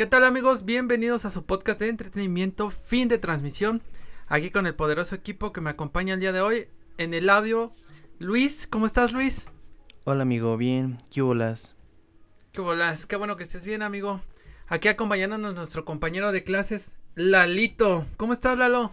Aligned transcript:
¿Qué 0.00 0.06
tal 0.06 0.24
amigos? 0.24 0.64
Bienvenidos 0.64 1.26
a 1.26 1.30
su 1.30 1.44
podcast 1.44 1.78
de 1.78 1.90
entretenimiento, 1.90 2.70
fin 2.70 3.08
de 3.08 3.18
transmisión. 3.18 3.82
Aquí 4.28 4.50
con 4.50 4.66
el 4.66 4.74
poderoso 4.74 5.14
equipo 5.14 5.52
que 5.52 5.60
me 5.60 5.68
acompaña 5.68 6.14
el 6.14 6.20
día 6.20 6.32
de 6.32 6.40
hoy 6.40 6.68
en 6.96 7.12
el 7.12 7.28
audio. 7.28 7.74
Luis, 8.18 8.66
¿cómo 8.66 8.86
estás 8.86 9.12
Luis? 9.12 9.44
Hola 10.04 10.22
amigo, 10.22 10.56
bien, 10.56 10.96
¿qué 11.10 11.20
bolas? 11.20 11.76
¿Qué 12.52 12.62
bolas? 12.62 13.04
Qué 13.04 13.16
bueno 13.16 13.36
que 13.36 13.42
estés 13.42 13.66
bien 13.66 13.82
amigo. 13.82 14.22
Aquí 14.68 14.88
acompañándonos 14.88 15.54
nuestro 15.54 15.84
compañero 15.84 16.32
de 16.32 16.44
clases, 16.44 16.96
Lalito. 17.14 18.06
¿Cómo 18.16 18.32
estás 18.32 18.56
Lalo? 18.56 18.92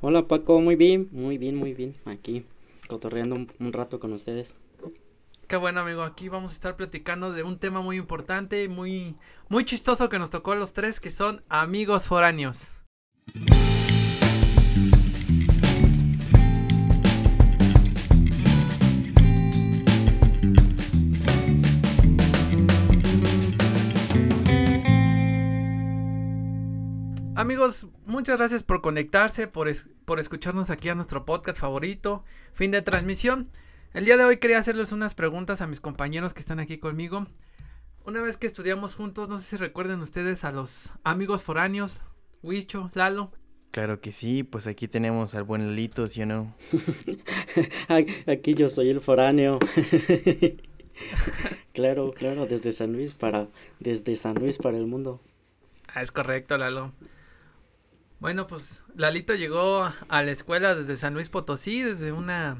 Hola 0.00 0.28
Paco, 0.28 0.62
muy 0.62 0.76
bien, 0.76 1.10
muy 1.12 1.36
bien, 1.36 1.56
muy 1.56 1.74
bien. 1.74 1.94
Aquí 2.06 2.46
cotorreando 2.88 3.34
un, 3.34 3.52
un 3.60 3.74
rato 3.74 4.00
con 4.00 4.14
ustedes. 4.14 4.56
Qué 5.48 5.56
bueno, 5.56 5.80
amigo. 5.80 6.02
Aquí 6.02 6.28
vamos 6.28 6.52
a 6.52 6.54
estar 6.54 6.76
platicando 6.76 7.32
de 7.32 7.42
un 7.42 7.58
tema 7.58 7.80
muy 7.80 7.96
importante 7.96 8.64
y 8.64 8.68
muy, 8.68 9.16
muy 9.48 9.64
chistoso 9.64 10.10
que 10.10 10.18
nos 10.18 10.28
tocó 10.28 10.52
a 10.52 10.56
los 10.56 10.74
tres, 10.74 11.00
que 11.00 11.10
son 11.10 11.42
amigos 11.48 12.06
foráneos. 12.06 12.82
Amigos, 27.34 27.86
muchas 28.04 28.36
gracias 28.36 28.64
por 28.64 28.82
conectarse, 28.82 29.46
por, 29.46 29.70
por 30.04 30.20
escucharnos 30.20 30.68
aquí 30.68 30.90
a 30.90 30.94
nuestro 30.94 31.24
podcast 31.24 31.58
favorito, 31.58 32.22
fin 32.52 32.70
de 32.70 32.82
transmisión. 32.82 33.48
El 33.94 34.04
día 34.04 34.18
de 34.18 34.24
hoy 34.24 34.36
quería 34.36 34.58
hacerles 34.58 34.92
unas 34.92 35.14
preguntas 35.14 35.62
a 35.62 35.66
mis 35.66 35.80
compañeros 35.80 36.34
que 36.34 36.40
están 36.40 36.60
aquí 36.60 36.76
conmigo. 36.76 37.26
Una 38.04 38.20
vez 38.20 38.36
que 38.36 38.46
estudiamos 38.46 38.94
juntos, 38.94 39.30
no 39.30 39.38
sé 39.38 39.46
si 39.46 39.56
recuerden 39.56 40.00
ustedes 40.00 40.44
a 40.44 40.52
los 40.52 40.92
amigos 41.04 41.42
foráneos, 41.42 42.02
Huicho, 42.42 42.90
Lalo. 42.94 43.32
Claro 43.70 44.00
que 44.00 44.12
sí, 44.12 44.42
pues 44.42 44.66
aquí 44.66 44.88
tenemos 44.88 45.34
al 45.34 45.44
buen 45.44 45.66
Lalito, 45.66 46.06
¿sí 46.06 46.22
o 46.22 46.26
no? 46.26 46.54
Aquí 48.26 48.54
yo 48.54 48.68
soy 48.68 48.90
el 48.90 49.00
foráneo. 49.00 49.58
claro, 51.72 52.12
claro, 52.12 52.46
desde 52.46 52.72
San 52.72 52.92
Luis 52.92 53.14
para, 53.14 53.48
desde 53.80 54.16
San 54.16 54.34
Luis 54.34 54.58
para 54.58 54.76
el 54.76 54.86
mundo. 54.86 55.20
Ah, 55.86 56.02
es 56.02 56.12
correcto, 56.12 56.58
Lalo. 56.58 56.92
Bueno, 58.20 58.46
pues 58.46 58.82
Lalito 58.94 59.34
llegó 59.34 59.90
a 60.08 60.22
la 60.22 60.30
escuela 60.30 60.74
desde 60.74 60.96
San 60.96 61.14
Luis 61.14 61.30
Potosí, 61.30 61.82
desde 61.82 62.12
una 62.12 62.58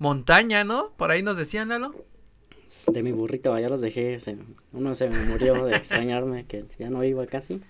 montaña, 0.00 0.64
¿no? 0.64 0.92
Por 0.96 1.12
ahí 1.12 1.22
nos 1.22 1.36
decían, 1.36 1.68
Lalo. 1.68 1.94
De 2.88 3.02
mi 3.04 3.12
burrito, 3.12 3.52
allá 3.54 3.68
los 3.68 3.80
dejé. 3.80 4.18
se- 4.18 4.36
uno 4.72 4.94
se 4.96 5.08
me 5.08 5.18
murió 5.26 5.64
de 5.66 5.76
extrañarme, 5.76 6.46
que 6.46 6.64
ya 6.78 6.90
no 6.90 7.04
iba 7.04 7.24
casi. 7.26 7.60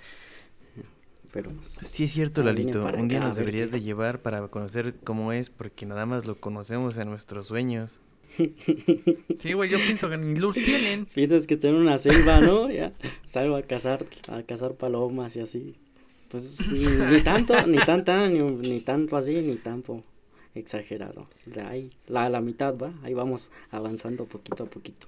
Pero 1.32 1.50
pues, 1.50 1.68
Sí 1.68 2.04
es 2.04 2.12
cierto, 2.12 2.42
Lalito, 2.42 2.84
un 2.98 3.06
día 3.08 3.20
nos 3.20 3.36
deberías 3.36 3.70
qué- 3.70 3.76
de 3.76 3.82
llevar 3.82 4.20
para 4.20 4.48
conocer 4.48 4.94
cómo 5.04 5.32
es, 5.32 5.48
porque 5.50 5.86
nada 5.86 6.04
más 6.06 6.26
lo 6.26 6.40
conocemos 6.40 6.96
en 6.98 7.08
nuestros 7.10 7.46
sueños. 7.48 8.00
Sí, 9.38 9.54
güey, 9.54 9.70
yo 9.70 9.78
pienso 9.78 10.08
que 10.10 10.18
ni 10.18 10.38
luz 10.38 10.54
tienen. 10.54 11.06
piensas 11.06 11.46
que 11.46 11.54
estoy 11.54 11.70
en 11.70 11.76
una 11.76 11.98
selva, 11.98 12.40
¿no? 12.40 12.70
Ya 12.70 12.92
salgo 13.24 13.56
a 13.56 13.62
cazar, 13.62 14.04
a 14.30 14.42
cazar 14.42 14.74
palomas 14.74 15.34
y 15.36 15.40
así. 15.40 15.76
Pues 16.30 16.68
ni, 16.70 16.84
ni 17.16 17.22
tanto, 17.22 17.66
ni 17.66 17.78
tanta, 17.78 18.28
ni, 18.28 18.40
ni 18.42 18.80
tanto 18.80 19.16
así, 19.16 19.34
ni 19.40 19.56
tanto 19.56 20.02
exagerado. 20.54 21.28
Ahí, 21.66 21.92
la, 22.06 22.28
la 22.28 22.40
mitad 22.40 22.76
va, 22.76 22.92
ahí 23.02 23.14
vamos 23.14 23.52
avanzando 23.70 24.26
poquito 24.26 24.64
a 24.64 24.66
poquito. 24.66 25.06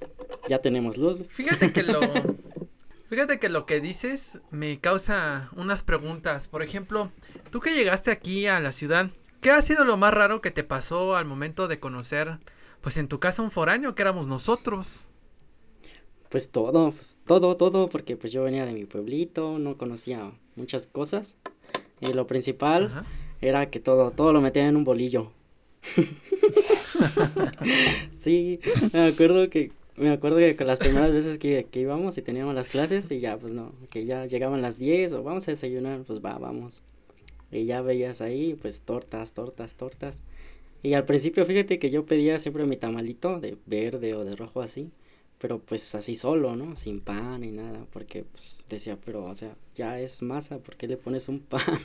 Ya 0.48 0.60
tenemos 0.60 0.96
luz. 0.96 1.22
Fíjate 1.28 1.72
que 1.72 1.82
lo. 1.82 2.00
Fíjate 3.08 3.38
que 3.38 3.50
lo 3.50 3.66
que 3.66 3.80
dices 3.80 4.40
me 4.50 4.80
causa 4.80 5.50
unas 5.54 5.82
preguntas. 5.82 6.48
Por 6.48 6.62
ejemplo, 6.62 7.10
tú 7.50 7.60
que 7.60 7.74
llegaste 7.74 8.10
aquí 8.10 8.46
a 8.46 8.58
la 8.58 8.72
ciudad, 8.72 9.10
¿qué 9.42 9.50
ha 9.50 9.60
sido 9.60 9.84
lo 9.84 9.98
más 9.98 10.14
raro 10.14 10.40
que 10.40 10.50
te 10.50 10.64
pasó 10.64 11.14
al 11.14 11.26
momento 11.26 11.68
de 11.68 11.78
conocer, 11.78 12.38
pues 12.80 12.96
en 12.96 13.08
tu 13.08 13.20
casa 13.20 13.42
un 13.42 13.50
foráneo 13.50 13.94
que 13.94 14.00
éramos 14.00 14.26
nosotros? 14.26 15.04
Pues 16.30 16.50
todo, 16.50 16.90
pues 16.90 17.18
todo, 17.26 17.58
todo, 17.58 17.90
porque 17.90 18.16
pues 18.16 18.32
yo 18.32 18.44
venía 18.44 18.64
de 18.64 18.72
mi 18.72 18.86
pueblito, 18.86 19.58
no 19.58 19.76
conocía 19.76 20.32
muchas 20.56 20.86
cosas. 20.86 21.36
Y 22.00 22.14
lo 22.14 22.26
principal 22.26 22.86
Ajá. 22.86 23.04
Era 23.42 23.68
que 23.70 23.80
todo, 23.80 24.10
todo 24.12 24.32
lo 24.32 24.40
metían 24.40 24.66
en 24.68 24.76
un 24.76 24.84
bolillo. 24.84 25.32
Sí, 28.12 28.60
me 28.92 29.00
acuerdo 29.00 29.50
que, 29.50 29.72
me 29.96 30.10
acuerdo 30.10 30.38
que 30.38 30.54
con 30.56 30.68
las 30.68 30.78
primeras 30.78 31.12
veces 31.12 31.38
que, 31.38 31.66
que 31.70 31.80
íbamos 31.80 32.16
y 32.18 32.22
teníamos 32.22 32.54
las 32.54 32.68
clases 32.68 33.10
y 33.10 33.18
ya, 33.18 33.36
pues 33.36 33.52
no, 33.52 33.72
que 33.90 34.04
ya 34.04 34.26
llegaban 34.26 34.62
las 34.62 34.78
10 34.78 35.12
o 35.14 35.22
vamos 35.24 35.48
a 35.48 35.52
desayunar, 35.52 36.02
pues 36.04 36.20
va, 36.24 36.38
vamos. 36.38 36.82
Y 37.50 37.64
ya 37.66 37.82
veías 37.82 38.20
ahí, 38.20 38.54
pues 38.60 38.80
tortas, 38.80 39.34
tortas, 39.34 39.74
tortas. 39.74 40.22
Y 40.82 40.94
al 40.94 41.04
principio, 41.04 41.44
fíjate 41.46 41.78
que 41.78 41.90
yo 41.90 42.06
pedía 42.06 42.38
siempre 42.38 42.64
mi 42.64 42.76
tamalito 42.76 43.40
de 43.40 43.56
verde 43.66 44.14
o 44.14 44.24
de 44.24 44.36
rojo 44.36 44.60
así, 44.62 44.90
pero 45.38 45.58
pues 45.60 45.94
así 45.94 46.14
solo, 46.14 46.56
¿no? 46.56 46.76
Sin 46.76 47.00
pan 47.00 47.40
ni 47.42 47.50
nada, 47.52 47.86
porque 47.92 48.24
pues 48.24 48.64
decía, 48.68 48.98
pero 49.04 49.24
o 49.24 49.34
sea, 49.34 49.56
ya 49.74 50.00
es 50.00 50.22
masa, 50.22 50.58
¿por 50.58 50.76
qué 50.76 50.86
le 50.88 50.96
pones 50.96 51.28
un 51.28 51.40
pan? 51.40 51.80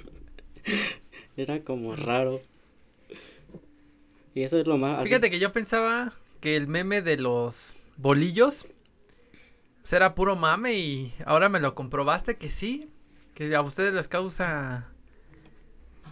Era 1.37 1.63
como 1.63 1.95
raro. 1.95 2.41
Y 4.35 4.41
eso 4.43 4.59
es 4.59 4.67
lo 4.67 4.77
más... 4.77 4.99
así- 4.99 5.07
Fíjate 5.07 5.29
que 5.29 5.39
yo 5.39 5.51
pensaba 5.51 6.13
que 6.41 6.55
el 6.55 6.67
meme 6.67 7.01
de 7.01 7.17
los 7.17 7.75
bolillos 7.97 8.65
pues, 9.81 9.93
era 9.93 10.13
puro 10.15 10.35
mame 10.35 10.73
y 10.77 11.13
ahora 11.25 11.49
me 11.49 11.59
lo 11.59 11.73
comprobaste 11.75 12.35
que 12.37 12.49
sí, 12.49 12.89
que 13.33 13.55
a 13.55 13.61
ustedes 13.61 13.93
les 13.93 14.07
causa 14.07 14.91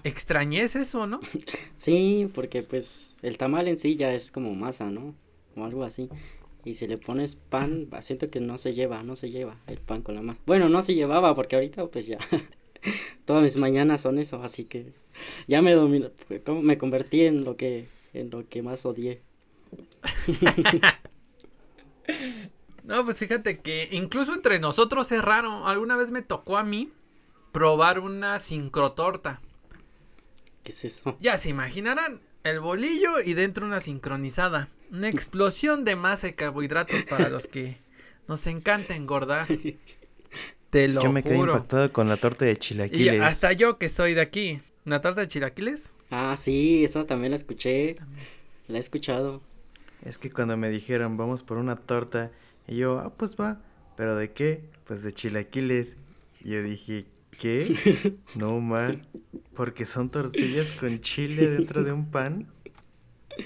extrañez 0.04 0.76
eso, 0.76 1.08
¿no? 1.08 1.20
Sí, 1.78 2.30
porque 2.34 2.64
pues 2.64 3.18
el 3.22 3.38
tamal 3.38 3.68
en 3.68 3.78
sí 3.78 3.96
ya 3.96 4.14
es 4.14 4.32
como 4.32 4.56
masa, 4.56 4.90
¿no? 4.90 5.14
O 5.56 5.64
algo 5.66 5.84
así. 5.84 6.10
Y 6.64 6.74
si 6.76 6.88
le 6.88 6.98
pones 6.98 7.36
pan, 7.36 7.88
siento 8.02 8.30
que 8.32 8.40
no 8.40 8.58
se 8.58 8.74
lleva, 8.74 9.04
no 9.04 9.16
se 9.16 9.30
lleva 9.30 9.58
el 9.68 9.78
pan 9.80 10.02
con 10.02 10.16
la 10.16 10.22
masa. 10.24 10.42
Bueno, 10.48 10.68
no 10.70 10.82
se 10.82 10.96
llevaba 10.96 11.36
porque 11.36 11.56
ahorita 11.56 11.86
pues 11.88 12.08
ya 12.08 12.18
todas 13.26 13.44
mis 13.44 13.58
mañanas 13.58 14.02
son 14.02 14.20
eso, 14.20 14.42
así 14.44 14.66
que 14.66 14.94
ya 15.48 15.62
me 15.62 15.74
domino, 15.74 16.12
como 16.46 16.62
me 16.62 16.78
convertí 16.78 17.22
en 17.22 17.44
lo 17.44 17.56
que 17.56 17.88
en 18.14 18.30
lo 18.30 18.48
que 18.48 18.62
más 18.62 18.86
odié. 18.86 19.22
No, 22.86 23.04
pues 23.04 23.18
fíjate 23.18 23.62
que 23.62 23.90
incluso 23.92 24.34
entre 24.34 24.60
nosotros 24.60 25.12
es 25.12 25.22
raro. 25.22 25.68
Alguna 25.68 25.96
vez 25.96 26.12
me 26.12 26.22
tocó 26.22 26.58
a 26.58 26.64
mí 26.64 26.92
probar 27.52 28.00
una 28.00 28.38
sincrotorta. 28.38 29.42
¿Qué 30.64 30.72
es 30.72 30.86
eso? 30.86 31.18
Ya 31.20 31.38
se 31.38 31.50
imaginarán, 31.50 32.20
el 32.44 32.60
bolillo 32.60 33.20
y 33.26 33.34
dentro 33.34 33.66
una 33.66 33.80
sincronizada. 33.80 34.70
Una 34.92 35.10
explosión 35.10 35.84
de 35.84 35.96
masa 35.96 36.28
y 36.28 36.34
carbohidratos 36.34 37.04
para 37.06 37.30
los 37.30 37.48
que 37.48 37.80
nos 38.28 38.46
encanta 38.46 38.96
engordar. 38.96 39.48
Te 40.76 40.90
lo 40.90 41.02
Yo 41.02 41.10
me 41.14 41.24
quedé 41.24 41.38
juro. 41.38 41.54
impactado 41.54 41.94
con 41.94 42.10
la 42.10 42.18
torta 42.18 42.44
de 42.44 42.52
Y 42.52 42.58
chilaquiles. 42.58 43.22
hasta 43.22 43.54
yo 43.54 43.78
que 43.78 43.88
soy 43.88 44.14
de 44.14 44.20
aquí. 44.20 44.60
¿Una 44.86 45.00
torta 45.00 45.22
de 45.22 45.30
chilaquiles? 45.30 45.94
Ah, 46.12 46.36
sí, 46.38 46.84
eso 46.84 47.06
también 47.06 47.32
la 47.32 47.38
escuché. 47.38 47.96
La 48.68 48.76
he 48.76 48.82
escuchado. 48.82 49.42
Es 50.04 50.18
que 50.20 50.30
cuando 50.30 50.58
me 50.58 50.70
dijeron, 50.70 51.16
vamos 51.16 51.44
por 51.44 51.60
una 51.60 51.78
torta, 51.78 52.30
y 52.68 52.76
yo, 52.76 53.00
ah, 53.00 53.14
pues 53.16 53.38
va, 53.38 53.62
¿pero 53.96 54.18
de 54.18 54.34
qué? 54.34 54.66
Pues 54.84 55.02
de 55.04 55.14
chilaquiles. 55.14 55.96
Y 56.42 56.50
yo 56.50 56.62
dije, 56.62 57.06
¿qué? 57.40 58.18
No, 58.36 58.60
man, 58.60 59.08
porque 59.54 59.86
son 59.86 60.10
tortillas 60.10 60.74
con 60.74 61.00
chile 61.00 61.52
dentro 61.52 61.86
de 61.86 61.94
un 61.94 62.12
pan. 62.12 62.48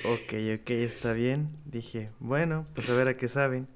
Ok, 0.03 0.33
ok, 0.61 0.69
está 0.71 1.13
bien. 1.13 1.51
Dije, 1.65 2.09
bueno, 2.19 2.65
pues 2.73 2.89
a 2.89 2.95
ver 2.95 3.07
a 3.07 3.17
qué 3.17 3.27
saben. 3.27 3.67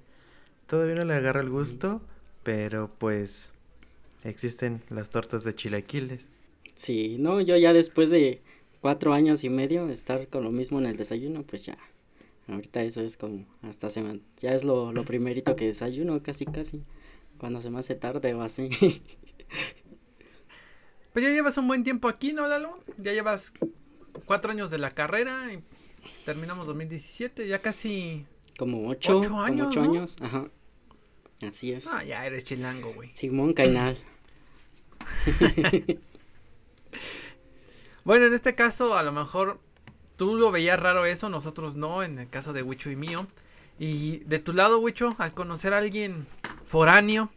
Todavía 0.66 0.96
no 0.96 1.06
le 1.06 1.14
agarro 1.14 1.40
el 1.42 1.52
gusto, 1.52 2.02
pero 2.44 2.92
pues 2.98 3.52
existen 4.24 4.82
las 4.90 5.10
tortas 5.10 5.44
de 5.44 5.54
chilaquiles. 5.56 6.30
Sí, 6.76 7.18
no, 7.20 7.42
yo 7.42 7.56
ya 7.58 7.74
después 7.74 8.10
de 8.10 8.42
cuatro 8.82 9.14
años 9.14 9.44
y 9.44 9.50
medio 9.50 9.86
de 9.88 9.94
estar 9.94 10.28
con 10.28 10.44
lo 10.44 10.52
mismo 10.52 10.80
en 10.80 10.86
el 10.88 10.98
desayuno, 10.98 11.44
pues 11.44 11.66
ya. 11.66 11.78
Ahorita 12.48 12.84
eso 12.84 13.02
es 13.02 13.16
como 13.16 13.46
hasta 13.62 13.90
se 13.90 14.02
me, 14.02 14.20
ya 14.38 14.54
es 14.54 14.64
lo, 14.66 14.92
lo 14.92 15.06
primerito 15.06 15.56
que 15.56 15.66
desayuno, 15.66 16.20
casi 16.22 16.46
casi. 16.46 16.84
Cuando 17.38 17.62
se 17.62 17.70
me 17.70 17.80
hace 17.80 17.96
tarde 17.96 18.34
o 18.34 18.42
así. 18.42 18.70
Pues 21.14 21.24
ya 21.24 21.32
llevas 21.32 21.56
un 21.60 21.68
buen 21.68 21.84
tiempo 21.84 22.08
aquí, 22.08 22.34
¿no, 22.34 22.48
Lalo? 22.48 22.80
Ya 22.98 23.14
llevas 23.14 23.54
cuatro 24.26 24.52
años 24.52 24.72
de 24.72 24.80
la 24.80 24.90
carrera 24.90 25.54
y 25.54 25.64
terminamos 26.26 26.66
2017, 26.66 27.48
ya 27.48 27.62
casi... 27.62 28.26
Como 28.58 28.90
ocho, 28.90 29.20
Ocho 29.20 29.30
como 29.30 29.44
años, 29.44 29.68
ocho 29.68 29.84
¿no? 29.84 29.92
años, 29.92 30.16
ajá. 30.22 30.48
Así 31.42 31.74
es. 31.74 31.88
Ah, 31.88 32.04
ya 32.04 32.26
eres 32.26 32.46
chilango, 32.46 32.94
güey. 32.94 33.12
Simón 33.14 33.54
Cainal. 33.54 33.98
Bueno, 38.06 38.26
en 38.26 38.34
este 38.34 38.54
caso, 38.54 38.98
a 38.98 39.04
lo 39.04 39.14
mejor 39.14 39.62
tú 40.18 40.36
lo 40.36 40.52
veías 40.52 40.78
raro 40.78 41.06
eso, 41.06 41.30
nosotros 41.30 41.78
no, 41.78 42.04
en 42.04 42.20
el 42.20 42.30
caso 42.30 42.52
de 42.52 42.62
Wicho 42.62 42.92
y 42.92 42.98
mío. 42.98 43.28
Y 43.80 44.18
de 44.26 44.40
tu 44.40 44.52
lado, 44.52 44.80
Wicho, 44.80 45.16
al 45.20 45.34
conocer 45.34 45.74
a 45.74 45.78
alguien 45.78 46.28
foráneo, 46.66 47.32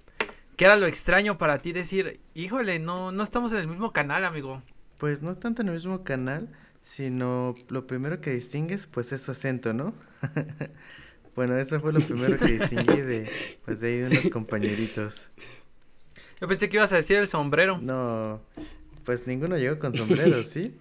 ¿Qué 0.57 0.65
era 0.65 0.77
lo 0.77 0.87
extraño 0.87 1.37
para 1.37 1.61
ti 1.61 1.73
decir, 1.73 2.19
híjole, 2.33 2.79
no, 2.79 3.13
no 3.13 3.23
estamos 3.23 3.53
en 3.53 3.59
el 3.59 3.69
mismo 3.69 3.93
canal, 3.93 4.25
amigo? 4.25 4.63
Pues 4.97 5.21
no 5.21 5.35
tanto 5.35 5.61
en 5.61 5.69
el 5.69 5.75
mismo 5.75 6.03
canal, 6.03 6.49
sino 6.81 7.55
lo 7.69 7.87
primero 7.87 8.23
que 8.23 8.31
distingues, 8.31 8.87
pues 8.87 9.13
es 9.13 9.21
su 9.21 9.33
acento, 9.33 9.75
¿no? 9.75 9.93
bueno, 11.37 11.57
eso 11.59 11.79
fue 11.79 11.93
lo 11.93 12.01
primero 12.01 12.39
que 12.39 12.47
distinguí 12.47 13.01
de, 13.03 13.31
pues 13.65 13.81
de 13.81 13.89
ahí 13.89 13.99
de 13.99 14.07
unos 14.07 14.29
compañeritos. 14.31 15.29
Yo 16.41 16.49
pensé 16.49 16.69
que 16.69 16.77
ibas 16.77 16.93
a 16.93 16.97
decir 16.97 17.19
el 17.19 17.29
sombrero. 17.29 17.79
No, 17.81 18.41
pues 19.05 19.27
ninguno 19.27 19.57
llegó 19.57 19.79
con 19.79 19.95
sombrero, 19.95 20.43
¿sí? 20.45 20.75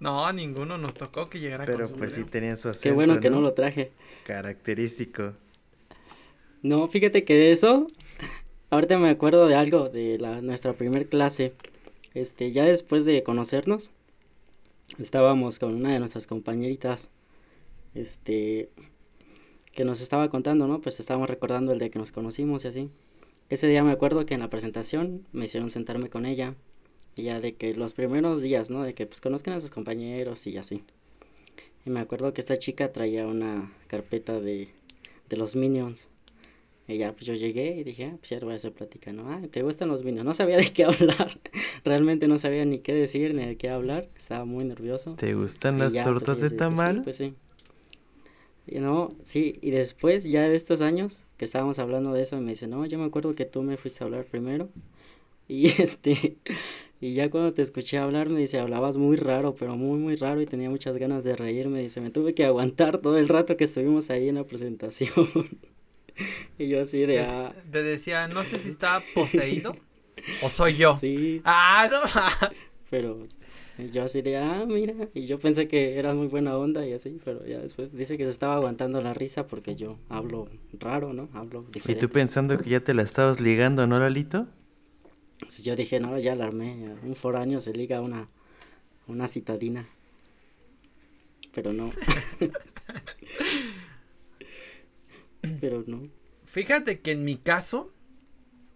No, 0.00 0.32
ninguno 0.32 0.78
nos 0.78 0.94
tocó 0.94 1.30
que 1.30 1.38
llegara 1.40 1.64
Pero 1.64 1.78
con 1.78 1.88
sombrero. 1.88 2.14
pues 2.14 2.24
sí 2.26 2.30
tenían 2.30 2.56
su 2.56 2.68
acento. 2.68 2.82
Qué 2.82 2.92
bueno 2.92 3.20
que 3.20 3.30
no 3.30 3.40
lo 3.40 3.52
traje. 3.52 3.92
Característico. 4.24 5.32
No, 6.62 6.86
fíjate 6.88 7.24
que 7.24 7.34
de 7.34 7.52
eso, 7.52 7.86
ahorita 8.70 8.98
me 8.98 9.10
acuerdo 9.10 9.46
de 9.46 9.54
algo 9.54 9.88
de 9.88 10.18
la 10.18 10.40
nuestra 10.40 10.72
primer 10.72 11.08
clase. 11.08 11.54
Este, 12.14 12.52
ya 12.52 12.64
después 12.64 13.04
de 13.04 13.22
conocernos, 13.22 13.92
estábamos 14.98 15.58
con 15.58 15.74
una 15.74 15.92
de 15.92 15.98
nuestras 15.98 16.26
compañeritas, 16.26 17.10
este, 17.94 18.70
que 19.72 19.84
nos 19.84 20.00
estaba 20.00 20.28
contando, 20.28 20.66
¿no? 20.66 20.80
Pues 20.80 21.00
estábamos 21.00 21.28
recordando 21.30 21.72
el 21.72 21.78
día 21.78 21.90
que 21.90 21.98
nos 21.98 22.12
conocimos 22.12 22.64
y 22.64 22.68
así. 22.68 22.90
Ese 23.48 23.66
día 23.68 23.82
me 23.84 23.92
acuerdo 23.92 24.24
que 24.26 24.34
en 24.34 24.40
la 24.40 24.50
presentación 24.50 25.26
me 25.32 25.44
hicieron 25.44 25.70
sentarme 25.70 26.08
con 26.08 26.26
ella, 26.26 26.54
y 27.16 27.24
ya 27.24 27.38
de 27.38 27.54
que 27.54 27.74
los 27.74 27.92
primeros 27.92 28.40
días, 28.40 28.70
¿no? 28.70 28.82
De 28.82 28.94
que 28.94 29.06
pues 29.06 29.20
conozcan 29.20 29.54
a 29.54 29.60
sus 29.60 29.70
compañeros 29.70 30.46
y 30.46 30.56
así. 30.56 30.82
Y 31.84 31.90
me 31.90 32.00
acuerdo 32.00 32.32
que 32.32 32.40
esta 32.40 32.56
chica 32.56 32.92
traía 32.92 33.26
una 33.26 33.72
carpeta 33.88 34.40
de, 34.40 34.68
de 35.28 35.36
los 35.36 35.56
Minions. 35.56 36.08
Y 36.88 36.98
ya, 36.98 37.12
pues 37.12 37.26
yo 37.26 37.34
llegué 37.34 37.76
y 37.76 37.84
dije, 37.84 38.04
ah, 38.08 38.16
pues 38.18 38.30
ya 38.30 38.40
voy 38.40 38.52
a 38.52 38.56
hacer 38.56 38.72
plática, 38.72 39.12
¿no? 39.12 39.30
Ah, 39.30 39.40
¿te 39.50 39.62
gustan 39.62 39.88
los 39.88 40.04
Minions? 40.04 40.24
No 40.24 40.32
sabía 40.32 40.56
de 40.56 40.72
qué 40.72 40.84
hablar. 40.86 41.38
Realmente 41.84 42.28
no 42.28 42.38
sabía 42.38 42.64
ni 42.64 42.78
qué 42.78 42.94
decir 42.94 43.34
ni 43.34 43.44
de 43.44 43.56
qué 43.56 43.68
hablar. 43.68 44.08
Estaba 44.16 44.44
muy 44.44 44.64
nervioso. 44.64 45.14
¿Te 45.16 45.34
gustan 45.34 45.76
Y 45.76 45.80
las 45.80 45.92
ya, 45.92 46.02
pues, 46.02 46.14
tortas 46.14 46.38
ella 46.38 46.48
de 46.48 46.56
tamal? 46.56 46.96
Sí, 46.96 47.02
pues 47.02 47.16
sí. 47.16 47.34
Y 48.66 48.78
no, 48.78 49.08
sí, 49.24 49.58
y 49.60 49.70
después, 49.70 50.24
ya 50.24 50.42
de 50.48 50.54
estos 50.54 50.80
años 50.80 51.24
que 51.36 51.44
estábamos 51.44 51.78
hablando 51.78 52.12
de 52.12 52.22
eso, 52.22 52.40
me 52.40 52.50
dice, 52.50 52.68
no, 52.68 52.86
yo 52.86 52.98
me 52.98 53.04
acuerdo 53.06 53.34
que 53.34 53.44
tú 53.44 53.62
me 53.62 53.76
fuiste 53.76 54.02
a 54.02 54.06
hablar 54.06 54.24
primero. 54.24 54.68
Y 55.48 55.66
este, 55.82 56.36
y 57.00 57.14
ya 57.14 57.28
cuando 57.30 57.52
te 57.52 57.62
escuché 57.62 57.98
hablar, 57.98 58.30
me 58.30 58.38
dice, 58.40 58.60
hablabas 58.60 58.96
muy 58.96 59.16
raro, 59.16 59.54
pero 59.56 59.76
muy, 59.76 59.98
muy 59.98 60.14
raro, 60.16 60.40
y 60.40 60.46
tenía 60.46 60.70
muchas 60.70 60.96
ganas 60.96 61.24
de 61.24 61.34
reírme. 61.34 61.82
Dice, 61.82 62.00
me 62.00 62.10
tuve 62.10 62.34
que 62.34 62.44
aguantar 62.44 62.98
todo 62.98 63.18
el 63.18 63.28
rato 63.28 63.56
que 63.56 63.64
estuvimos 63.64 64.10
ahí 64.10 64.28
en 64.28 64.36
la 64.36 64.44
presentación. 64.44 65.28
y 66.58 66.68
yo 66.68 66.80
así 66.80 67.00
de, 67.04 67.20
ah, 67.20 67.52
Te 67.70 67.82
decía, 67.82 68.28
no 68.28 68.44
sé 68.44 68.58
si 68.60 68.68
estaba 68.68 69.02
poseído 69.14 69.76
o 70.42 70.48
soy 70.48 70.76
yo. 70.76 70.94
sí, 71.00 71.40
Ah, 71.44 71.88
no. 71.90 72.48
pero 72.88 73.18
yo 73.92 74.02
así 74.04 74.22
de, 74.22 74.36
ah, 74.36 74.64
mira, 74.66 74.94
y 75.14 75.26
yo 75.26 75.38
pensé 75.38 75.66
que 75.68 75.98
era 75.98 76.14
muy 76.14 76.26
buena 76.28 76.56
onda 76.56 76.86
y 76.86 76.92
así, 76.92 77.18
pero 77.24 77.44
ya 77.46 77.58
después 77.58 77.92
dice 77.92 78.16
que 78.16 78.24
se 78.24 78.30
estaba 78.30 78.54
aguantando 78.56 79.00
la 79.00 79.14
risa 79.14 79.46
porque 79.46 79.74
yo 79.76 79.98
hablo 80.08 80.48
raro, 80.78 81.12
¿no? 81.12 81.28
Hablo 81.32 81.64
¿Y 81.70 81.72
diferente. 81.74 82.06
tú 82.06 82.12
pensando 82.12 82.58
que 82.58 82.70
ya 82.70 82.80
te 82.80 82.94
la 82.94 83.02
estabas 83.02 83.40
ligando, 83.40 83.86
no, 83.86 83.98
Lalito? 83.98 84.46
Entonces 85.34 85.64
yo 85.64 85.74
dije, 85.74 86.00
no, 86.00 86.18
ya 86.18 86.34
la 86.34 86.46
armé, 86.46 86.94
un 87.02 87.16
foráneo 87.16 87.60
se 87.60 87.72
liga 87.72 87.98
a 87.98 88.00
una, 88.02 88.28
una 89.08 89.26
citadina. 89.26 89.86
Pero 91.54 91.72
no. 91.72 91.90
pero 95.60 95.82
no. 95.86 96.02
Fíjate 96.44 97.00
que 97.00 97.12
en 97.12 97.24
mi 97.24 97.36
caso, 97.36 97.92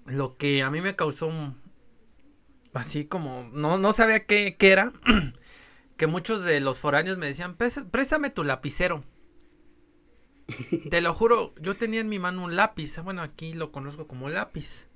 lo 0.06 0.36
que 0.36 0.62
a 0.62 0.70
mí 0.70 0.80
me 0.80 0.96
causó 0.96 1.26
un- 1.28 1.56
así 2.76 3.04
como, 3.06 3.48
no, 3.52 3.78
no 3.78 3.92
sabía 3.92 4.26
qué, 4.26 4.56
qué 4.58 4.70
era, 4.72 4.92
que 5.96 6.06
muchos 6.06 6.44
de 6.44 6.60
los 6.60 6.78
foráneos 6.78 7.18
me 7.18 7.26
decían, 7.26 7.56
"Pés- 7.56 7.84
préstame 7.90 8.30
tu 8.30 8.44
lapicero. 8.44 9.04
Te 10.90 11.00
lo 11.00 11.12
juro, 11.14 11.54
yo 11.60 11.76
tenía 11.76 12.00
en 12.00 12.08
mi 12.08 12.18
mano 12.18 12.44
un 12.44 12.54
lápiz, 12.56 12.98
bueno, 13.02 13.22
aquí 13.22 13.52
lo 13.54 13.72
conozco 13.72 14.06
como 14.06 14.28
lápiz. 14.28 14.86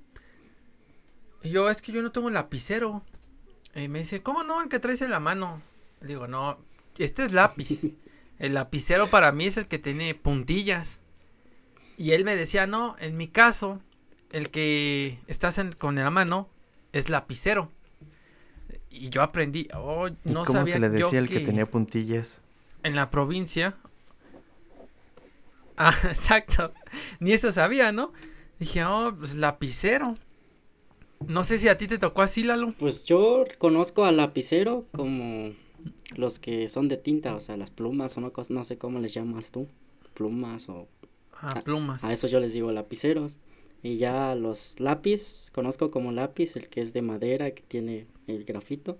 Y 1.43 1.49
yo, 1.49 1.69
es 1.69 1.81
que 1.81 1.91
yo 1.91 2.01
no 2.01 2.11
tengo 2.11 2.29
lapicero. 2.29 3.03
Y 3.75 3.87
me 3.87 3.99
dice, 3.99 4.21
¿cómo 4.21 4.43
no? 4.43 4.61
El 4.61 4.69
que 4.69 4.79
traes 4.79 5.01
en 5.01 5.11
la 5.11 5.19
mano. 5.19 5.61
Le 6.01 6.09
digo, 6.09 6.27
no, 6.27 6.59
este 6.97 7.23
es 7.23 7.33
lápiz. 7.33 7.91
El 8.39 8.55
lapicero 8.55 9.07
para 9.07 9.31
mí 9.31 9.45
es 9.45 9.57
el 9.57 9.67
que 9.67 9.77
tiene 9.77 10.15
puntillas. 10.15 10.99
Y 11.95 12.13
él 12.13 12.25
me 12.25 12.35
decía, 12.35 12.65
no, 12.65 12.95
en 12.97 13.15
mi 13.15 13.27
caso, 13.27 13.79
el 14.31 14.49
que 14.49 15.19
estás 15.27 15.59
en- 15.59 15.73
con 15.73 15.93
la 15.93 16.09
mano 16.09 16.49
es 16.93 17.09
lapicero. 17.09 17.71
Y 18.89 19.09
yo 19.09 19.21
aprendí, 19.21 19.67
oh, 19.73 20.07
¿Y 20.09 20.13
no 20.25 20.43
cómo 20.43 20.59
sabía 20.59 20.73
se 20.73 20.79
le 20.79 20.89
decía 20.89 21.19
al 21.19 21.27
que 21.29 21.39
que 21.39 21.45
tenía 21.45 21.65
puntillas? 21.69 22.41
en 22.83 22.95
la 22.95 23.09
provincia. 23.11 23.77
Ah, 25.77 25.93
exacto. 26.03 26.73
Ni 27.19 27.31
eso 27.31 27.51
sabía, 27.51 27.91
¿no? 27.91 28.13
Dije, 28.59 28.83
oh, 28.85 29.15
pues 29.17 29.33
lapicero. 29.35 30.15
No 31.25 31.43
sé 31.43 31.57
si 31.57 31.69
a 31.69 31.77
ti 31.77 31.87
te 31.87 31.97
tocó 31.97 32.21
así, 32.21 32.43
Lalo. 32.43 32.75
Pues 32.77 33.03
yo 33.05 33.45
conozco 33.57 34.05
al 34.05 34.17
lapicero 34.17 34.85
como 34.91 35.53
los 36.15 36.37
que 36.37 36.67
son 36.67 36.87
de 36.87 36.97
tinta, 36.97 37.33
o 37.33 37.39
sea, 37.39 37.57
las 37.57 37.71
plumas 37.71 38.15
o 38.17 38.21
no, 38.21 38.31
no 38.49 38.63
sé 38.63 38.77
cómo 38.77 38.99
les 38.99 39.13
llamas 39.13 39.49
tú. 39.49 39.67
Plumas 40.13 40.69
o 40.69 40.87
Ah, 41.33 41.53
Ah, 41.55 41.61
plumas. 41.61 42.03
A 42.03 42.13
eso 42.13 42.27
yo 42.27 42.39
les 42.39 42.53
digo 42.53 42.71
lapiceros. 42.71 43.37
Y 43.83 43.97
ya 43.97 44.35
los 44.35 44.79
lápiz, 44.79 45.49
conozco 45.51 45.89
como 45.89 46.11
lápiz 46.11 46.55
el 46.55 46.69
que 46.69 46.81
es 46.81 46.93
de 46.93 47.01
madera, 47.01 47.51
que 47.51 47.63
tiene 47.63 48.05
el 48.27 48.43
grafito. 48.43 48.97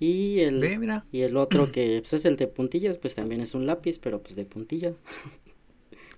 Y 0.00 0.40
el, 0.40 0.58
Ve, 0.58 0.78
mira. 0.78 1.04
y 1.12 1.20
el 1.20 1.36
otro 1.36 1.70
que 1.70 2.00
pues, 2.00 2.12
es 2.14 2.24
el 2.24 2.36
de 2.36 2.48
puntillas, 2.48 2.98
pues 2.98 3.14
también 3.14 3.40
es 3.40 3.54
un 3.54 3.66
lápiz, 3.66 3.98
pero 3.98 4.20
pues 4.22 4.34
de 4.34 4.44
puntilla. 4.44 4.94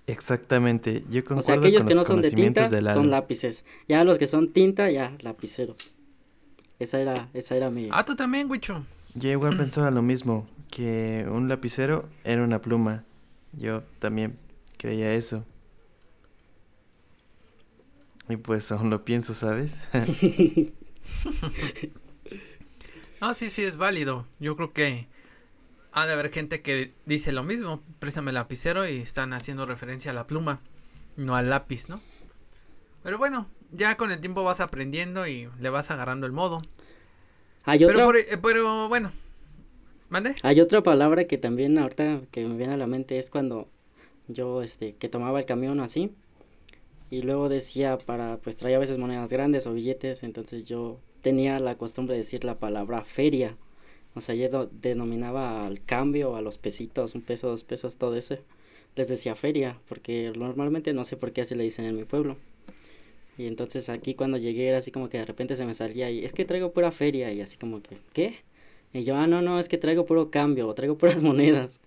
Exactamente, 0.07 1.03
yo 1.09 1.21
O 1.21 1.23
sea, 1.23 1.35
concuerdo 1.35 1.61
aquellos 1.61 1.83
con 1.83 1.89
que 1.89 1.95
los 1.95 2.01
no 2.03 2.07
son 2.07 2.21
de 2.21 2.29
conocimientos 2.29 2.63
tinta 2.63 2.75
de 2.75 2.81
Lalo. 2.81 3.01
son 3.01 3.11
lápices. 3.11 3.65
Ya 3.87 4.03
los 4.03 4.17
que 4.17 4.27
son 4.27 4.53
tinta, 4.53 4.89
ya 4.89 5.15
lapiceros. 5.21 5.77
Esa 6.79 6.99
era, 7.01 7.29
esa 7.33 7.55
era 7.55 7.69
mi... 7.71 7.89
Ah, 7.91 8.05
tú 8.05 8.15
también, 8.15 8.49
Wicho. 8.49 8.85
Yo 9.15 9.29
igual 9.29 9.57
pensaba 9.57 9.91
lo 9.91 10.01
mismo, 10.01 10.47
que 10.69 11.25
un 11.31 11.47
lapicero 11.47 12.09
era 12.23 12.43
una 12.43 12.61
pluma. 12.61 13.03
Yo 13.53 13.83
también 13.99 14.37
creía 14.77 15.13
eso. 15.13 15.45
Y 18.29 18.37
pues 18.37 18.71
aún 18.71 18.89
lo 18.89 19.03
pienso, 19.05 19.33
¿sabes? 19.33 19.81
Ah, 23.19 23.33
sí, 23.33 23.49
sí, 23.49 23.63
es 23.63 23.77
válido. 23.77 24.25
Yo 24.39 24.55
creo 24.55 24.73
que 24.73 25.07
ha 25.93 26.07
de 26.07 26.13
haber 26.13 26.31
gente 26.31 26.61
que 26.61 26.91
dice 27.05 27.31
lo 27.31 27.43
mismo. 27.43 27.83
Préstame 27.99 28.31
el 28.31 28.35
lapicero 28.35 28.87
y 28.87 28.97
están 28.99 29.33
haciendo 29.33 29.65
referencia 29.65 30.11
a 30.11 30.13
la 30.15 30.27
pluma, 30.27 30.61
no 31.17 31.35
al 31.35 31.49
lápiz, 31.49 31.89
¿no? 31.89 32.01
Pero 33.03 33.17
bueno, 33.17 33.47
ya 33.71 33.97
con 33.97 34.11
el 34.11 34.19
tiempo 34.19 34.43
vas 34.43 34.59
aprendiendo 34.59 35.27
y 35.27 35.49
le 35.59 35.69
vas 35.69 35.91
agarrando 35.91 36.25
el 36.25 36.31
modo. 36.33 36.61
Hay 37.65 37.83
Pero, 37.83 37.99
otra, 37.99 38.05
por- 38.05 38.17
eh, 38.17 38.37
pero 38.41 38.89
bueno, 38.89 39.11
¿mande? 40.09 40.35
hay 40.43 40.61
otra 40.61 40.81
palabra 40.83 41.25
que 41.25 41.37
también 41.37 41.77
ahorita 41.77 42.21
que 42.31 42.45
me 42.45 42.55
viene 42.55 42.73
a 42.73 42.77
la 42.77 42.87
mente 42.87 43.17
es 43.17 43.29
cuando 43.29 43.67
yo, 44.27 44.61
este, 44.63 44.95
que 44.95 45.09
tomaba 45.09 45.39
el 45.39 45.45
camión 45.45 45.79
así. 45.79 46.15
Y 47.15 47.21
luego 47.21 47.47
decía 47.47 47.97
para, 47.97 48.39
pues 48.39 48.57
traía 48.57 48.75
a 48.75 48.79
veces 48.81 48.97
monedas 48.97 49.31
grandes 49.31 49.65
o 49.67 49.73
billetes, 49.73 50.21
entonces 50.23 50.65
yo 50.65 50.99
tenía 51.21 51.61
la 51.61 51.77
costumbre 51.77 52.15
de 52.15 52.23
decir 52.23 52.43
la 52.43 52.59
palabra 52.59 53.05
feria. 53.05 53.55
O 54.15 54.19
sea, 54.19 54.35
yo 54.35 54.65
denominaba 54.65 55.61
al 55.61 55.81
cambio, 55.81 56.35
a 56.35 56.41
los 56.41 56.57
pesitos, 56.57 57.15
un 57.15 57.21
peso, 57.21 57.47
dos 57.47 57.63
pesos, 57.63 57.95
todo 57.95 58.17
eso. 58.17 58.37
Les 58.97 59.07
decía 59.07 59.33
feria, 59.35 59.79
porque 59.87 60.33
normalmente 60.35 60.91
no 60.91 61.05
sé 61.05 61.15
por 61.15 61.31
qué 61.31 61.39
así 61.39 61.55
le 61.55 61.63
dicen 61.63 61.85
en 61.85 61.95
mi 61.95 62.03
pueblo. 62.03 62.35
Y 63.37 63.47
entonces 63.47 63.87
aquí 63.87 64.13
cuando 64.15 64.35
llegué 64.35 64.67
era 64.67 64.79
así 64.79 64.91
como 64.91 65.07
que 65.07 65.19
de 65.19 65.25
repente 65.25 65.55
se 65.55 65.65
me 65.65 65.73
salía 65.73 66.11
y 66.11 66.25
es 66.25 66.33
que 66.33 66.43
traigo 66.43 66.73
pura 66.73 66.91
feria 66.91 67.31
y 67.31 67.39
así 67.39 67.57
como 67.57 67.79
que, 67.79 67.97
¿qué? 68.11 68.39
Y 68.91 69.05
yo, 69.05 69.15
ah, 69.15 69.25
no, 69.25 69.41
no, 69.41 69.57
es 69.57 69.69
que 69.69 69.77
traigo 69.77 70.03
puro 70.03 70.31
cambio, 70.31 70.73
traigo 70.73 70.97
puras 70.97 71.21
monedas. 71.21 71.81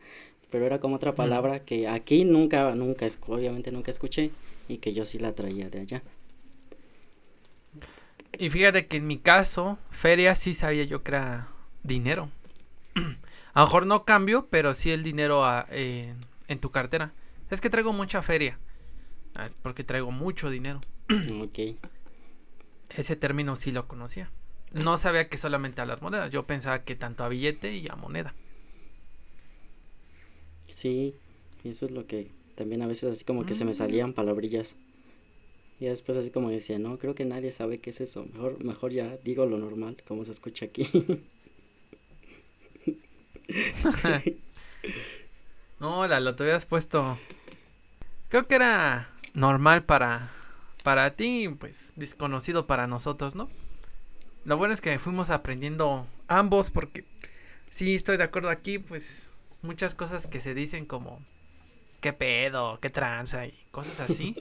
Pero 0.51 0.65
era 0.65 0.81
como 0.81 0.97
otra 0.97 1.15
palabra 1.15 1.67
que 1.67 1.87
aquí 1.87 2.25
nunca, 2.25 2.75
nunca, 2.75 3.05
obviamente 3.27 3.71
nunca 3.73 3.91
escuché 3.91 4.31
y 4.69 4.79
que 4.79 4.93
yo 4.95 5.05
sí 5.05 5.19
la 5.19 5.35
traía 5.35 5.71
de 5.71 5.81
allá. 5.81 6.03
Y 8.39 8.51
fíjate 8.51 8.87
que 8.87 8.99
en 8.99 9.07
mi 9.07 9.19
caso, 9.19 9.79
feria 9.91 10.35
sí 10.35 10.55
sabía 10.55 10.85
yo 10.85 11.03
que 11.03 11.13
era 11.13 11.49
dinero. 11.83 12.31
A 13.55 13.61
lo 13.61 13.67
mejor 13.67 13.87
no 13.87 14.05
cambio, 14.05 14.49
pero 14.51 14.75
sí 14.75 14.91
el 14.93 15.03
dinero 15.03 15.45
a- 15.45 15.67
en- 15.71 16.19
en 16.49 16.59
tu 16.59 16.71
cartera. 16.71 17.13
Es 17.51 17.61
que 17.61 17.71
traigo 17.71 17.93
mucha 17.93 18.23
feria. 18.23 18.59
Ah, 19.37 19.49
porque 19.63 19.85
traigo 19.85 20.11
mucho 20.13 20.51
dinero. 20.51 20.81
ok. 21.43 21.59
Ese 22.91 23.17
término 23.17 23.57
sí 23.57 23.73
lo 23.73 23.89
conocía. 23.89 24.31
No 24.73 24.99
sabía 24.99 25.29
que 25.31 25.39
solamente 25.39 25.81
a 25.81 25.87
las 25.87 26.03
monedas. 26.03 26.31
Yo 26.31 26.47
pensaba 26.47 26.85
que 26.85 26.97
tanto 26.97 27.25
a 27.25 27.29
billete 27.29 27.75
y 27.75 27.89
a 27.89 27.97
moneda. 27.97 28.35
Sí, 30.71 31.15
eso 31.65 31.87
es 31.87 31.93
lo 31.93 32.07
que 32.07 32.31
también 32.59 32.83
a 32.83 32.89
veces 32.89 33.13
así 33.13 33.25
como 33.25 33.47
que 33.47 33.55
se 33.55 33.65
me 33.65 33.73
salían 33.73 34.13
palabrillas. 34.13 34.77
Y 35.79 35.87
después 35.87 36.19
así 36.19 36.31
como 36.31 36.51
decía, 36.51 36.81
no, 36.81 36.99
creo 36.99 37.15
que 37.15 37.25
nadie 37.25 37.53
sabe 37.53 37.79
qué 37.79 37.91
es 37.91 38.01
eso. 38.01 38.27
Mejor, 38.35 38.65
mejor 38.65 38.93
ya 38.93 39.17
digo 39.25 39.47
lo 39.47 39.59
normal, 39.59 39.97
como 40.09 40.25
se 40.25 40.33
escucha 40.33 40.67
aquí. 40.67 40.89
no, 45.79 46.07
la 46.09 46.19
lo 46.19 46.35
te 46.35 46.43
habías 46.43 46.67
puesto. 46.67 47.17
Creo 48.29 48.49
que 48.49 48.57
era 48.57 49.09
normal 49.35 49.85
para 49.85 50.33
para 50.83 51.15
ti, 51.15 51.49
pues 51.61 51.93
desconocido 51.97 52.67
para 52.67 52.87
nosotros, 52.87 53.37
¿no? 53.37 53.49
Lo 54.45 54.57
bueno 54.57 54.75
es 54.75 54.81
que 54.81 54.99
fuimos 54.99 55.31
aprendiendo 55.31 56.07
ambos 56.27 56.71
porque 56.71 57.05
sí 57.71 57.95
estoy 57.95 58.17
de 58.17 58.25
acuerdo 58.25 58.49
aquí, 58.49 58.79
pues 58.79 59.33
muchas 59.63 59.95
cosas 59.95 60.27
que 60.27 60.41
se 60.41 60.55
dicen 60.55 60.87
como 60.87 61.21
qué 62.01 62.13
pedo, 62.13 62.79
qué 62.81 62.91
tranza 62.91 63.47
y 63.47 63.55
cosas 63.71 64.01
así, 64.01 64.37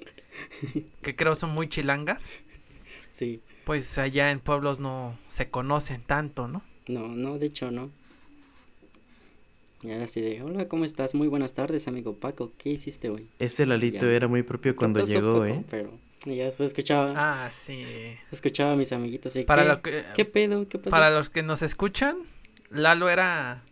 que 1.01 1.15
creo 1.15 1.35
son 1.35 1.51
muy 1.51 1.69
chilangas. 1.69 2.29
Sí. 3.09 3.41
Pues 3.65 3.97
allá 3.97 4.31
en 4.31 4.39
pueblos 4.39 4.79
no 4.79 5.17
se 5.27 5.49
conocen 5.49 6.01
tanto, 6.01 6.47
¿no? 6.47 6.63
No, 6.87 7.07
no, 7.09 7.37
de 7.37 7.47
hecho 7.47 7.71
no. 7.71 7.91
Y 9.83 9.91
ahora 9.91 10.07
sí 10.07 10.21
de, 10.21 10.41
hola, 10.41 10.67
¿cómo 10.67 10.85
estás? 10.85 11.13
Muy 11.13 11.27
buenas 11.27 11.53
tardes, 11.53 11.87
amigo 11.87 12.15
Paco, 12.15 12.53
¿qué 12.57 12.69
hiciste 12.69 13.09
hoy? 13.09 13.27
Ese 13.39 13.65
Lalito 13.65 14.09
era 14.09 14.27
muy 14.27 14.43
propio 14.43 14.75
cuando 14.75 15.05
llegó, 15.05 15.45
¿eh? 15.45 15.63
Pero 15.69 15.99
y 16.25 16.35
ya 16.35 16.45
después 16.45 16.67
escuchaba. 16.67 17.13
Ah, 17.15 17.49
sí. 17.51 17.85
Escuchaba 18.31 18.73
a 18.73 18.75
mis 18.75 18.91
amiguitos 18.91 19.35
y 19.35 19.43
para 19.43 19.63
¿qué, 19.63 19.67
lo 19.69 19.81
que, 19.81 20.03
¿qué 20.15 20.25
pedo? 20.25 20.67
¿Qué 20.67 20.79
Para 20.79 21.09
los 21.11 21.29
que 21.29 21.43
nos 21.43 21.61
escuchan, 21.61 22.17
Lalo 22.69 23.09
era. 23.09 23.63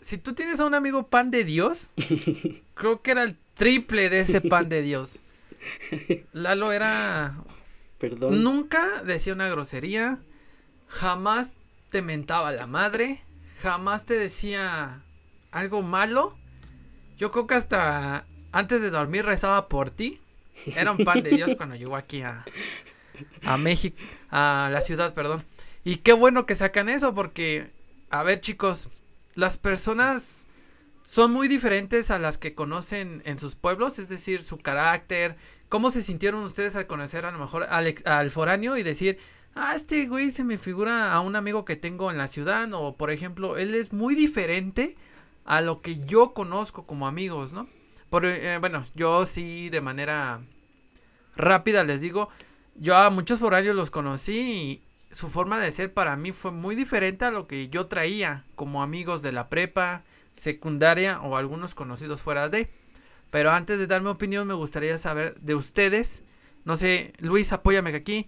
Si 0.00 0.18
tú 0.18 0.34
tienes 0.34 0.60
a 0.60 0.66
un 0.66 0.74
amigo 0.74 1.08
pan 1.08 1.30
de 1.30 1.44
Dios, 1.44 1.88
creo 2.74 3.02
que 3.02 3.10
era 3.10 3.24
el 3.24 3.36
triple 3.54 4.08
de 4.08 4.20
ese 4.20 4.40
pan 4.40 4.68
de 4.68 4.82
Dios. 4.82 5.20
Lalo 6.32 6.72
era. 6.72 7.36
Perdón. 7.98 8.42
Nunca 8.42 9.02
decía 9.02 9.32
una 9.32 9.48
grosería. 9.48 10.20
Jamás 10.86 11.54
te 11.90 12.02
mentaba 12.02 12.52
la 12.52 12.66
madre. 12.66 13.22
Jamás 13.60 14.04
te 14.04 14.14
decía 14.14 15.02
algo 15.50 15.82
malo. 15.82 16.36
Yo 17.16 17.32
creo 17.32 17.46
que 17.46 17.54
hasta 17.54 18.24
antes 18.52 18.80
de 18.80 18.90
dormir 18.90 19.24
rezaba 19.24 19.68
por 19.68 19.90
ti. 19.90 20.20
Era 20.66 20.92
un 20.92 20.98
pan 20.98 21.22
de 21.22 21.30
Dios 21.30 21.52
cuando 21.56 21.76
llegó 21.76 21.96
aquí 21.96 22.22
a, 22.22 22.44
a 23.42 23.56
México, 23.56 23.96
a 24.30 24.68
la 24.72 24.80
ciudad, 24.80 25.14
perdón. 25.14 25.44
Y 25.84 25.96
qué 25.96 26.12
bueno 26.12 26.46
que 26.46 26.54
sacan 26.54 26.88
eso 26.88 27.14
porque, 27.14 27.70
a 28.10 28.22
ver 28.22 28.40
chicos, 28.40 28.88
las 29.38 29.56
personas 29.56 30.48
son 31.04 31.32
muy 31.32 31.46
diferentes 31.46 32.10
a 32.10 32.18
las 32.18 32.38
que 32.38 32.56
conocen 32.56 33.22
en 33.24 33.38
sus 33.38 33.54
pueblos, 33.54 34.00
es 34.00 34.08
decir, 34.08 34.42
su 34.42 34.58
carácter, 34.58 35.36
cómo 35.68 35.92
se 35.92 36.02
sintieron 36.02 36.42
ustedes 36.42 36.74
al 36.74 36.88
conocer 36.88 37.24
a 37.24 37.30
lo 37.30 37.38
mejor 37.38 37.68
al, 37.70 38.30
foráneo 38.32 38.76
y 38.76 38.82
decir, 38.82 39.20
ah, 39.54 39.74
este 39.76 40.08
güey 40.08 40.32
se 40.32 40.42
me 40.42 40.58
figura 40.58 41.12
a 41.12 41.20
un 41.20 41.36
amigo 41.36 41.64
que 41.64 41.76
tengo 41.76 42.10
en 42.10 42.18
la 42.18 42.26
ciudad 42.26 42.68
o 42.72 42.96
por 42.96 43.12
ejemplo, 43.12 43.56
él 43.56 43.76
es 43.76 43.92
muy 43.92 44.16
diferente 44.16 44.96
a 45.44 45.60
lo 45.60 45.82
que 45.82 46.04
yo 46.04 46.34
conozco 46.34 46.84
como 46.84 47.06
amigos, 47.06 47.52
¿no? 47.52 47.68
Por, 48.10 48.26
eh, 48.26 48.58
bueno, 48.58 48.86
yo 48.96 49.24
sí 49.24 49.70
de 49.70 49.80
manera 49.80 50.40
rápida 51.36 51.84
les 51.84 52.00
digo, 52.00 52.28
yo 52.74 52.96
a 52.96 53.08
muchos 53.10 53.38
foráneos 53.38 53.76
los 53.76 53.90
conocí 53.90 54.82
su 55.10 55.28
forma 55.28 55.58
de 55.58 55.70
ser 55.70 55.92
para 55.92 56.16
mí 56.16 56.32
fue 56.32 56.50
muy 56.50 56.74
diferente 56.74 57.24
a 57.24 57.30
lo 57.30 57.46
que 57.46 57.68
yo 57.68 57.86
traía 57.86 58.44
como 58.54 58.82
amigos 58.82 59.22
de 59.22 59.32
la 59.32 59.48
prepa, 59.48 60.04
secundaria 60.32 61.20
o 61.20 61.36
algunos 61.36 61.74
conocidos 61.74 62.22
fuera 62.22 62.48
de. 62.48 62.70
Pero 63.30 63.50
antes 63.50 63.78
de 63.78 63.86
dar 63.86 64.02
mi 64.02 64.08
opinión 64.08 64.46
me 64.46 64.54
gustaría 64.54 64.96
saber 64.98 65.38
de 65.40 65.54
ustedes, 65.54 66.22
no 66.64 66.76
sé, 66.76 67.12
Luis, 67.18 67.52
apóyame 67.52 67.94
aquí. 67.94 68.26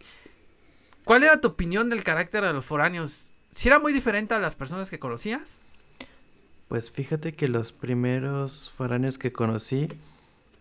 ¿Cuál 1.05 1.25
era 1.25 1.41
tu 1.41 1.49
opinión 1.49 1.91
del 1.91 2.05
carácter 2.05 2.45
de 2.45 2.53
los 2.53 2.65
foráneos? 2.65 3.27
¿Si 3.51 3.69
era 3.69 3.79
muy 3.79 3.93
diferente 3.93 4.35
a 4.35 4.39
las 4.39 4.57
personas 4.57 4.91
que 4.91 4.99
conocías? 4.99 5.61
Pues 6.69 6.91
fíjate 6.91 7.35
que 7.35 7.49
los 7.49 7.73
primeros 7.73 8.71
foráneos 8.71 9.19
que 9.19 9.33
conocí, 9.33 9.89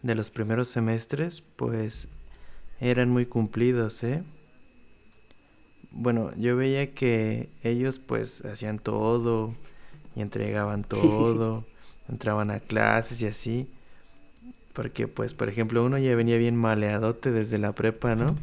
de 0.01 0.15
los 0.15 0.31
primeros 0.31 0.69
semestres, 0.69 1.41
pues 1.41 2.07
eran 2.79 3.09
muy 3.09 3.25
cumplidos, 3.25 4.03
¿eh? 4.03 4.23
Bueno, 5.91 6.31
yo 6.37 6.55
veía 6.55 6.91
que 6.93 7.49
ellos 7.63 7.99
pues 7.99 8.45
hacían 8.45 8.79
todo 8.79 9.55
y 10.15 10.21
entregaban 10.21 10.83
todo, 10.87 11.65
entraban 12.09 12.51
a 12.51 12.59
clases 12.59 13.21
y 13.21 13.27
así. 13.27 13.67
Porque 14.73 15.07
pues, 15.07 15.33
por 15.33 15.49
ejemplo, 15.49 15.83
uno 15.83 15.97
ya 15.97 16.15
venía 16.15 16.37
bien 16.37 16.55
maleadote 16.55 17.31
desde 17.31 17.57
la 17.57 17.73
prepa, 17.73 18.15
¿no? 18.15 18.37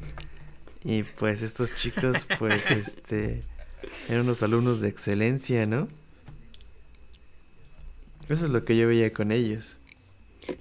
Y 0.85 1.03
pues 1.03 1.43
estos 1.43 1.77
chicos 1.77 2.27
pues 2.39 2.71
este 2.71 3.43
eran 4.09 4.23
unos 4.23 4.43
alumnos 4.43 4.81
de 4.81 4.89
excelencia, 4.89 5.67
¿no? 5.67 5.89
Eso 8.29 8.45
es 8.45 8.51
lo 8.51 8.65
que 8.65 8.77
yo 8.77 8.89
veía 8.89 9.13
con 9.13 9.33
ellos. 9.33 9.77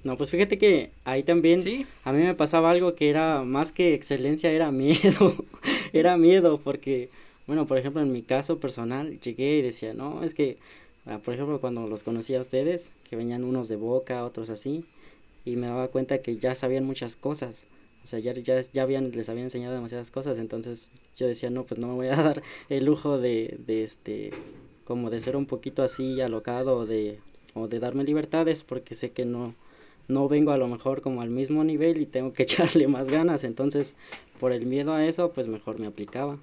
No, 0.03 0.17
pues 0.17 0.29
fíjate 0.29 0.57
que 0.57 0.91
ahí 1.03 1.23
también 1.23 1.59
a 2.03 2.11
mí 2.11 2.23
me 2.23 2.33
pasaba 2.33 2.71
algo 2.71 2.95
que 2.95 3.09
era 3.09 3.43
más 3.43 3.71
que 3.71 3.93
excelencia, 3.93 4.51
era 4.51 4.71
miedo. 4.71 5.35
Era 5.99 6.17
miedo 6.17 6.59
porque, 6.63 7.09
bueno, 7.47 7.65
por 7.65 7.77
ejemplo, 7.77 8.01
en 8.01 8.11
mi 8.11 8.21
caso 8.21 8.59
personal, 8.59 9.19
llegué 9.19 9.57
y 9.57 9.61
decía, 9.61 9.93
no, 9.93 10.23
es 10.23 10.33
que, 10.33 10.57
ah, 11.05 11.19
por 11.23 11.33
ejemplo, 11.33 11.59
cuando 11.61 11.87
los 11.87 12.03
conocía 12.03 12.37
a 12.37 12.41
ustedes, 12.41 12.93
que 13.09 13.15
venían 13.15 13.43
unos 13.43 13.67
de 13.67 13.75
boca, 13.75 14.25
otros 14.25 14.49
así, 14.49 14.85
y 15.45 15.55
me 15.55 15.67
daba 15.67 15.87
cuenta 15.89 16.19
que 16.19 16.37
ya 16.37 16.55
sabían 16.55 16.85
muchas 16.85 17.15
cosas. 17.15 17.67
O 18.03 18.07
sea, 18.07 18.19
ya, 18.19 18.33
ya, 18.33 18.59
ya 18.61 18.83
habían, 18.83 19.11
les 19.11 19.29
habían 19.29 19.45
enseñado 19.45 19.73
demasiadas 19.73 20.11
cosas, 20.11 20.37
entonces 20.37 20.91
yo 21.17 21.27
decía, 21.27 21.49
no, 21.49 21.63
pues 21.63 21.79
no 21.79 21.87
me 21.87 21.93
voy 21.95 22.07
a 22.07 22.15
dar 22.23 22.43
el 22.69 22.85
lujo 22.85 23.17
de, 23.17 23.57
de 23.65 23.83
este, 23.83 24.31
como 24.85 25.09
de 25.09 25.19
ser 25.19 25.35
un 25.35 25.47
poquito 25.47 25.83
así 25.83 26.21
alocado 26.21 26.77
o 26.77 26.85
de, 26.85 27.19
o 27.55 27.67
de 27.67 27.79
darme 27.79 28.03
libertades 28.03 28.63
porque 28.63 28.95
sé 28.95 29.11
que 29.11 29.25
no, 29.25 29.55
no 30.07 30.27
vengo 30.27 30.51
a 30.51 30.57
lo 30.57 30.67
mejor 30.67 31.01
como 31.01 31.21
al 31.21 31.29
mismo 31.29 31.63
nivel 31.63 32.01
y 32.01 32.05
tengo 32.05 32.33
que 32.33 32.43
echarle 32.43 32.88
más 32.88 33.07
ganas, 33.07 33.43
entonces 33.43 33.95
por 34.39 34.51
el 34.51 34.65
miedo 34.65 34.93
a 34.93 35.05
eso 35.05 35.31
pues 35.31 35.47
mejor 35.47 35.79
me 35.79 35.88
aplicaba. 35.88 36.38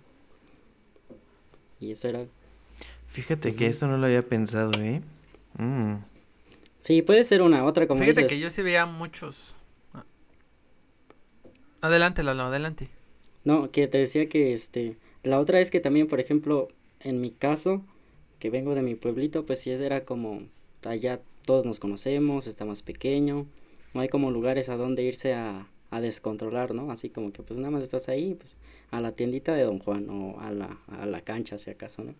Y 1.81 1.91
eso 1.93 2.09
era... 2.09 2.27
Fíjate 3.09 3.55
que 3.55 3.67
eso 3.67 3.89
no 3.89 3.99
lo 3.99 4.07
había 4.07 4.27
pensado, 4.27 4.81
¿eh? 4.81 5.03
Mm. 5.59 5.97
Sí, 6.81 7.03
puede 7.03 7.25
ser 7.25 7.43
una 7.43 7.65
otra 7.65 7.87
como 7.87 8.01
Fíjate 8.01 8.27
que 8.27 8.39
yo 8.39 8.51
sí 8.51 8.63
veía 8.63 8.87
muchos. 8.87 9.55
Adelante, 11.81 12.23
Lalo, 12.23 12.45
adelante. 12.45 12.89
No, 13.45 13.71
que 13.71 13.89
te 13.89 13.99
decía 13.99 14.29
que 14.29 14.55
este, 14.55 14.97
la 15.25 15.41
otra 15.41 15.61
es 15.61 15.71
que 15.71 15.81
también, 15.81 16.07
por 16.07 16.21
ejemplo, 16.21 16.69
en 17.01 17.21
mi 17.21 17.33
caso, 17.33 17.83
que 18.39 18.51
vengo 18.51 18.75
de 18.75 18.83
mi 18.83 18.95
pueblito, 18.95 19.45
pues 19.45 19.61
sí 19.61 19.71
era 19.71 20.05
como 20.05 20.43
allá 20.85 21.21
todos 21.43 21.67
nos 21.67 21.81
conocemos, 21.81 22.47
está 22.47 22.65
más 22.65 22.83
pequeño, 22.83 23.47
no 23.95 24.01
hay 24.01 24.09
como 24.09 24.31
lugares 24.31 24.69
a 24.69 24.77
donde 24.77 25.03
irse 25.03 25.35
a, 25.35 25.67
a 25.91 26.01
descontrolar, 26.01 26.75
¿no? 26.75 26.91
Así 26.91 27.11
como 27.11 27.33
que 27.33 27.43
pues 27.43 27.59
nada 27.59 27.71
más 27.71 27.83
estás 27.83 28.09
ahí, 28.09 28.35
pues 28.35 28.57
a 28.91 29.01
la 29.01 29.13
tiendita 29.13 29.55
de 29.55 29.65
Don 29.65 29.79
Juan 29.79 30.09
o 30.09 30.41
a 30.41 30.51
la, 30.51 30.79
a 30.89 31.07
la 31.07 31.21
cancha 31.21 31.59
si 31.59 31.71
acaso, 31.71 32.03
¿no? 32.03 32.15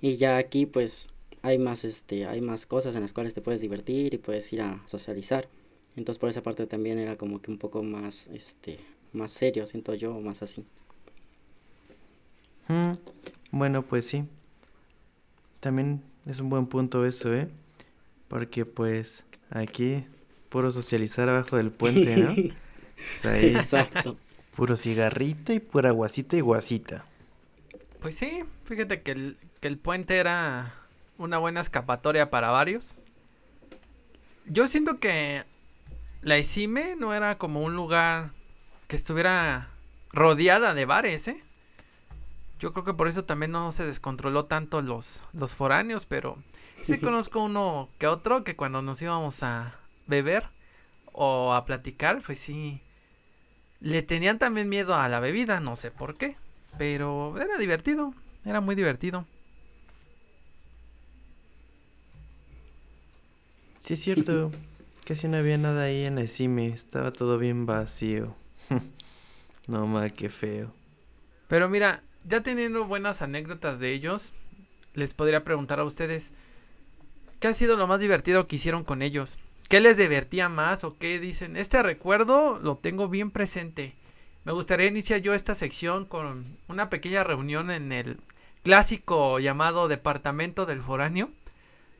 Y 0.00 0.16
ya 0.16 0.36
aquí 0.36 0.66
pues 0.66 1.10
hay 1.42 1.58
más 1.58 1.84
este, 1.84 2.26
hay 2.26 2.40
más 2.40 2.66
cosas 2.66 2.96
en 2.96 3.02
las 3.02 3.12
cuales 3.12 3.34
te 3.34 3.40
puedes 3.40 3.60
divertir 3.60 4.14
y 4.14 4.18
puedes 4.18 4.52
ir 4.52 4.62
a 4.62 4.82
socializar. 4.86 5.48
Entonces 5.96 6.18
por 6.18 6.28
esa 6.28 6.42
parte 6.42 6.66
también 6.66 6.98
era 6.98 7.16
como 7.16 7.40
que 7.40 7.50
un 7.50 7.58
poco 7.58 7.82
más 7.82 8.28
este 8.28 8.78
más 9.12 9.30
serio, 9.30 9.66
siento 9.66 9.94
yo, 9.94 10.18
más 10.20 10.42
así. 10.42 10.64
Mm, 12.68 12.92
bueno, 13.50 13.82
pues 13.82 14.06
sí. 14.06 14.24
También 15.60 16.02
es 16.26 16.40
un 16.40 16.48
buen 16.48 16.66
punto 16.66 17.04
eso, 17.04 17.32
¿eh? 17.34 17.48
Porque 18.32 18.64
pues 18.64 19.26
aquí 19.50 20.06
puro 20.48 20.72
socializar 20.72 21.28
abajo 21.28 21.58
del 21.58 21.70
puente, 21.70 22.16
¿no? 22.16 22.34
Exacto. 23.30 24.16
Puro 24.56 24.78
cigarrito 24.78 25.52
y 25.52 25.60
pura 25.60 25.90
guasita 25.90 26.38
y 26.38 26.40
guasita. 26.40 27.04
Pues 28.00 28.16
sí, 28.16 28.42
fíjate 28.64 29.02
que 29.02 29.10
el, 29.10 29.36
que 29.60 29.68
el 29.68 29.76
puente 29.76 30.16
era 30.16 30.72
una 31.18 31.36
buena 31.36 31.60
escapatoria 31.60 32.30
para 32.30 32.48
varios. 32.50 32.94
Yo 34.46 34.66
siento 34.66 34.98
que 34.98 35.44
la 36.22 36.38
ICIME 36.38 36.96
no 36.96 37.12
era 37.12 37.36
como 37.36 37.60
un 37.60 37.76
lugar 37.76 38.30
que 38.88 38.96
estuviera 38.96 39.68
rodeada 40.10 40.72
de 40.72 40.86
bares, 40.86 41.28
¿eh? 41.28 41.44
Yo 42.58 42.72
creo 42.72 42.86
que 42.86 42.94
por 42.94 43.08
eso 43.08 43.26
también 43.26 43.52
no 43.52 43.72
se 43.72 43.84
descontroló 43.84 44.46
tanto 44.46 44.80
los, 44.80 45.20
los 45.34 45.52
foráneos, 45.52 46.06
pero 46.06 46.38
Sí 46.82 46.98
conozco 46.98 47.42
uno 47.42 47.88
que 47.98 48.06
otro 48.06 48.44
que 48.44 48.56
cuando 48.56 48.82
nos 48.82 49.00
íbamos 49.02 49.42
a 49.42 49.78
beber 50.06 50.48
o 51.12 51.52
a 51.52 51.64
platicar, 51.64 52.22
pues 52.24 52.38
sí, 52.38 52.80
le 53.80 54.02
tenían 54.02 54.38
también 54.38 54.68
miedo 54.68 54.94
a 54.94 55.08
la 55.08 55.20
bebida, 55.20 55.60
no 55.60 55.76
sé 55.76 55.90
por 55.90 56.16
qué, 56.16 56.36
pero 56.78 57.40
era 57.40 57.58
divertido, 57.58 58.14
era 58.44 58.60
muy 58.60 58.74
divertido. 58.74 59.26
Sí 63.78 63.94
es 63.94 64.00
cierto, 64.00 64.50
casi 65.04 65.28
no 65.28 65.36
había 65.36 65.58
nada 65.58 65.84
ahí 65.84 66.04
en 66.04 66.16
la 66.16 66.26
CIME, 66.26 66.68
estaba 66.68 67.12
todo 67.12 67.38
bien 67.38 67.66
vacío. 67.66 68.34
No 69.68 69.86
ma, 69.86 70.10
qué 70.10 70.28
feo. 70.28 70.74
Pero 71.46 71.68
mira, 71.68 72.02
ya 72.24 72.42
teniendo 72.42 72.84
buenas 72.84 73.22
anécdotas 73.22 73.78
de 73.78 73.92
ellos, 73.92 74.32
les 74.94 75.14
podría 75.14 75.44
preguntar 75.44 75.78
a 75.78 75.84
ustedes, 75.84 76.32
¿qué 77.42 77.48
ha 77.48 77.54
sido 77.54 77.76
lo 77.76 77.88
más 77.88 78.00
divertido 78.00 78.46
que 78.46 78.54
hicieron 78.54 78.84
con 78.84 79.02
ellos? 79.02 79.36
¿Qué 79.68 79.80
les 79.80 79.96
divertía 79.96 80.48
más 80.48 80.84
o 80.84 80.96
qué 80.96 81.18
dicen? 81.18 81.56
Este 81.56 81.82
recuerdo 81.82 82.60
lo 82.60 82.76
tengo 82.76 83.08
bien 83.08 83.32
presente. 83.32 83.96
Me 84.44 84.52
gustaría 84.52 84.86
iniciar 84.86 85.22
yo 85.22 85.34
esta 85.34 85.56
sección 85.56 86.06
con 86.06 86.56
una 86.68 86.88
pequeña 86.88 87.24
reunión 87.24 87.72
en 87.72 87.90
el 87.90 88.20
clásico 88.62 89.40
llamado 89.40 89.88
Departamento 89.88 90.66
del 90.66 90.82
Foráneo, 90.82 91.30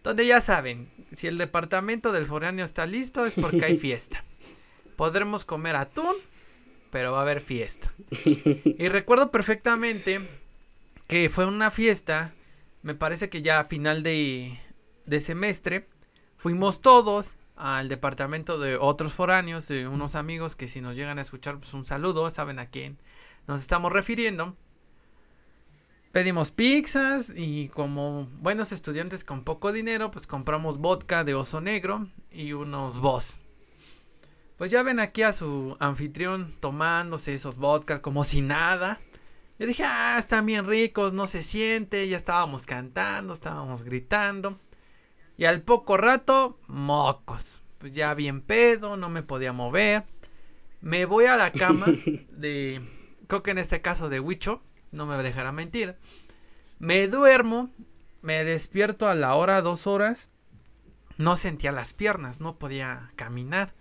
donde 0.05 0.27
ya 0.27 0.41
saben, 0.41 0.89
si 1.13 1.27
el 1.27 1.39
Departamento 1.39 2.13
del 2.13 2.27
Foráneo 2.27 2.65
está 2.65 2.87
listo 2.87 3.27
es 3.27 3.35
porque 3.35 3.65
hay 3.65 3.77
fiesta. 3.79 4.25
Podremos 4.95 5.45
comer 5.45 5.75
atún, 5.75 6.15
pero 6.93 7.11
va 7.11 7.19
a 7.19 7.23
haber 7.23 7.41
fiesta. 7.41 7.93
Y 8.25 8.89
recuerdo 8.89 9.33
perfectamente 9.33 10.21
que 11.09 11.29
fue 11.29 11.47
una 11.47 11.73
fiesta, 11.73 12.33
me 12.83 12.95
parece 12.95 13.29
que 13.29 13.43
ya 13.43 13.59
a 13.59 13.65
final 13.65 14.05
de, 14.05 14.59
de 15.07 15.21
semestre, 15.21 15.89
fuimos 16.37 16.81
todos 16.81 17.37
al 17.57 17.89
departamento 17.89 18.59
de 18.59 18.77
otros 18.77 19.13
foráneos, 19.13 19.69
de 19.69 19.87
unos 19.87 20.15
amigos 20.15 20.57
que 20.57 20.69
si 20.69 20.81
nos 20.81 20.97
llegan 20.97 21.19
a 21.19 21.23
escuchar, 21.23 21.59
pues 21.59 21.75
un 21.75 21.85
saludo, 21.85 22.31
saben 22.31 22.59
a 22.59 22.67
quién 22.67 22.99
nos 23.47 23.61
estamos 23.61 23.93
refiriendo. 23.93 24.57
Pedimos 26.13 26.51
pizzas 26.51 27.33
y 27.35 27.69
como 27.69 28.29
buenos 28.41 28.73
estudiantes 28.73 29.25
con 29.25 29.45
poco 29.45 29.73
dinero, 29.73 30.11
pues 30.11 30.27
compramos 30.27 30.79
vodka 30.79 31.25
de 31.25 31.35
oso 31.35 31.61
negro 31.61 32.09
y 32.31 32.53
unos 32.53 33.01
boss. 33.01 33.37
Pues 34.59 34.71
ya 34.71 34.83
ven 34.83 35.01
aquí 35.01 35.23
a 35.23 35.33
su 35.33 35.77
anfitrión 35.81 36.55
tomándose 36.61 37.33
esos 37.33 37.57
vodka 37.57 38.03
como 38.03 38.25
si 38.25 38.43
nada. 38.43 39.01
Yo 39.59 39.67
dije, 39.67 39.85
ah, 39.85 40.17
están 40.19 40.45
bien 40.45 40.67
ricos, 40.67 41.13
no 41.15 41.27
se 41.27 41.43
siente, 41.43 42.07
ya 42.09 42.17
estábamos 42.17 42.67
cantando, 42.67 43.33
estábamos 43.33 43.83
gritando. 43.83 44.59
Y 45.43 45.45
al 45.45 45.63
poco 45.63 45.97
rato, 45.97 46.57
mocos. 46.69 47.61
Pues 47.79 47.91
ya 47.91 48.15
bien 48.15 48.43
pedo, 48.43 48.97
no 48.97 49.09
me 49.09 49.25
podía 49.25 49.53
mover. 49.53 50.05
Me 50.81 51.05
voy 51.05 51.25
a 51.25 51.37
la 51.37 51.51
cama 51.51 51.87
de, 52.31 52.81
creo 53.27 53.43
que 53.43 53.51
en 53.51 53.59
este 53.59 53.81
caso 53.81 54.09
de 54.09 54.21
Huicho, 54.21 54.63
no 54.93 55.05
me 55.05 55.21
dejará 55.21 55.51
mentir. 55.51 55.97
Me 56.79 57.09
duermo, 57.09 57.71
me 58.21 58.45
despierto 58.45 59.09
a 59.09 59.17
la 59.17 59.35
hora, 59.35 59.63
dos 59.63 59.89
horas. 59.89 60.29
No 61.19 61.37
sentía 61.37 61.73
las 61.73 61.93
piernas, 61.93 62.41
no 62.41 62.55
podía 62.55 63.11
caminar. 63.17 63.75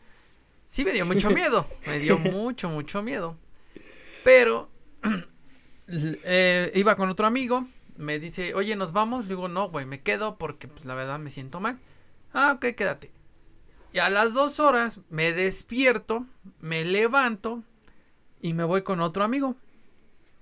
Sí 0.66 0.84
me 0.84 0.94
dio 0.94 1.06
mucho 1.06 1.30
miedo, 1.30 1.68
me 1.86 2.00
dio 2.00 2.18
mucho, 2.18 2.70
mucho 2.70 3.04
miedo. 3.04 3.38
Pero 4.24 4.72
eh, 5.88 6.72
iba 6.74 6.96
con 6.96 7.10
otro 7.10 7.28
amigo, 7.28 7.68
me 8.02 8.20
dice, 8.20 8.54
oye, 8.56 8.76
¿nos 8.76 8.92
vamos? 8.92 9.26
Le 9.26 9.36
digo, 9.36 9.48
no, 9.48 9.70
güey, 9.70 9.86
me 9.86 10.02
quedo 10.02 10.38
porque 10.38 10.68
pues, 10.68 10.86
la 10.86 10.96
verdad 10.96 11.20
me 11.20 11.30
siento 11.30 11.60
mal. 11.60 11.80
Ah, 12.34 12.54
ok, 12.56 12.76
quédate. 12.76 13.12
Y 13.94 14.00
a 14.00 14.10
las 14.10 14.34
dos 14.34 14.60
horas 14.60 15.00
me 15.10 15.34
despierto, 15.34 16.26
me 16.60 16.84
levanto 16.86 17.64
y 18.42 18.54
me 18.54 18.64
voy 18.64 18.84
con 18.84 19.02
otro 19.02 19.24
amigo. 19.24 19.56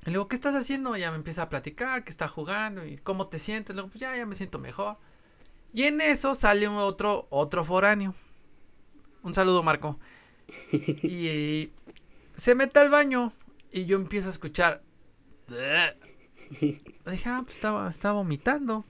Le 0.04 0.12
digo, 0.12 0.28
¿qué 0.28 0.36
estás 0.36 0.56
haciendo? 0.56 0.96
Ya 0.96 1.12
me 1.12 1.18
empieza 1.18 1.44
a 1.44 1.50
platicar, 1.50 2.04
que 2.04 2.12
está 2.12 2.28
jugando 2.28 2.86
y 2.86 2.98
cómo 2.98 3.28
te 3.28 3.40
sientes. 3.40 3.76
Le 3.76 3.82
digo, 3.82 3.92
pues 3.92 4.00
ya, 4.00 4.16
ya 4.16 4.26
me 4.26 4.36
siento 4.36 4.60
mejor. 4.60 4.98
Y 5.74 5.84
en 5.84 6.02
eso 6.02 6.36
sale 6.36 6.68
otro, 6.68 7.28
otro 7.30 7.66
foráneo. 7.66 8.16
Un 9.24 9.36
saludo, 9.36 9.64
Marco. 9.64 10.00
Y, 11.04 11.72
se 12.36 12.56
mete 12.56 12.80
al 12.80 12.90
baño 12.90 13.34
y 13.72 13.86
yo 13.86 13.98
empiezo 13.98 14.30
a 14.30 14.32
escuchar. 14.32 14.82
Dije, 16.50 17.30
ah, 17.30 17.42
pues 17.44 17.56
estaba, 17.56 17.90
estaba 17.90 18.16
vomitando. 18.16 18.86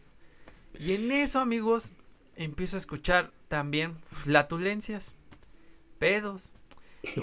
Y 0.77 0.93
en 0.93 1.11
eso, 1.11 1.39
amigos, 1.39 1.93
empiezo 2.35 2.77
a 2.77 2.79
escuchar 2.79 3.31
también 3.47 3.97
flatulencias, 4.11 5.15
pedos. 5.97 6.51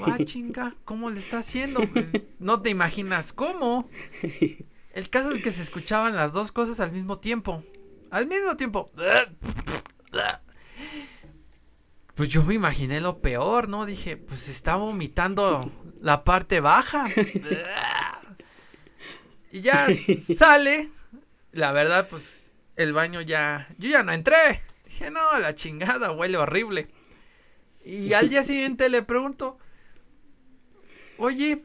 ah, 0.05 0.19
chinga, 0.25 0.75
¿cómo 0.85 1.11
le 1.11 1.19
está 1.19 1.39
haciendo? 1.39 1.81
Pues, 1.91 2.07
no 2.39 2.61
te 2.61 2.71
imaginas 2.71 3.33
cómo. 3.33 3.89
El 4.93 5.11
caso 5.11 5.31
es 5.31 5.39
que 5.41 5.53
se 5.53 5.63
escuchaban 5.63 6.17
las 6.17 6.33
dos 6.33 6.53
cosas 6.53 6.81
al 6.81 6.93
mismo 6.93 7.19
tiempo. 7.19 7.63
Al 8.11 8.27
mismo 8.27 8.57
tiempo. 8.57 8.87
Pues 12.15 12.31
yo 12.31 12.43
me 12.43 12.55
imaginé 12.55 13.03
lo 13.03 13.21
peor, 13.21 13.69
¿no? 13.69 13.85
Dije, 13.85 14.17
pues 14.17 14.49
está 14.49 14.77
vomitando 14.77 15.71
la 16.01 16.25
parte 16.25 16.61
baja. 16.61 17.07
Y 19.51 19.61
ya 19.61 19.89
sale. 20.37 20.91
La 21.53 21.73
verdad, 21.73 22.09
pues 22.09 22.53
el 22.77 22.93
baño 22.93 23.21
ya. 23.21 23.69
Yo 23.79 23.89
ya 23.91 24.03
no 24.03 24.13
entré. 24.13 24.61
Dije, 24.85 25.11
no, 25.11 25.39
la 25.39 25.55
chingada, 25.55 26.13
huele 26.13 26.39
horrible. 26.39 26.89
Y 27.85 28.13
al 28.13 28.29
día 28.29 28.43
siguiente 28.45 28.89
le 28.89 29.03
pregunto, 29.03 29.59
oye, 31.19 31.65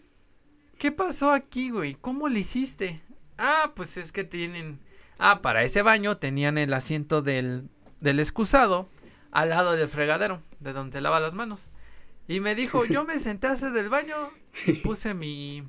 ¿qué 0.77 0.91
pasó 0.91 1.31
aquí, 1.31 1.69
güey? 1.69 1.95
¿Cómo 1.95 2.29
le 2.29 2.39
hiciste? 2.39 3.01
Ah, 3.37 3.73
pues 3.75 3.97
es 3.97 4.11
que 4.11 4.23
tienen... 4.23 4.79
Ah, 5.17 5.41
para 5.41 5.63
ese 5.63 5.81
baño 5.83 6.17
tenían 6.17 6.57
el 6.57 6.73
asiento 6.73 7.21
del, 7.21 7.69
del 7.99 8.19
excusado 8.19 8.89
al 9.31 9.49
lado 9.49 9.73
del 9.73 9.87
fregadero, 9.87 10.41
de 10.59 10.73
donde 10.73 10.99
lava 10.99 11.19
las 11.19 11.33
manos. 11.33 11.67
Y 12.27 12.39
me 12.39 12.55
dijo, 12.55 12.85
yo 12.85 13.03
me 13.03 13.19
senté 13.19 13.47
a 13.47 13.51
hacer 13.51 13.71
del 13.71 13.89
baño 13.89 14.15
y 14.65 14.73
puse 14.73 15.13
mi, 15.13 15.63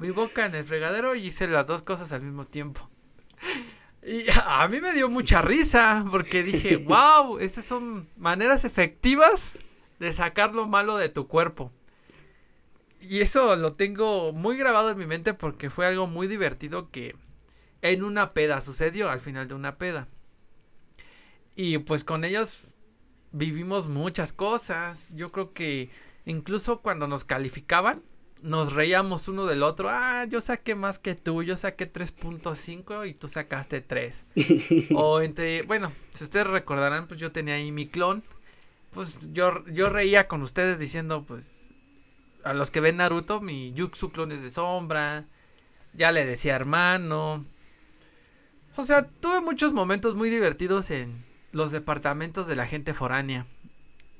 mi 0.00 0.10
boca 0.10 0.46
en 0.46 0.54
el 0.54 0.64
fregadero 0.64 1.14
y 1.14 1.26
hice 1.26 1.46
las 1.46 1.66
dos 1.66 1.82
cosas 1.82 2.12
al 2.12 2.22
mismo 2.22 2.46
tiempo. 2.46 2.88
Y 4.02 4.24
a 4.46 4.66
mí 4.66 4.80
me 4.80 4.94
dio 4.94 5.10
mucha 5.10 5.42
risa 5.42 6.06
porque 6.10 6.42
dije, 6.42 6.76
wow, 6.88 7.38
esas 7.38 7.66
son 7.66 8.08
maneras 8.16 8.64
efectivas 8.64 9.58
de 9.98 10.12
sacar 10.14 10.54
lo 10.54 10.66
malo 10.66 10.96
de 10.96 11.10
tu 11.10 11.28
cuerpo. 11.28 11.70
Y 12.98 13.20
eso 13.20 13.56
lo 13.56 13.74
tengo 13.74 14.32
muy 14.32 14.56
grabado 14.56 14.90
en 14.90 14.98
mi 14.98 15.06
mente 15.06 15.34
porque 15.34 15.68
fue 15.68 15.86
algo 15.86 16.06
muy 16.06 16.26
divertido 16.26 16.90
que 16.90 17.14
en 17.82 18.02
una 18.02 18.30
peda 18.30 18.62
sucedió 18.62 19.10
al 19.10 19.20
final 19.20 19.48
de 19.48 19.54
una 19.54 19.74
peda. 19.74 20.08
Y 21.56 21.76
pues 21.78 22.04
con 22.04 22.24
ellos 22.24 22.62
vivimos 23.32 23.86
muchas 23.86 24.32
cosas. 24.32 25.12
Yo 25.14 25.30
creo 25.30 25.52
que 25.52 25.90
incluso 26.24 26.80
cuando 26.80 27.06
nos 27.06 27.24
calificaban, 27.24 28.02
nos 28.42 28.72
reíamos 28.72 29.28
uno 29.28 29.46
del 29.46 29.62
otro. 29.62 29.88
Ah, 29.90 30.24
yo 30.28 30.40
saqué 30.40 30.74
más 30.74 30.98
que 30.98 31.14
tú, 31.14 31.42
yo 31.42 31.56
saqué 31.56 31.90
3.5 31.90 33.08
y 33.08 33.14
tú 33.14 33.28
sacaste 33.28 33.80
3. 33.80 34.26
o 34.94 35.20
entre, 35.20 35.62
bueno, 35.62 35.92
si 36.10 36.24
ustedes 36.24 36.46
recordarán, 36.46 37.06
pues 37.06 37.20
yo 37.20 37.32
tenía 37.32 37.54
ahí 37.54 37.72
mi 37.72 37.86
clon. 37.86 38.22
Pues 38.90 39.32
yo, 39.32 39.64
yo 39.66 39.88
reía 39.88 40.26
con 40.26 40.42
ustedes 40.42 40.78
diciendo, 40.78 41.24
pues, 41.24 41.72
a 42.42 42.52
los 42.54 42.70
que 42.70 42.80
ven 42.80 42.96
Naruto, 42.96 43.40
mi 43.40 43.72
Yuxu 43.72 44.10
clon 44.10 44.32
es 44.32 44.42
de 44.42 44.50
sombra. 44.50 45.26
Ya 45.92 46.12
le 46.12 46.26
decía 46.26 46.56
hermano. 46.56 47.44
O 48.76 48.82
sea, 48.82 49.06
tuve 49.06 49.40
muchos 49.40 49.72
momentos 49.72 50.14
muy 50.14 50.30
divertidos 50.30 50.90
en 50.90 51.24
los 51.52 51.72
departamentos 51.72 52.46
de 52.46 52.56
la 52.56 52.66
gente 52.66 52.94
foránea. 52.94 53.46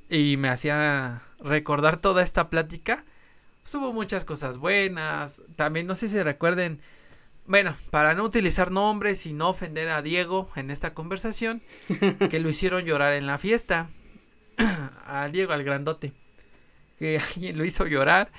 Y 0.09 0.37
me 0.37 0.48
hacía 0.48 1.22
recordar 1.38 2.00
toda 2.00 2.22
esta 2.22 2.50
plática 2.50 3.04
hubo 3.75 3.92
muchas 3.92 4.25
cosas 4.25 4.59
buenas. 4.59 5.42
También 5.57 5.87
no 5.87 5.94
sé 5.94 6.09
si 6.09 6.23
recuerden. 6.23 6.81
Bueno, 7.46 7.77
para 7.90 8.14
no 8.14 8.25
utilizar 8.25 8.70
nombres 8.70 9.27
y 9.27 9.33
no 9.33 9.49
ofender 9.49 9.88
a 9.88 10.03
Diego 10.03 10.51
en 10.57 10.70
esta 10.70 10.94
conversación, 10.94 11.62
que 12.31 12.40
lo 12.40 12.49
hicieron 12.49 12.85
llorar 12.85 13.14
en 13.14 13.27
la 13.27 13.38
fiesta. 13.38 13.88
a 15.07 15.29
Diego, 15.29 15.53
al 15.53 15.64
grandote. 15.64 16.12
Que 16.99 17.18
alguien 17.35 17.59
lo 17.59 17.64
hizo 17.64 17.87
llorar. 17.87 18.31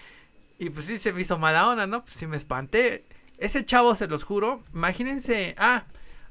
Y 0.59 0.69
pues 0.69 0.85
sí 0.85 0.97
se 0.97 1.11
me 1.11 1.21
hizo 1.21 1.37
mala 1.37 1.67
onda, 1.67 1.87
¿no? 1.87 2.03
Pues 2.03 2.15
sí 2.15 2.27
me 2.27 2.37
espanté. 2.37 3.05
Ese 3.37 3.65
chavo, 3.65 3.95
se 3.95 4.07
los 4.07 4.23
juro. 4.23 4.63
Imagínense. 4.73 5.55
Ah, 5.57 5.85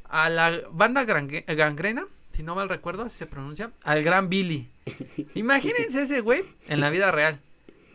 a 0.09 0.31
la 0.31 0.61
banda 0.70 1.05
gangrena. 1.05 2.07
Si 2.33 2.44
no 2.44 2.55
mal 2.55 2.68
recuerdo, 2.68 3.03
así 3.03 3.18
se 3.18 3.26
pronuncia. 3.26 3.72
Al 3.83 4.03
gran 4.03 4.29
Billy. 4.29 4.70
Imagínense 5.35 6.03
ese 6.03 6.20
güey 6.20 6.44
en 6.68 6.81
la 6.81 6.90
vida 6.90 7.11
real 7.11 7.40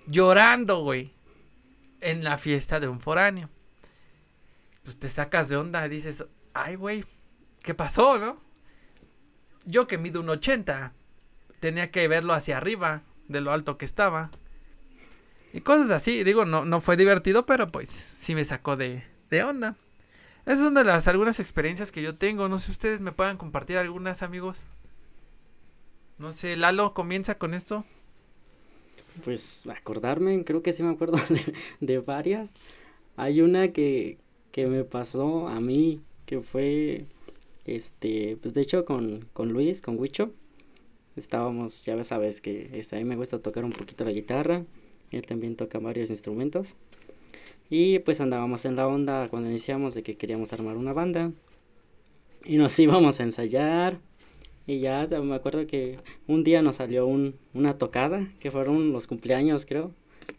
llorando, 0.07 0.81
güey, 0.81 1.13
en 2.01 2.23
la 2.23 2.37
fiesta 2.37 2.79
de 2.79 2.87
un 2.87 2.99
foráneo. 2.99 3.49
Pues 4.83 4.97
te 4.97 5.09
sacas 5.09 5.49
de 5.49 5.57
onda, 5.57 5.87
dices, 5.87 6.25
ay, 6.53 6.75
güey, 6.75 7.03
¿qué 7.63 7.73
pasó, 7.73 8.19
no? 8.19 8.37
Yo 9.65 9.87
que 9.87 9.97
mido 9.97 10.21
un 10.21 10.29
80, 10.29 10.93
tenía 11.59 11.89
que 11.89 12.07
verlo 12.07 12.33
hacia 12.33 12.57
arriba, 12.57 13.03
de 13.27 13.41
lo 13.41 13.51
alto 13.51 13.77
que 13.77 13.85
estaba. 13.85 14.29
Y 15.53 15.61
cosas 15.61 15.89
así, 15.89 16.23
digo, 16.23 16.45
no, 16.45 16.65
no 16.65 16.81
fue 16.81 16.97
divertido, 16.97 17.45
pero 17.45 17.71
pues 17.71 17.89
sí 17.89 18.35
me 18.35 18.45
sacó 18.45 18.75
de, 18.75 19.03
de 19.29 19.43
onda. 19.43 19.75
Esas 20.45 20.59
son 20.59 20.75
de 20.75 20.83
las 20.83 21.07
algunas 21.07 21.39
experiencias 21.39 21.91
que 21.91 22.03
yo 22.03 22.15
tengo. 22.15 22.47
No 22.47 22.59
sé 22.59 22.69
ustedes 22.71 22.99
me 22.99 23.11
puedan 23.11 23.37
compartir 23.37 23.77
algunas, 23.77 24.21
amigos. 24.21 24.65
No 26.17 26.33
sé, 26.33 26.55
Lalo, 26.55 26.93
comienza 26.93 27.37
con 27.39 27.53
esto. 27.53 27.83
Pues 29.23 29.65
acordarme, 29.67 30.43
creo 30.43 30.61
que 30.61 30.73
sí 30.73 30.83
me 30.83 30.91
acuerdo 30.91 31.17
de, 31.79 31.99
varias. 31.99 32.55
Hay 33.15 33.41
una 33.41 33.71
que, 33.71 34.17
que 34.51 34.67
me 34.67 34.83
pasó 34.83 35.47
a 35.47 35.59
mí, 35.61 36.01
que 36.25 36.41
fue, 36.41 37.05
este, 37.65 38.37
pues 38.41 38.53
de 38.53 38.61
hecho 38.61 38.85
con, 38.85 39.27
con 39.33 39.53
Luis, 39.53 39.81
con 39.81 39.99
Huicho, 39.99 40.31
estábamos, 41.15 41.85
ya 41.85 42.03
sabes 42.03 42.41
que 42.41 42.69
este, 42.73 42.97
a 42.97 42.99
mí 42.99 43.05
me 43.05 43.15
gusta 43.15 43.39
tocar 43.39 43.63
un 43.63 43.71
poquito 43.71 44.03
la 44.03 44.11
guitarra, 44.11 44.65
él 45.11 45.25
también 45.25 45.55
toca 45.55 45.79
varios 45.79 46.09
instrumentos. 46.09 46.75
Y 47.69 47.99
pues 47.99 48.21
andábamos 48.21 48.65
en 48.65 48.75
la 48.75 48.87
onda 48.87 49.27
cuando 49.29 49.49
iniciamos 49.49 49.95
de 49.95 50.03
que 50.03 50.17
queríamos 50.17 50.53
armar 50.53 50.77
una 50.77 50.93
banda. 50.93 51.31
Y 52.43 52.57
nos 52.57 52.77
íbamos 52.79 53.19
a 53.19 53.23
ensayar. 53.23 53.99
Y 54.67 54.79
ya 54.79 55.05
me 55.21 55.35
acuerdo 55.35 55.67
que 55.67 55.97
un 56.27 56.43
día 56.43 56.61
nos 56.61 56.77
salió 56.77 57.05
un, 57.05 57.35
una 57.53 57.77
tocada, 57.77 58.27
que 58.39 58.51
fueron 58.51 58.91
los 58.91 59.05
cumpleaños, 59.05 59.65
creo, 59.65 59.91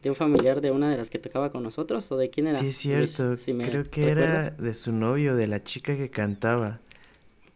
de 0.02 0.10
un 0.10 0.16
familiar 0.16 0.60
de 0.60 0.72
una 0.72 0.90
de 0.90 0.96
las 0.96 1.10
que 1.10 1.18
tocaba 1.18 1.52
con 1.52 1.62
nosotros, 1.62 2.10
o 2.10 2.16
de 2.16 2.30
quién 2.30 2.46
era. 2.46 2.58
Sí, 2.58 2.68
es 2.68 2.76
cierto. 2.76 3.36
creo 3.62 3.84
que 3.84 4.08
era 4.08 4.50
de 4.50 4.74
su 4.74 4.92
novio, 4.92 5.36
de 5.36 5.46
la 5.46 5.62
chica 5.62 5.96
que 5.96 6.08
cantaba. 6.08 6.80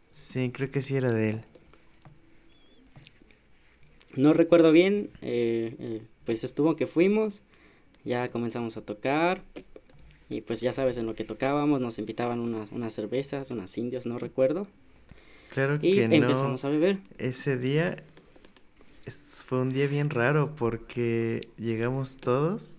Sí, 0.09 0.51
creo 0.53 0.71
que 0.71 0.81
sí 0.81 0.97
era 0.97 1.13
de 1.13 1.31
él. 1.31 1.41
No 4.17 4.33
recuerdo 4.33 4.73
bien, 4.73 5.11
eh, 5.23 5.77
eh, 5.79 6.03
pues 6.25 6.43
estuvo 6.45 6.77
que 6.77 6.87
fuimos, 6.87 7.43
ya 8.05 8.31
comenzamos 8.31 8.77
a 8.77 8.83
tocar, 8.83 9.43
y 10.29 10.41
pues 10.41 10.61
ya 10.61 10.73
sabes 10.73 10.97
en 10.99 11.07
lo 11.07 11.15
que 11.15 11.25
tocábamos, 11.25 11.81
nos 11.81 11.99
invitaban 11.99 12.41
unas, 12.41 12.71
unas 12.73 12.93
cervezas, 12.93 13.51
unas 13.51 13.77
indios, 13.79 14.07
no 14.07 14.19
recuerdo. 14.19 14.69
Claro 15.53 15.79
y 15.83 15.95
que 15.95 16.05
empezamos 16.05 16.65
a 16.65 16.69
beber. 16.71 16.99
Ese 17.19 17.57
día 17.57 17.97
fue 19.45 19.61
un 19.61 19.71
día 19.73 19.87
bien 19.87 20.11
raro 20.11 20.55
porque 20.55 21.49
llegamos 21.59 22.19
todos 22.19 22.77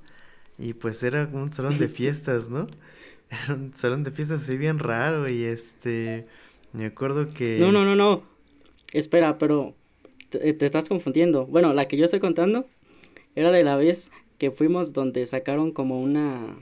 y 0.57 0.73
pues 0.73 1.03
era 1.03 1.29
un 1.31 1.51
salón 1.51 1.77
de 1.77 1.88
fiestas, 1.89 2.49
¿no? 2.49 2.67
Era 3.29 3.55
un 3.55 3.73
salón 3.73 4.03
de 4.03 4.12
fiestas 4.12 4.43
así 4.43 4.57
bien 4.57 4.79
raro 4.79 5.27
y 5.29 5.43
este 5.43 6.25
me 6.73 6.86
acuerdo 6.86 7.27
que 7.27 7.57
No, 7.60 7.71
no, 7.71 7.84
no, 7.84 7.95
no. 7.95 8.23
Espera, 8.93 9.38
pero 9.38 9.73
te, 10.29 10.53
te 10.53 10.65
estás 10.65 10.89
confundiendo. 10.89 11.45
Bueno, 11.45 11.73
la 11.73 11.88
que 11.88 11.97
yo 11.97 12.05
estoy 12.05 12.19
contando 12.19 12.65
era 13.36 13.51
de 13.51 13.63
la 13.63 13.75
vez 13.75 14.12
que 14.38 14.51
fuimos 14.51 14.93
donde 14.93 15.25
sacaron 15.25 15.71
como 15.71 16.01
una 16.01 16.57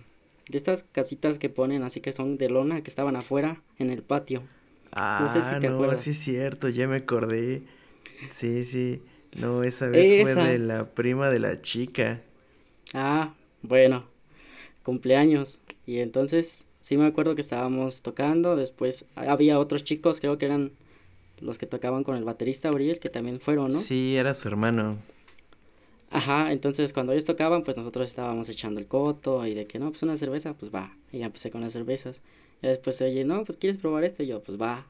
de 0.50 0.58
estas 0.58 0.84
casitas 0.84 1.40
que 1.40 1.50
ponen 1.50 1.84
así 1.84 2.02
que 2.02 2.12
son 2.12 2.38
de 2.38 2.50
lona 2.50 2.82
que 2.82 2.90
estaban 2.90 3.16
afuera 3.16 3.62
en 3.78 3.90
el 3.92 4.04
patio. 4.04 4.44
Ah, 4.92 5.20
no, 5.22 5.30
sé 5.30 5.42
si 5.42 5.60
te 5.60 5.70
no 5.70 5.98
sí 5.98 6.12
es 6.12 6.20
cierto, 6.20 6.70
ya 6.70 6.88
me 6.88 6.98
acordé. 6.98 7.64
Sí, 8.28 8.64
sí. 8.64 9.02
No, 9.36 9.64
esa 9.64 9.88
vez 9.88 10.08
fue 10.08 10.36
de 10.36 10.60
la 10.60 10.90
prima 10.90 11.30
de 11.30 11.40
la 11.40 11.62
chica. 11.62 12.22
Ah, 12.94 13.34
bueno, 13.62 14.06
cumpleaños. 14.84 15.60
Y 15.86 16.00
entonces 16.00 16.66
sí 16.80 16.98
me 16.98 17.06
acuerdo 17.06 17.36
que 17.36 17.42
estábamos 17.42 18.02
tocando, 18.02 18.56
después 18.56 19.06
había 19.16 19.60
otros 19.60 19.84
chicos, 19.84 20.20
creo 20.20 20.38
que 20.38 20.46
eran 20.46 20.72
los 21.40 21.58
que 21.58 21.68
tocaban 21.68 22.04
con 22.04 22.16
el 22.16 22.24
baterista 22.24 22.72
Uriel, 22.72 23.00
que 23.00 23.10
también 23.10 23.40
fueron, 23.40 23.72
¿no? 23.72 23.80
Sí, 23.80 24.16
era 24.16 24.34
su 24.34 24.48
hermano. 24.48 24.98
Ajá, 26.12 26.52
entonces 26.52 26.92
cuando 26.92 27.12
ellos 27.14 27.26
tocaban, 27.26 27.64
pues 27.64 27.78
nosotros 27.78 28.08
estábamos 28.08 28.50
echando 28.50 28.80
el 28.80 28.88
coto 28.88 29.46
y 29.46 29.54
de 29.54 29.66
que 29.66 29.78
no, 29.78 29.92
pues 29.92 30.02
una 30.02 30.18
cerveza, 30.18 30.54
pues 30.54 30.74
va. 30.74 30.96
Y 31.12 31.20
ya 31.20 31.28
empecé 31.28 31.52
con 31.52 31.62
las 31.62 31.74
cervezas. 31.74 32.22
Y 32.62 32.68
después 32.68 32.98
se 32.98 33.06
oye, 33.06 33.24
no, 33.24 33.44
pues 33.46 33.58
quieres 33.58 33.78
probar 33.80 34.04
esto, 34.04 34.24
y 34.24 34.28
yo, 34.28 34.42
pues 34.42 34.60
va. 34.60 34.86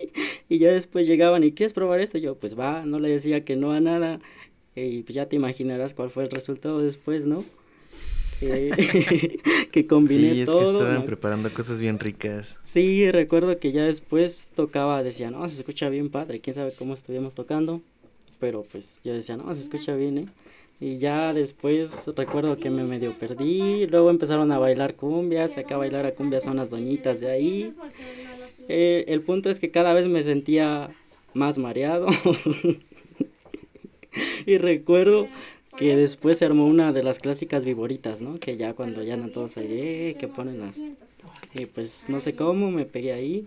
y 0.48 0.58
ya 0.58 0.72
después 0.72 1.06
llegaban 1.06 1.44
y 1.44 1.52
quieres 1.52 1.72
probar 1.72 2.00
esto, 2.00 2.18
y 2.18 2.22
yo, 2.22 2.36
pues 2.36 2.58
va. 2.58 2.84
No 2.84 2.98
le 2.98 3.08
decía 3.08 3.44
que 3.44 3.56
no 3.56 3.72
a 3.72 3.80
nada. 3.80 4.20
Y 4.74 5.02
pues 5.02 5.14
ya 5.14 5.26
te 5.26 5.36
imaginarás 5.36 5.94
cuál 5.94 6.10
fue 6.10 6.24
el 6.24 6.30
resultado 6.30 6.80
después, 6.80 7.26
¿no? 7.26 7.44
que 9.70 9.86
combiné 9.86 10.32
sí, 10.32 10.40
es 10.40 10.50
que 10.50 10.62
estaban 10.62 11.04
preparando 11.04 11.52
cosas 11.52 11.80
bien 11.80 11.98
ricas. 11.98 12.58
Sí, 12.62 13.10
recuerdo 13.10 13.58
que 13.58 13.72
ya 13.72 13.84
después 13.84 14.48
tocaba, 14.54 15.02
decía, 15.02 15.30
no, 15.30 15.48
se 15.48 15.60
escucha 15.60 15.88
bien 15.88 16.10
padre, 16.10 16.40
quién 16.40 16.54
sabe 16.54 16.72
cómo 16.76 16.94
estuvimos 16.94 17.34
tocando, 17.34 17.82
pero 18.40 18.64
pues 18.70 19.00
yo 19.04 19.12
decía, 19.12 19.36
no, 19.36 19.54
se 19.54 19.62
escucha 19.62 19.94
bien, 19.94 20.18
¿eh? 20.18 20.26
Y 20.82 20.98
ya 20.98 21.32
después 21.32 22.10
recuerdo 22.16 22.56
que 22.56 22.68
me 22.68 22.82
medio 22.82 23.12
perdí. 23.12 23.86
Luego 23.86 24.10
empezaron 24.10 24.50
a 24.50 24.58
bailar 24.58 24.96
cumbias. 24.96 25.56
Acá 25.56 25.76
bailar 25.76 26.06
a 26.06 26.10
cumbias 26.10 26.48
a 26.48 26.50
unas 26.50 26.70
doñitas 26.70 27.20
de 27.20 27.30
ahí. 27.30 27.72
Eh, 28.68 29.04
el 29.06 29.20
punto 29.20 29.48
es 29.48 29.60
que 29.60 29.70
cada 29.70 29.94
vez 29.94 30.08
me 30.08 30.24
sentía 30.24 30.90
más 31.34 31.56
mareado. 31.56 32.08
y 34.46 34.58
recuerdo 34.58 35.28
que 35.76 35.94
después 35.94 36.38
se 36.38 36.46
armó 36.46 36.66
una 36.66 36.92
de 36.92 37.04
las 37.04 37.20
clásicas 37.20 37.64
viboritas, 37.64 38.20
¿no? 38.20 38.40
Que 38.40 38.56
ya 38.56 38.74
cuando 38.74 39.04
ya 39.04 39.16
no 39.16 39.28
todos 39.28 39.58
ahí, 39.58 39.68
eh, 39.70 40.16
que 40.18 40.26
ponen 40.26 40.58
las... 40.58 40.78
Y 41.54 41.66
pues 41.66 42.06
no 42.08 42.20
sé 42.20 42.34
cómo 42.34 42.72
me 42.72 42.86
pegué 42.86 43.12
ahí. 43.12 43.46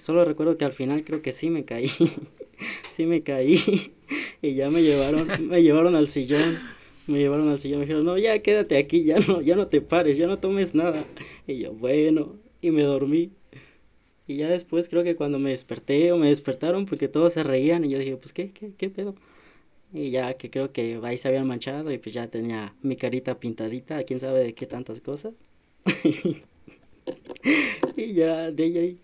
Solo 0.00 0.22
recuerdo 0.26 0.58
que 0.58 0.66
al 0.66 0.72
final 0.72 1.02
creo 1.02 1.22
que 1.22 1.32
sí 1.32 1.48
me 1.48 1.64
caí. 1.64 1.90
sí 2.90 3.06
me 3.06 3.22
caí. 3.22 3.58
Y 4.42 4.54
ya 4.54 4.70
me 4.70 4.82
llevaron, 4.82 5.28
me 5.48 5.62
llevaron 5.62 5.94
al 5.94 6.08
sillón. 6.08 6.58
Me 7.06 7.18
llevaron 7.18 7.48
al 7.48 7.60
sillón, 7.60 7.80
me 7.80 7.86
dijeron, 7.86 8.04
no, 8.04 8.18
ya 8.18 8.40
quédate 8.40 8.78
aquí, 8.78 9.04
ya 9.04 9.20
no, 9.20 9.40
ya 9.40 9.54
no 9.54 9.68
te 9.68 9.80
pares, 9.80 10.16
ya 10.16 10.26
no 10.26 10.38
tomes 10.38 10.74
nada. 10.74 11.04
Y 11.46 11.58
yo, 11.58 11.72
bueno, 11.72 12.34
y 12.60 12.72
me 12.72 12.82
dormí. 12.82 13.30
Y 14.26 14.38
ya 14.38 14.48
después 14.48 14.88
creo 14.88 15.04
que 15.04 15.14
cuando 15.14 15.38
me 15.38 15.50
desperté 15.50 16.10
o 16.10 16.18
me 16.18 16.28
despertaron 16.28 16.84
porque 16.84 17.06
todos 17.06 17.32
se 17.32 17.44
reían 17.44 17.84
y 17.84 17.90
yo 17.90 17.98
dije, 17.98 18.16
pues 18.16 18.32
qué, 18.32 18.50
qué, 18.50 18.72
qué 18.76 18.90
pedo. 18.90 19.14
Y 19.92 20.10
ya 20.10 20.34
que 20.34 20.50
creo 20.50 20.72
que 20.72 20.98
ahí 21.04 21.16
se 21.16 21.28
habían 21.28 21.46
manchado 21.46 21.92
y 21.92 21.98
pues 21.98 22.12
ya 22.12 22.26
tenía 22.26 22.74
mi 22.82 22.96
carita 22.96 23.38
pintadita, 23.38 24.02
quién 24.02 24.18
sabe 24.18 24.42
de 24.42 24.54
qué 24.54 24.66
tantas 24.66 25.00
cosas. 25.00 25.32
y 27.96 28.14
ya 28.14 28.50
de 28.50 28.64
ahí 28.64 28.98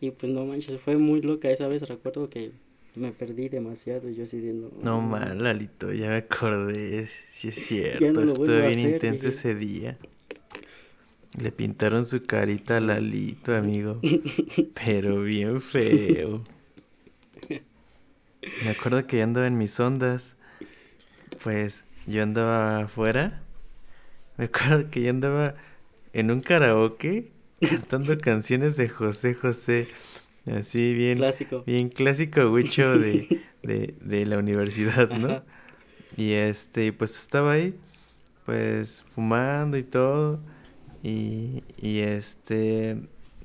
y 0.00 0.10
pues 0.12 0.32
no 0.32 0.46
manches, 0.46 0.80
fue 0.80 0.96
muy 0.96 1.20
loca 1.20 1.50
esa 1.50 1.68
vez, 1.68 1.86
recuerdo 1.86 2.30
que 2.30 2.52
me 2.96 3.12
perdí 3.12 3.48
demasiado 3.48 4.08
yo 4.10 4.24
así 4.24 4.36
no. 4.36 4.70
No 4.82 5.00
mal, 5.00 5.42
Lalito, 5.42 5.92
ya 5.92 6.08
me 6.08 6.16
acordé, 6.16 7.06
sí 7.26 7.48
es 7.48 7.54
cierto, 7.66 8.22
estuvo 8.22 8.66
bien 8.66 8.78
intenso 8.78 9.28
ese 9.28 9.54
día. 9.54 9.98
Le 11.38 11.52
pintaron 11.52 12.04
su 12.04 12.24
carita 12.24 12.78
a 12.78 12.80
Lalito, 12.80 13.54
amigo, 13.54 14.00
pero 14.84 15.22
bien 15.22 15.60
feo. 15.60 16.42
Me 18.64 18.70
acuerdo 18.70 19.06
que 19.06 19.18
yo 19.18 19.24
andaba 19.24 19.46
en 19.46 19.56
mis 19.56 19.78
ondas, 19.78 20.36
pues 21.42 21.84
yo 22.06 22.22
andaba 22.22 22.80
afuera. 22.80 23.42
Me 24.36 24.46
acuerdo 24.46 24.90
que 24.90 25.02
yo 25.02 25.10
andaba 25.10 25.54
en 26.12 26.30
un 26.30 26.40
karaoke 26.40 27.30
cantando 27.60 28.16
canciones 28.18 28.76
de 28.76 28.88
José 28.88 29.34
José. 29.34 29.88
Así 30.56 30.94
bien 30.94 31.16
clásico. 31.18 31.62
Bien 31.64 31.88
clásico 31.88 32.50
Huicho 32.50 32.98
de, 32.98 33.42
de, 33.62 33.94
de 34.00 34.26
la 34.26 34.38
universidad, 34.38 35.10
¿no? 35.10 35.42
Y 36.16 36.32
este, 36.32 36.92
pues 36.92 37.18
estaba 37.20 37.52
ahí, 37.52 37.74
pues 38.46 39.02
fumando 39.02 39.76
y 39.76 39.82
todo. 39.82 40.40
Y, 41.02 41.62
y 41.78 42.00
este, 42.00 42.98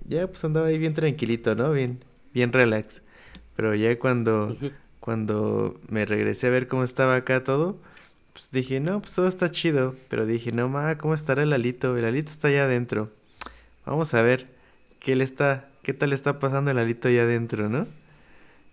ya 0.08 0.28
pues 0.28 0.44
andaba 0.44 0.68
ahí 0.68 0.78
bien 0.78 0.94
tranquilito, 0.94 1.56
¿no? 1.56 1.72
Bien, 1.72 2.00
bien 2.34 2.52
relax. 2.52 3.02
Pero 3.56 3.76
ya 3.76 3.98
cuando, 4.00 4.58
cuando 5.00 5.80
me 5.88 6.06
regresé 6.06 6.48
a 6.48 6.50
ver 6.50 6.68
cómo 6.68 6.84
estaba 6.84 7.16
acá 7.16 7.44
todo, 7.44 7.80
pues 8.34 8.52
dije, 8.52 8.80
no, 8.80 9.00
pues 9.02 9.14
todo 9.14 9.28
está 9.28 9.50
chido. 9.50 9.96
Pero 10.10 10.26
dije, 10.26 10.52
no, 10.52 10.68
ma, 10.68 10.98
¿cómo 10.98 11.14
estará 11.14 11.44
el 11.44 11.54
alito? 11.54 11.96
El 11.98 12.06
alito 12.06 12.32
está 12.32 12.50
allá 12.50 12.66
adentro. 12.66 13.12
Vamos 13.86 14.14
a 14.14 14.22
ver 14.22 14.48
qué 15.00 15.16
le 15.16 15.24
está, 15.24 15.70
qué 15.86 15.94
tal 15.94 16.14
está 16.14 16.40
pasando 16.40 16.72
el 16.72 16.80
alito 16.80 17.10
allá 17.10 17.22
adentro, 17.22 17.70
¿no? 17.70 17.86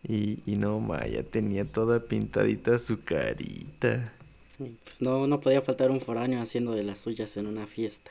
Y, 0.03 0.39
y 0.47 0.57
no, 0.57 0.81
ma, 0.81 1.07
ya 1.07 1.23
tenía 1.23 1.67
toda 1.67 2.01
pintadita 2.01 2.79
su 2.79 3.05
carita. 3.05 4.15
Pues 4.57 5.03
no, 5.03 5.27
no 5.27 5.39
podía 5.39 5.61
faltar 5.61 5.91
un 5.91 6.01
foráneo 6.01 6.41
haciendo 6.41 6.73
de 6.73 6.85
las 6.85 7.01
suyas 7.01 7.37
en 7.37 7.49
una 7.49 7.67
fiesta. 7.67 8.11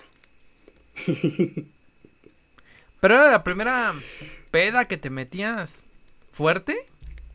Pero 2.99 3.15
era 3.15 3.31
la 3.31 3.43
primera 3.43 3.95
peda 4.51 4.85
que 4.85 4.97
te 4.97 5.09
metías 5.09 5.83
fuerte. 6.31 6.77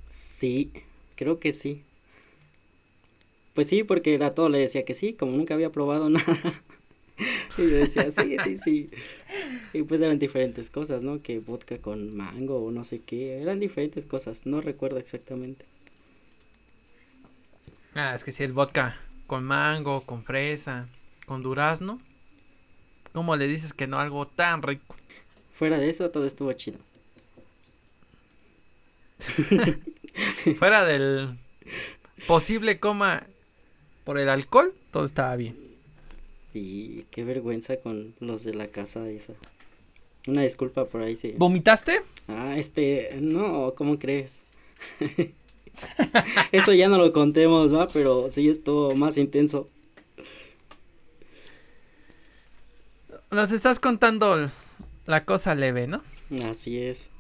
Sí, 0.09 0.71
creo 1.17 1.41
que 1.41 1.53
sí. 1.53 1.83
Pues 3.55 3.67
sí, 3.67 3.83
porque 3.83 4.23
a 4.23 4.35
todo 4.35 4.51
le 4.51 4.59
decía 4.61 4.85
que 4.85 4.95
sí, 4.95 5.15
como 5.15 5.33
nunca 5.33 5.55
había 5.55 5.73
probado 5.73 6.09
nada. 6.11 6.63
y 7.59 7.71
yo 7.71 7.77
decía, 7.77 8.11
sí, 8.11 8.37
sí, 8.45 8.57
sí. 8.57 8.91
Y 9.73 9.83
pues 9.83 10.01
eran 10.01 10.19
diferentes 10.19 10.71
cosas, 10.71 11.03
¿no? 11.03 11.23
Que 11.23 11.39
vodka 11.39 11.79
con 11.79 12.17
mango 12.17 12.57
o 12.59 12.71
no 12.71 12.85
sé 12.85 13.01
qué. 13.01 13.41
Eran 13.41 13.61
diferentes 13.61 14.07
cosas, 14.07 14.47
no 14.47 14.61
recuerdo 14.61 14.99
exactamente. 14.99 15.65
Ah, 17.95 18.15
es 18.15 18.25
que 18.25 18.33
si 18.33 18.45
es 18.45 18.53
vodka 18.53 19.01
con 19.27 19.45
mango, 19.45 20.03
con 20.03 20.23
fresa, 20.23 20.87
con 21.27 21.43
durazno. 21.43 21.99
¿Cómo 23.13 23.37
le 23.37 23.47
dices 23.47 23.73
que 23.73 23.87
no 23.87 23.99
algo 23.99 24.27
tan 24.27 24.63
rico? 24.63 24.95
Fuera 25.55 25.79
de 25.79 25.89
eso, 25.89 26.11
todo 26.11 26.27
estuvo 26.27 26.53
chido. 26.53 26.79
Fuera 30.59 30.85
del 30.85 31.39
posible 32.27 32.79
coma 32.79 33.27
por 34.05 34.19
el 34.19 34.29
alcohol, 34.29 34.75
todo 34.91 35.07
estaba 35.07 35.35
bien. 35.37 35.66
Sí, 36.57 37.05
qué 37.11 37.23
vergüenza 37.23 37.77
con 37.81 38.15
los 38.19 38.43
de 38.43 38.55
la 38.55 38.69
casa 38.69 39.07
esa. 39.11 39.35
Una 40.27 40.41
disculpa 40.41 40.87
por 40.87 41.03
ahí, 41.03 41.15
sí. 41.15 41.35
¿Vomitaste? 41.37 42.01
Ah, 42.29 42.57
este, 42.57 43.19
no, 43.21 43.75
¿cómo 43.77 43.99
crees? 43.99 44.47
Eso 46.53 46.73
ya 46.73 46.89
no 46.89 46.97
lo 46.97 47.13
contemos, 47.13 47.75
¿va? 47.75 47.89
Pero 47.89 48.31
sí 48.31 48.49
estuvo 48.49 48.97
más 48.97 49.19
intenso. 49.19 49.69
Nos 53.31 53.53
estás 53.53 53.79
contando 53.79 54.51
la 55.05 55.27
cosa 55.27 55.55
leve, 55.55 55.87
¿no? 55.87 56.03
Así 56.43 56.79
es. 56.79 57.11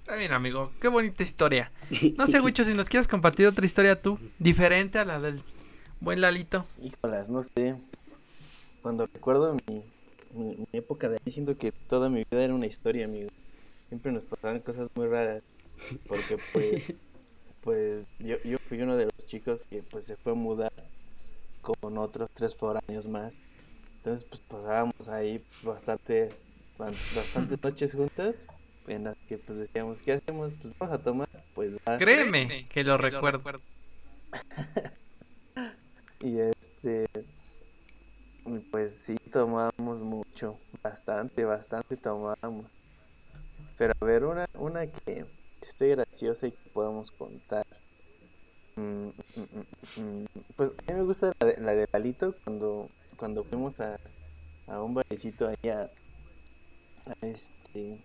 Está 0.00 0.16
bien, 0.16 0.32
amigo. 0.32 0.72
Qué 0.80 0.88
bonita 0.88 1.22
historia. 1.22 1.70
No 2.16 2.26
sé, 2.26 2.40
Wicho, 2.42 2.64
si 2.64 2.74
nos 2.74 2.88
quieres 2.88 3.06
compartir 3.06 3.46
otra 3.46 3.64
historia 3.64 3.94
tú, 4.02 4.18
diferente 4.40 4.98
a 4.98 5.04
la 5.04 5.20
del 5.20 5.40
buen 6.00 6.20
Lalito. 6.20 6.64
Híjolas, 6.82 7.30
no 7.30 7.42
sé. 7.42 7.76
Cuando 8.82 9.06
recuerdo 9.06 9.56
mi, 9.66 9.82
mi, 10.32 10.56
mi 10.56 10.66
época 10.72 11.08
de 11.08 11.18
ahí, 11.24 11.32
siento 11.32 11.56
que 11.56 11.72
toda 11.72 12.08
mi 12.08 12.24
vida 12.30 12.42
era 12.44 12.54
una 12.54 12.66
historia, 12.66 13.04
amigo. 13.04 13.28
Siempre 13.88 14.12
nos 14.12 14.24
pasaban 14.24 14.60
cosas 14.60 14.88
muy 14.94 15.06
raras. 15.06 15.42
Porque 16.06 16.38
pues, 16.52 16.92
pues 17.62 18.06
yo, 18.18 18.36
yo 18.44 18.58
fui 18.68 18.80
uno 18.80 18.96
de 18.96 19.04
los 19.04 19.26
chicos 19.26 19.64
que 19.64 19.82
pues 19.82 20.06
se 20.06 20.16
fue 20.16 20.32
a 20.32 20.34
mudar 20.34 20.72
con 21.60 21.98
otros 21.98 22.30
tres 22.34 22.54
foráneos 22.54 23.06
más. 23.06 23.32
Entonces 23.96 24.24
pues 24.28 24.40
pasábamos 24.42 25.08
ahí 25.08 25.44
bastante, 25.64 26.30
bastantes 26.78 27.60
noches 27.62 27.92
juntas 27.92 28.44
en 28.86 29.04
las 29.04 29.16
que 29.28 29.38
pues 29.38 29.58
decíamos, 29.58 30.00
¿qué 30.02 30.12
hacemos? 30.12 30.54
Pues 30.62 30.74
vamos 30.78 30.94
a 30.94 31.02
tomar, 31.02 31.28
pues 31.54 31.74
va. 31.76 31.96
Créeme 31.96 32.68
que 32.68 32.84
lo 32.84 32.96
recuerdo. 32.98 33.60
Y 36.20 36.38
este, 36.40 37.06
pues 38.70 38.94
sí, 38.94 39.16
tomábamos 39.32 40.00
mucho, 40.02 40.58
bastante, 40.82 41.44
bastante 41.44 41.96
tomábamos. 41.96 42.66
Pero 43.76 43.92
a 44.00 44.04
ver, 44.04 44.24
una, 44.24 44.46
una 44.54 44.86
que, 44.86 45.26
esté 45.62 45.88
graciosa 45.88 46.46
y 46.46 46.52
que 46.52 46.70
podamos 46.70 47.10
contar. 47.12 47.66
Mm, 48.76 49.08
mm, 49.08 50.00
mm, 50.00 50.26
Pues 50.56 50.70
a 50.70 50.92
mí 50.92 50.98
me 50.98 51.02
gusta 51.04 51.32
la 51.40 51.46
de, 51.46 51.56
la 51.60 51.72
de 51.74 51.88
Lalito 51.92 52.34
cuando, 52.44 52.88
cuando 53.16 53.44
fuimos 53.44 53.80
a, 53.80 53.98
a 54.66 54.82
un 54.82 54.94
barecito 54.94 55.48
ahí 55.48 55.70
a, 55.70 55.90
a 57.06 57.26
este 57.26 57.98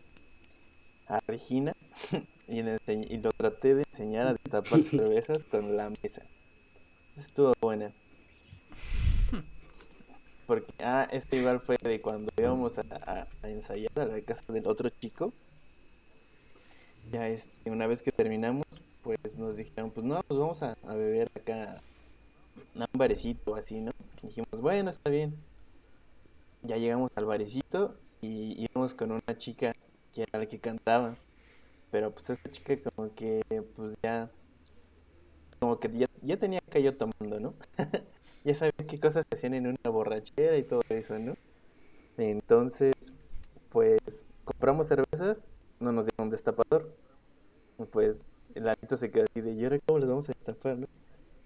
a 1.08 1.20
Regina 1.28 1.74
y, 2.48 2.62
le 2.62 2.78
enseñ- 2.78 3.08
y 3.10 3.18
lo 3.18 3.32
traté 3.34 3.76
de 3.76 3.84
enseñar 3.92 4.28
a 4.28 4.34
destapar 4.34 4.82
cervezas 4.84 5.44
con 5.44 5.76
la 5.76 5.90
mesa. 6.02 6.24
Estuvo 7.22 7.54
buena. 7.62 7.94
Porque, 10.48 10.74
ah, 10.84 11.08
este 11.12 11.38
igual 11.38 11.60
fue 11.62 11.78
de 11.82 12.02
cuando 12.02 12.32
íbamos 12.38 12.78
a, 12.78 12.84
a- 13.06 13.28
ensayar 13.48 13.92
a 14.00 14.06
la 14.06 14.22
casa 14.22 14.44
del 14.52 14.68
otro 14.68 14.90
chico. 14.90 15.32
Ya 17.12 17.28
este, 17.28 17.70
una 17.70 17.88
vez 17.88 18.02
que 18.02 18.12
terminamos, 18.12 18.66
pues 19.04 19.38
nos 19.38 19.58
dijeron, 19.58 19.92
pues 19.92 20.06
no, 20.06 20.22
pues 20.24 20.40
vamos 20.40 20.62
a, 20.64 20.76
a 20.88 20.96
beber 20.96 21.30
acá 21.36 21.82
a 22.76 22.86
un 22.92 23.00
barecito 23.00 23.56
así, 23.56 23.80
¿no? 23.82 23.92
Dijimos, 24.22 24.60
bueno, 24.62 24.90
está 24.90 25.10
bien. 25.10 25.36
Ya 26.64 26.78
llegamos 26.78 27.12
al 27.16 27.26
barecito 27.26 27.96
y 28.22 28.64
íbamos 28.64 28.94
con 28.94 29.12
una 29.12 29.38
chica 29.38 29.76
que 30.14 30.24
era 30.24 30.40
la 30.40 30.46
que 30.46 30.60
cantaba. 30.60 31.16
Pero 31.92 32.12
pues 32.12 32.30
esta 32.30 32.50
chica 32.52 32.78
como 32.96 33.14
que 33.16 33.42
pues 33.76 33.96
ya 34.04 34.30
como 35.62 35.80
que 35.80 35.92
ya, 35.96 36.08
ya 36.24 36.38
tenía 36.38 36.60
que 36.60 36.82
yo 36.82 36.98
tomando, 36.98 37.40
¿no? 37.40 37.54
ya 38.44 38.56
sabía 38.56 38.74
qué 38.88 39.00
cosas 39.00 39.26
se 39.30 39.36
hacían 39.38 39.54
en 39.54 39.68
una 39.68 39.92
borrachera 39.92 40.58
y 40.58 40.64
todo 40.64 40.82
eso, 40.90 41.20
¿no? 41.20 41.36
Entonces, 42.18 42.96
pues 43.70 44.26
compramos 44.44 44.88
cervezas, 44.88 45.48
no 45.80 45.92
nos 45.92 46.08
dieron 46.08 46.32
destapador. 46.32 46.92
Pues 47.92 48.26
el 48.56 48.68
alito 48.68 48.98
se 48.98 49.12
quedó 49.12 49.26
así 49.26 49.42
de, 49.42 49.54
¿y 49.54 49.64
ahora 49.64 49.78
cómo 49.86 50.00
las 50.00 50.10
vamos 50.10 50.30
a 50.30 50.34
destapar, 50.34 50.78
no? 50.80 50.88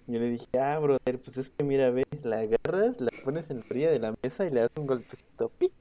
Yo 0.08 0.20
le 0.20 0.30
dije, 0.30 0.48
ah, 0.60 0.80
brother, 0.80 1.20
pues 1.20 1.36
es 1.38 1.50
que 1.50 1.66
mira, 1.66 1.90
ve, 1.90 2.06
la 2.24 2.40
agarras, 2.40 3.02
la 3.02 3.10
pones 3.24 3.50
en 3.50 3.60
la 3.60 3.66
orilla 3.70 3.92
de 3.92 4.00
la 4.00 4.16
mesa 4.24 4.46
y 4.46 4.50
le 4.50 4.62
das 4.62 4.72
un 4.78 4.88
golpecito, 4.88 5.50
pic. 5.50 5.74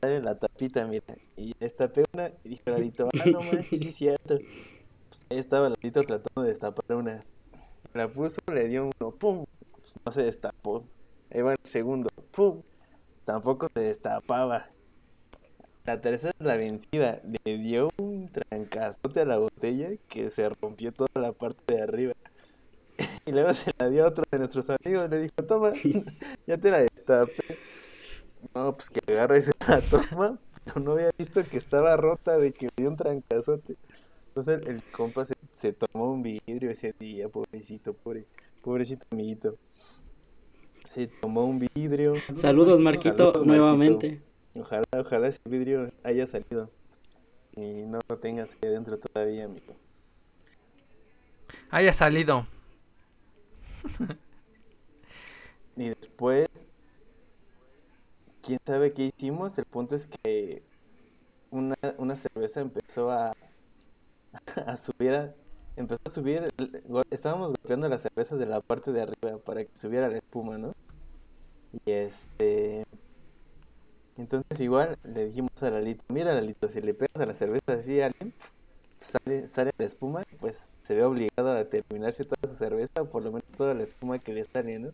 Sale 0.00 0.20
la 0.20 0.36
tapita, 0.36 0.84
mira. 0.86 1.14
Y 1.36 1.54
destapé 1.60 2.04
una 2.12 2.32
y 2.42 2.48
dijo 2.48 2.70
Lalito, 2.70 3.08
ah, 3.12 3.24
no 3.26 3.40
manches, 3.42 3.78
sí 3.80 3.88
es 3.88 3.94
cierto. 3.94 4.38
Ahí 5.32 5.38
estaba 5.38 5.68
Lalito 5.68 6.02
tratando 6.02 6.42
de 6.42 6.48
destapar 6.48 6.96
una. 6.96 7.20
La 7.94 8.08
puso, 8.08 8.40
le 8.52 8.66
dio 8.66 8.90
uno, 9.00 9.12
pum. 9.12 9.46
Pues 9.80 9.96
no 10.04 10.10
se 10.10 10.24
destapó. 10.24 10.84
Ahí 11.32 11.40
va 11.42 11.52
el 11.52 11.58
segundo, 11.62 12.10
pum. 12.32 12.62
Tampoco 13.24 13.68
se 13.72 13.78
destapaba. 13.78 14.70
La 15.84 16.00
tercera 16.00 16.32
es 16.36 16.44
la 16.44 16.56
vencida. 16.56 17.22
Le 17.44 17.58
dio 17.58 17.90
un 17.98 18.28
trancazote 18.32 19.20
a 19.20 19.24
la 19.24 19.38
botella 19.38 19.90
que 20.08 20.30
se 20.30 20.48
rompió 20.48 20.92
toda 20.92 21.08
la 21.14 21.30
parte 21.30 21.74
de 21.74 21.82
arriba. 21.82 22.14
Y 23.24 23.30
luego 23.30 23.54
se 23.54 23.70
la 23.78 23.88
dio 23.88 24.04
a 24.04 24.08
otro 24.08 24.24
de 24.32 24.38
nuestros 24.40 24.68
amigos. 24.68 25.08
Le 25.08 25.20
dijo, 25.20 25.44
toma, 25.46 25.72
ya 26.48 26.58
te 26.58 26.70
la 26.72 26.80
destapé. 26.80 27.56
No, 28.52 28.74
pues 28.74 28.90
que 28.90 29.12
agarra 29.12 29.38
y 29.38 29.42
la 29.68 29.80
toma. 29.80 30.40
Pero 30.64 30.80
no 30.80 30.92
había 30.92 31.10
visto 31.16 31.40
que 31.44 31.56
estaba 31.56 31.96
rota 31.96 32.36
de 32.36 32.52
que 32.52 32.66
me 32.66 32.72
dio 32.76 32.88
un 32.88 32.96
trancazote. 32.96 33.76
Entonces 34.30 34.62
el, 34.62 34.76
el 34.76 34.82
compa 34.84 35.24
se, 35.24 35.34
se 35.52 35.72
tomó 35.72 36.12
un 36.12 36.22
vidrio 36.22 36.70
ese 36.70 36.94
día, 36.98 37.28
pobrecito, 37.28 37.92
pobre, 37.92 38.26
pobrecito 38.62 39.04
amiguito. 39.10 39.56
Se 40.86 41.08
tomó 41.08 41.44
un 41.44 41.58
vidrio. 41.58 42.14
Saludos, 42.34 42.80
Marquito, 42.80 43.32
Saludos, 43.32 43.46
nuevamente. 43.46 44.22
Ojalá, 44.54 44.84
ojalá 44.96 45.28
ese 45.28 45.40
vidrio 45.44 45.92
haya 46.04 46.26
salido. 46.26 46.70
Y 47.56 47.82
no 47.82 47.98
lo 48.08 48.18
tengas 48.18 48.50
ahí 48.50 48.68
adentro 48.70 48.98
todavía, 48.98 49.46
amigo. 49.46 49.74
Haya 51.70 51.92
salido. 51.92 52.46
Y 55.76 55.88
después, 55.88 56.48
quién 58.42 58.58
sabe 58.64 58.92
qué 58.92 59.10
hicimos. 59.16 59.58
El 59.58 59.64
punto 59.64 59.96
es 59.96 60.06
que 60.06 60.62
una, 61.50 61.76
una 61.98 62.16
cerveza 62.16 62.60
empezó 62.60 63.10
a, 63.10 63.34
a 64.66 64.76
subir, 64.76 65.32
empezó 65.76 66.02
a 66.04 66.10
subir. 66.10 66.52
Estábamos 67.10 67.48
golpeando 67.48 67.88
las 67.88 68.02
cervezas 68.02 68.38
de 68.38 68.46
la 68.46 68.60
parte 68.60 68.92
de 68.92 69.02
arriba 69.02 69.38
para 69.38 69.64
que 69.64 69.76
subiera 69.76 70.08
la 70.08 70.18
espuma, 70.18 70.58
¿no? 70.58 70.72
Y 71.84 71.90
este. 71.90 72.84
Entonces, 74.16 74.60
igual 74.60 74.98
le 75.04 75.26
dijimos 75.26 75.62
a 75.62 75.70
Lalito: 75.70 76.04
Mira, 76.08 76.34
Lalito, 76.34 76.68
si 76.68 76.80
le 76.80 76.94
pegas 76.94 77.22
a 77.22 77.26
la 77.26 77.34
cerveza 77.34 77.72
así 77.72 78.00
a 78.00 78.06
alguien, 78.06 78.34
sale, 78.98 79.48
sale 79.48 79.72
la 79.78 79.84
espuma, 79.84 80.24
pues 80.38 80.68
se 80.82 80.94
ve 80.94 81.04
obligado 81.04 81.52
a 81.52 81.64
terminarse 81.64 82.24
toda 82.24 82.52
su 82.52 82.56
cerveza, 82.56 83.02
o 83.02 83.06
por 83.06 83.22
lo 83.22 83.32
menos 83.32 83.48
toda 83.56 83.74
la 83.74 83.82
espuma 83.84 84.18
que 84.18 84.32
le 84.32 84.44
sale, 84.44 84.78
¿no? 84.78 84.88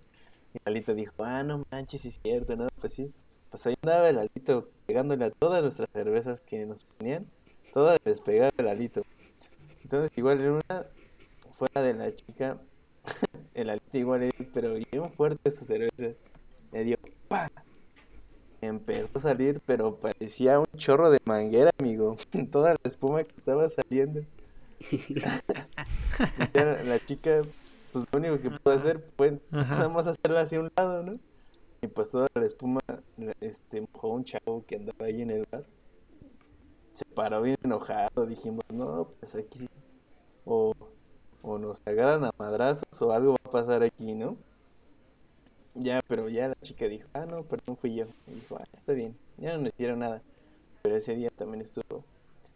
Y 0.55 0.59
Lalito 0.65 0.95
dijo, 0.95 1.13
ah, 1.25 1.43
no 1.43 1.65
manches, 1.71 2.05
es 2.05 2.21
cierto, 2.23 2.57
¿no? 2.57 2.69
Pues 2.81 2.95
sí. 2.95 3.13
Pues 3.51 3.67
ahí 3.67 3.75
andaba 3.83 4.09
el 4.09 4.17
Lalito 4.17 4.69
pegándole 4.87 5.25
a 5.25 5.31
todas 5.31 5.63
nuestras 5.63 5.89
cervezas 5.93 6.41
que 6.41 6.65
nos 6.67 6.85
ponían. 6.85 7.27
Todas 7.73 7.99
les 8.05 8.21
pegaba 8.21 8.51
el 8.57 8.65
Lalito. 8.65 9.03
Entonces 9.87 10.11
igual 10.19 10.41
en 10.41 10.51
una, 10.51 10.87
fuera 11.57 11.81
de 11.81 11.95
la 11.95 12.13
chica, 12.13 12.59
el 13.55 13.69
Lalito 13.69 13.97
igual 13.97 14.21
dio, 14.23 14.33
pero 14.53 14.75
bien 14.75 15.13
fuerte 15.13 15.49
su 15.53 15.65
cerveza. 15.65 16.19
Le 16.73 16.83
dio, 16.83 16.97
¡pa! 17.29 17.49
Empezó 18.61 19.09
a 19.15 19.21
salir, 19.21 19.61
pero 19.65 19.95
parecía 19.95 20.59
un 20.59 20.67
chorro 20.77 21.09
de 21.09 21.21
manguera, 21.25 21.71
amigo. 21.79 22.17
Toda 22.51 22.73
la 22.73 22.81
espuma 22.83 23.23
que 23.23 23.37
estaba 23.37 23.69
saliendo. 23.69 24.23
La, 26.53 26.83
la 26.83 26.99
chica, 27.05 27.43
pues 27.93 28.07
lo 28.11 28.19
único 28.19 28.41
que 28.41 28.51
pudo 28.51 28.75
hacer 28.75 29.05
fue 29.17 29.39
nada 29.51 29.89
más 29.89 30.09
hacerla 30.09 30.41
hacia 30.41 30.59
un 30.59 30.73
lado, 30.77 31.03
¿no? 31.05 31.21
Y 31.81 31.87
pues 31.87 32.11
toda 32.11 32.27
la 32.35 32.45
espuma, 32.45 32.81
este, 33.41 33.83
mojó 33.83 34.09
un 34.09 34.25
chavo 34.25 34.65
que 34.67 34.77
andaba 34.77 35.07
ahí 35.07 35.23
en 35.23 35.31
el 35.31 35.47
bar. 35.51 35.65
Se 36.97 37.05
paró 37.05 37.43
bien 37.43 37.59
enojado, 37.63 38.25
dijimos, 38.25 38.65
no, 38.73 39.11
pues 39.21 39.35
aquí, 39.35 39.69
o, 40.47 40.73
o 41.43 41.59
nos 41.59 41.87
agarran 41.87 42.25
a 42.25 42.31
madrazos 42.39 43.03
o 43.03 43.13
algo 43.13 43.33
va 43.33 43.51
a 43.51 43.53
pasar 43.53 43.83
aquí, 43.83 44.15
¿no? 44.15 44.39
Ya, 45.75 46.01
pero 46.09 46.31
ya 46.31 46.49
la 46.49 46.55
chica 46.63 46.87
dijo, 46.87 47.07
ah, 47.13 47.27
no, 47.27 47.43
perdón, 47.43 47.77
fui 47.77 47.95
yo. 47.95 48.07
Y 48.27 48.37
dijo, 48.37 48.57
ah, 48.59 48.65
está 48.73 48.95
bien, 48.95 49.15
ya 49.37 49.53
no 49.53 49.65
nos 49.65 49.75
hicieron 49.75 49.99
nada. 49.99 50.23
Pero 50.81 50.97
ese 50.97 51.15
día 51.15 51.29
también 51.37 51.61
estuvo 51.61 52.03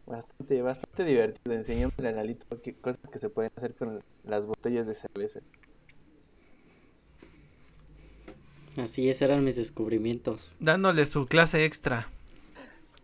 bastante, 0.07 0.63
bastante 0.63 1.05
divertido, 1.05 1.55
enseñándole 1.55 2.09
a 2.09 2.13
Lalito 2.13 2.47
qué 2.63 2.75
cosas 2.75 3.01
que 3.13 3.19
se 3.19 3.29
pueden 3.29 3.53
hacer 3.57 3.75
con 3.75 4.03
las 4.25 4.47
botellas 4.47 4.87
de 4.87 4.95
cerveza. 4.95 5.41
Así 8.79 9.11
es, 9.11 9.21
eran 9.21 9.45
mis 9.45 9.57
descubrimientos. 9.57 10.57
Dándole 10.61 11.05
su 11.05 11.27
clase 11.27 11.67
extra. 11.67 12.09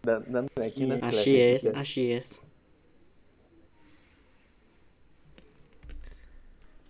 Dándole 0.07 0.67
aquí 0.67 0.85
unas 0.85 1.03
Así 1.03 1.41
es, 1.41 1.67
así 1.75 2.13
es. 2.13 2.41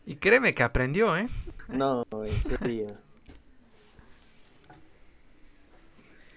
Y 0.05 0.17
créeme 0.17 0.53
que 0.53 0.63
aprendió, 0.63 1.17
¿eh? 1.17 1.29
No, 1.69 2.07
en 2.13 2.59
serio. 2.59 2.87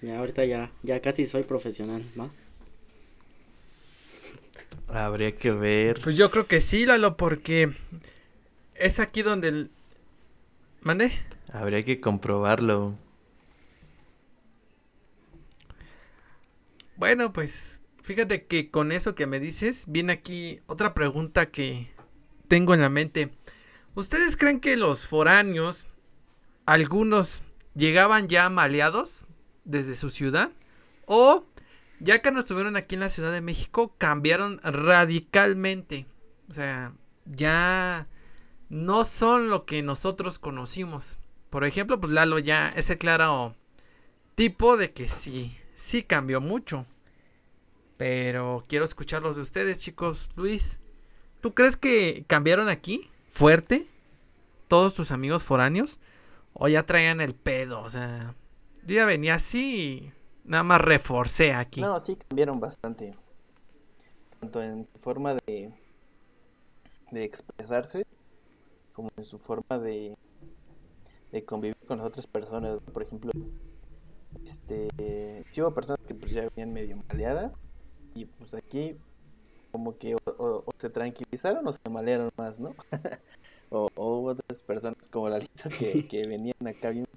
Ya 0.01 0.17
ahorita 0.17 0.45
ya, 0.45 0.71
ya 0.81 1.01
casi 1.01 1.25
soy 1.25 1.43
profesional, 1.43 2.01
¿va? 2.17 2.29
Habría 4.87 5.35
que 5.35 5.51
ver. 5.51 5.99
Pues 6.01 6.15
yo 6.15 6.31
creo 6.31 6.47
que 6.47 6.61
sí, 6.61 6.85
Lalo, 6.85 7.17
porque 7.17 7.73
es 8.75 8.99
aquí 8.99 9.21
donde 9.21 9.49
el... 9.49 9.71
¿Mande? 10.81 11.11
Habría 11.51 11.83
que 11.83 11.99
comprobarlo. 11.99 12.95
Bueno, 16.99 17.31
pues 17.31 17.79
fíjate 18.03 18.45
que 18.45 18.69
con 18.69 18.91
eso 18.91 19.15
que 19.15 19.25
me 19.25 19.39
dices, 19.39 19.85
viene 19.87 20.11
aquí 20.11 20.59
otra 20.67 20.93
pregunta 20.93 21.49
que 21.49 21.89
tengo 22.49 22.73
en 22.73 22.81
la 22.81 22.89
mente. 22.89 23.31
¿Ustedes 23.95 24.35
creen 24.35 24.59
que 24.59 24.75
los 24.75 25.07
foráneos, 25.07 25.87
algunos, 26.65 27.41
llegaban 27.73 28.27
ya 28.27 28.49
maleados 28.49 29.27
desde 29.63 29.95
su 29.95 30.09
ciudad? 30.09 30.51
¿O 31.05 31.45
ya 32.01 32.21
que 32.21 32.31
no 32.31 32.41
estuvieron 32.41 32.75
aquí 32.75 32.95
en 32.95 33.01
la 33.01 33.09
Ciudad 33.09 33.31
de 33.31 33.39
México, 33.39 33.95
cambiaron 33.97 34.59
radicalmente? 34.61 36.05
O 36.49 36.53
sea, 36.53 36.91
ya 37.23 38.09
no 38.67 39.05
son 39.05 39.49
lo 39.49 39.65
que 39.65 39.81
nosotros 39.83 40.37
conocimos. 40.37 41.17
Por 41.49 41.63
ejemplo, 41.63 41.97
pues 42.01 42.11
Lalo 42.11 42.39
ya 42.39 42.67
es 42.67 42.89
el 42.89 42.97
claro 42.97 43.55
tipo 44.35 44.75
de 44.75 44.91
que 44.91 45.07
sí, 45.07 45.57
sí 45.79 46.03
cambió 46.03 46.41
mucho. 46.41 46.85
Pero 47.97 48.63
quiero 48.67 48.85
escucharlos 48.85 49.35
de 49.37 49.41
ustedes, 49.41 49.79
chicos. 49.79 50.29
Luis, 50.35 50.79
¿tú 51.41 51.53
crees 51.53 51.77
que 51.77 52.25
cambiaron 52.27 52.69
aquí? 52.69 53.09
¿Fuerte? 53.29 53.87
¿Todos 54.67 54.93
tus 54.93 55.11
amigos 55.11 55.43
foráneos? 55.43 55.97
¿O 56.53 56.67
ya 56.67 56.85
traían 56.85 57.21
el 57.21 57.33
pedo? 57.33 57.81
O 57.81 57.89
sea, 57.89 58.35
yo 58.85 58.95
ya 58.95 59.05
venía 59.05 59.35
así 59.35 59.81
y 59.81 60.13
nada 60.43 60.63
más 60.63 60.81
reforcé 60.81 61.53
aquí. 61.53 61.81
No, 61.81 61.99
sí 61.99 62.17
cambiaron 62.27 62.59
bastante. 62.59 63.15
Tanto 64.39 64.61
en 64.61 64.87
forma 65.01 65.35
de, 65.35 65.73
de 67.11 67.23
expresarse 67.23 68.05
como 68.93 69.11
en 69.17 69.23
su 69.23 69.37
forma 69.37 69.79
de, 69.79 70.15
de 71.31 71.45
convivir 71.45 71.77
con 71.87 71.97
las 71.97 72.07
otras 72.07 72.27
personas. 72.27 72.79
Por 72.93 73.03
ejemplo, 73.03 73.31
este, 74.45 75.45
sí 75.49 75.61
hubo 75.61 75.73
personas 75.73 76.05
que 76.07 76.13
pues 76.13 76.33
ya 76.33 76.47
venían 76.49 76.73
medio 76.73 76.97
maleadas 77.07 77.55
y 78.15 78.25
pues 78.25 78.53
aquí 78.53 78.97
como 79.71 79.97
que 79.97 80.15
o, 80.15 80.63
se 80.77 80.89
tranquilizaron 80.89 81.67
o 81.67 81.73
se 81.73 81.89
malearon 81.89 82.31
más, 82.37 82.59
¿no? 82.59 82.75
o, 83.69 83.87
hubo 83.95 84.29
otras 84.29 84.61
personas 84.61 85.07
como 85.09 85.29
Lalito 85.29 85.69
que, 85.69 86.07
que 86.09 86.27
venían 86.27 86.67
acá 86.67 86.89
bien, 86.89 87.07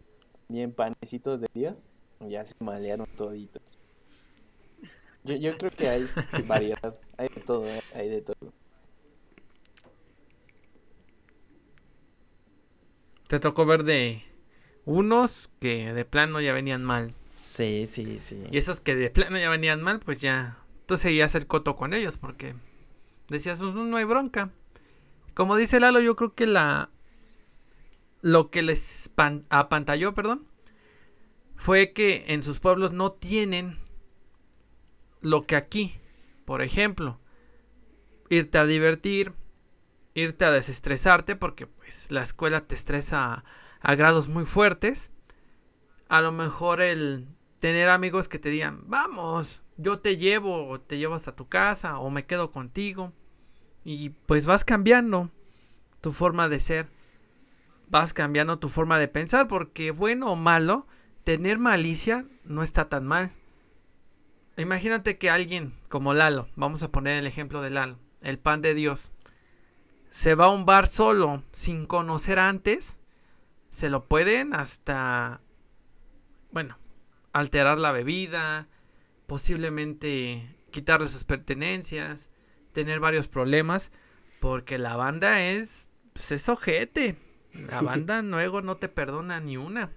bien 0.49 0.73
panecitos 0.73 1.41
de 1.41 1.49
Dios 1.55 1.89
y 2.21 2.31
ya 2.31 2.45
se 2.45 2.55
malearon 2.61 3.07
toditos. 3.17 3.79
Yo, 5.25 5.37
yo 5.37 5.57
creo 5.57 5.71
que 5.71 5.89
hay 5.89 6.07
variedad, 6.47 6.97
hay 7.17 7.29
de 7.29 7.41
todo, 7.43 7.67
¿eh? 7.67 7.81
hay 7.95 8.09
de 8.09 8.23
todo. 8.23 8.53
Te 13.29 13.41
tocó 13.41 13.65
ver 13.65 13.85
de 13.85 14.23
unos 14.85 15.51
que 15.61 15.93
de 15.93 16.05
plano 16.05 16.41
ya 16.41 16.53
venían 16.53 16.85
mal. 16.85 17.15
Sí, 17.43 17.85
sí, 17.87 18.19
sí. 18.19 18.45
Y 18.51 18.59
esos 18.59 18.81
que 18.81 18.95
de 18.95 19.11
plano 19.11 19.39
ya 19.39 19.51
venían 19.51 19.83
mal, 19.83 20.01
pues 20.01 20.21
ya 20.21 20.59
tú 20.87 20.97
seguías 20.97 21.35
el 21.35 21.47
coto 21.47 21.77
con 21.77 21.95
ellos 21.95 22.19
porque 22.19 22.55
decías, 23.29 23.61
no, 23.61 23.73
no 23.73 23.97
hay 23.97 24.05
bronca. 24.05 24.51
Como 25.35 25.57
dice 25.57 25.81
Lalo, 25.81 26.01
yo 26.01 26.17
creo 26.17 26.35
que 26.35 26.47
la 26.47 26.91
lo 28.21 28.51
que 28.51 28.63
les 28.63 29.11
apantalló, 29.51 30.15
perdón, 30.15 30.47
fue 31.57 31.93
que 31.93 32.25
en 32.29 32.43
sus 32.43 32.61
pueblos 32.61 32.93
no 32.93 33.13
tienen 33.13 33.79
lo 35.21 35.47
que 35.47 35.57
aquí, 35.57 35.99
por 36.45 36.63
ejemplo, 36.63 37.19
irte 38.31 38.59
a 38.59 38.67
divertir, 38.67 39.33
irte 40.15 40.45
a 40.45 40.51
desestresarte 40.51 41.37
porque 41.37 41.67
pues 41.67 42.11
la 42.11 42.23
escuela 42.23 42.67
te 42.67 42.75
estresa 42.75 43.45
a, 43.83 43.95
grados 43.95 44.29
muy 44.29 44.47
fuertes. 44.47 45.11
A 46.09 46.21
lo 46.21 46.33
mejor 46.33 46.81
el 46.81 47.27
tener 47.59 47.89
amigos 47.89 48.29
que 48.29 48.39
te 48.39 48.51
digan, 48.51 48.83
vamos, 48.87 49.65
yo 49.77 50.01
te 50.01 50.17
llevo, 50.17 50.69
o 50.69 50.81
te 50.81 50.99
llevo 50.99 51.15
hasta 51.15 51.37
tu 51.37 51.49
casa, 51.49 51.99
o 51.99 52.11
me 52.11 52.27
quedo 52.27 52.51
contigo. 52.51 53.13
Y 53.85 54.11
pues 54.11 54.47
vas 54.47 54.65
cambiando 54.65 55.31
tu 56.01 56.13
forma 56.13 56.49
de 56.49 56.61
ser, 56.61 56.89
vas 57.89 58.13
cambiando 58.13 58.59
tu 58.59 58.69
forma 58.69 58.99
de 58.99 59.09
pensar, 59.09 59.49
porque 59.49 59.91
bueno 59.91 60.33
o 60.33 60.37
malo, 60.37 60.87
tener 61.25 61.59
malicia 61.59 62.27
no 62.45 62.63
está 62.63 62.89
tan 62.89 63.07
mal. 63.07 63.33
Imagínate 64.57 65.17
que 65.17 65.31
alguien 65.31 65.73
como 65.89 66.15
Lalo, 66.15 66.49
vamos 66.57 66.83
a 66.83 66.91
poner 66.91 67.17
el 67.17 67.27
ejemplo 67.27 67.63
de 67.63 67.71
Lalo, 67.71 67.99
el 68.21 68.39
pan 68.39 68.61
de 68.61 68.75
Dios, 68.75 69.13
se 70.11 70.35
va 70.35 70.47
a 70.47 70.51
un 70.51 70.67
bar 70.67 70.87
solo 70.87 71.43
sin 71.53 71.87
conocer 71.87 72.39
antes, 72.39 72.99
se 73.73 73.89
lo 73.89 74.05
pueden 74.05 74.55
hasta, 74.55 75.41
bueno, 76.51 76.77
alterar 77.33 77.79
la 77.79 77.91
bebida, 77.91 78.69
posiblemente 79.27 80.55
quitarle 80.71 81.09
sus 81.09 81.25
pertenencias, 81.25 82.29
tener 82.73 83.01
varios 83.01 83.29
problemas, 83.29 83.91
porque 84.41 84.77
la 84.77 84.95
banda 84.97 85.41
es, 85.43 85.89
pues 86.13 86.33
es 86.33 86.51
ojete. 86.51 87.17
La 87.55 87.81
banda 87.83 88.21
luego 88.21 88.61
no 88.61 88.77
te 88.77 88.91
perdona 88.91 89.41
ni 89.41 89.57
una. 89.57 89.91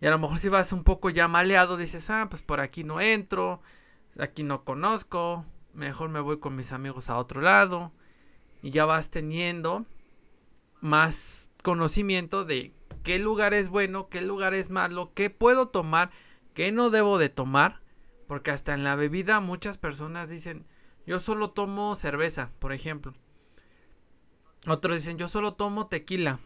Y 0.00 0.06
a 0.06 0.10
lo 0.10 0.18
mejor 0.18 0.38
si 0.38 0.48
vas 0.48 0.72
un 0.72 0.82
poco 0.82 1.08
ya 1.08 1.28
maleado, 1.28 1.76
dices, 1.76 2.10
ah, 2.10 2.26
pues 2.28 2.42
por 2.42 2.58
aquí 2.58 2.82
no 2.82 3.00
entro, 3.00 3.62
aquí 4.18 4.42
no 4.42 4.64
conozco, 4.64 5.46
mejor 5.74 6.08
me 6.08 6.18
voy 6.18 6.40
con 6.40 6.56
mis 6.56 6.72
amigos 6.72 7.08
a 7.08 7.18
otro 7.18 7.40
lado 7.40 7.92
y 8.62 8.70
ya 8.70 8.84
vas 8.84 9.10
teniendo 9.10 9.86
más 10.80 11.48
conocimiento 11.62 12.44
de 12.44 12.72
qué 13.06 13.20
lugar 13.20 13.54
es 13.54 13.68
bueno, 13.68 14.08
qué 14.08 14.20
lugar 14.20 14.52
es 14.52 14.70
malo, 14.70 15.12
qué 15.14 15.30
puedo 15.30 15.68
tomar, 15.68 16.10
qué 16.54 16.72
no 16.72 16.90
debo 16.90 17.18
de 17.18 17.28
tomar, 17.28 17.80
porque 18.26 18.50
hasta 18.50 18.74
en 18.74 18.82
la 18.82 18.96
bebida 18.96 19.38
muchas 19.38 19.78
personas 19.78 20.28
dicen, 20.28 20.66
yo 21.06 21.20
solo 21.20 21.52
tomo 21.52 21.94
cerveza, 21.94 22.50
por 22.58 22.72
ejemplo. 22.72 23.14
Otros 24.66 24.96
dicen, 24.96 25.18
yo 25.18 25.28
solo 25.28 25.54
tomo 25.54 25.86
tequila. 25.86 26.40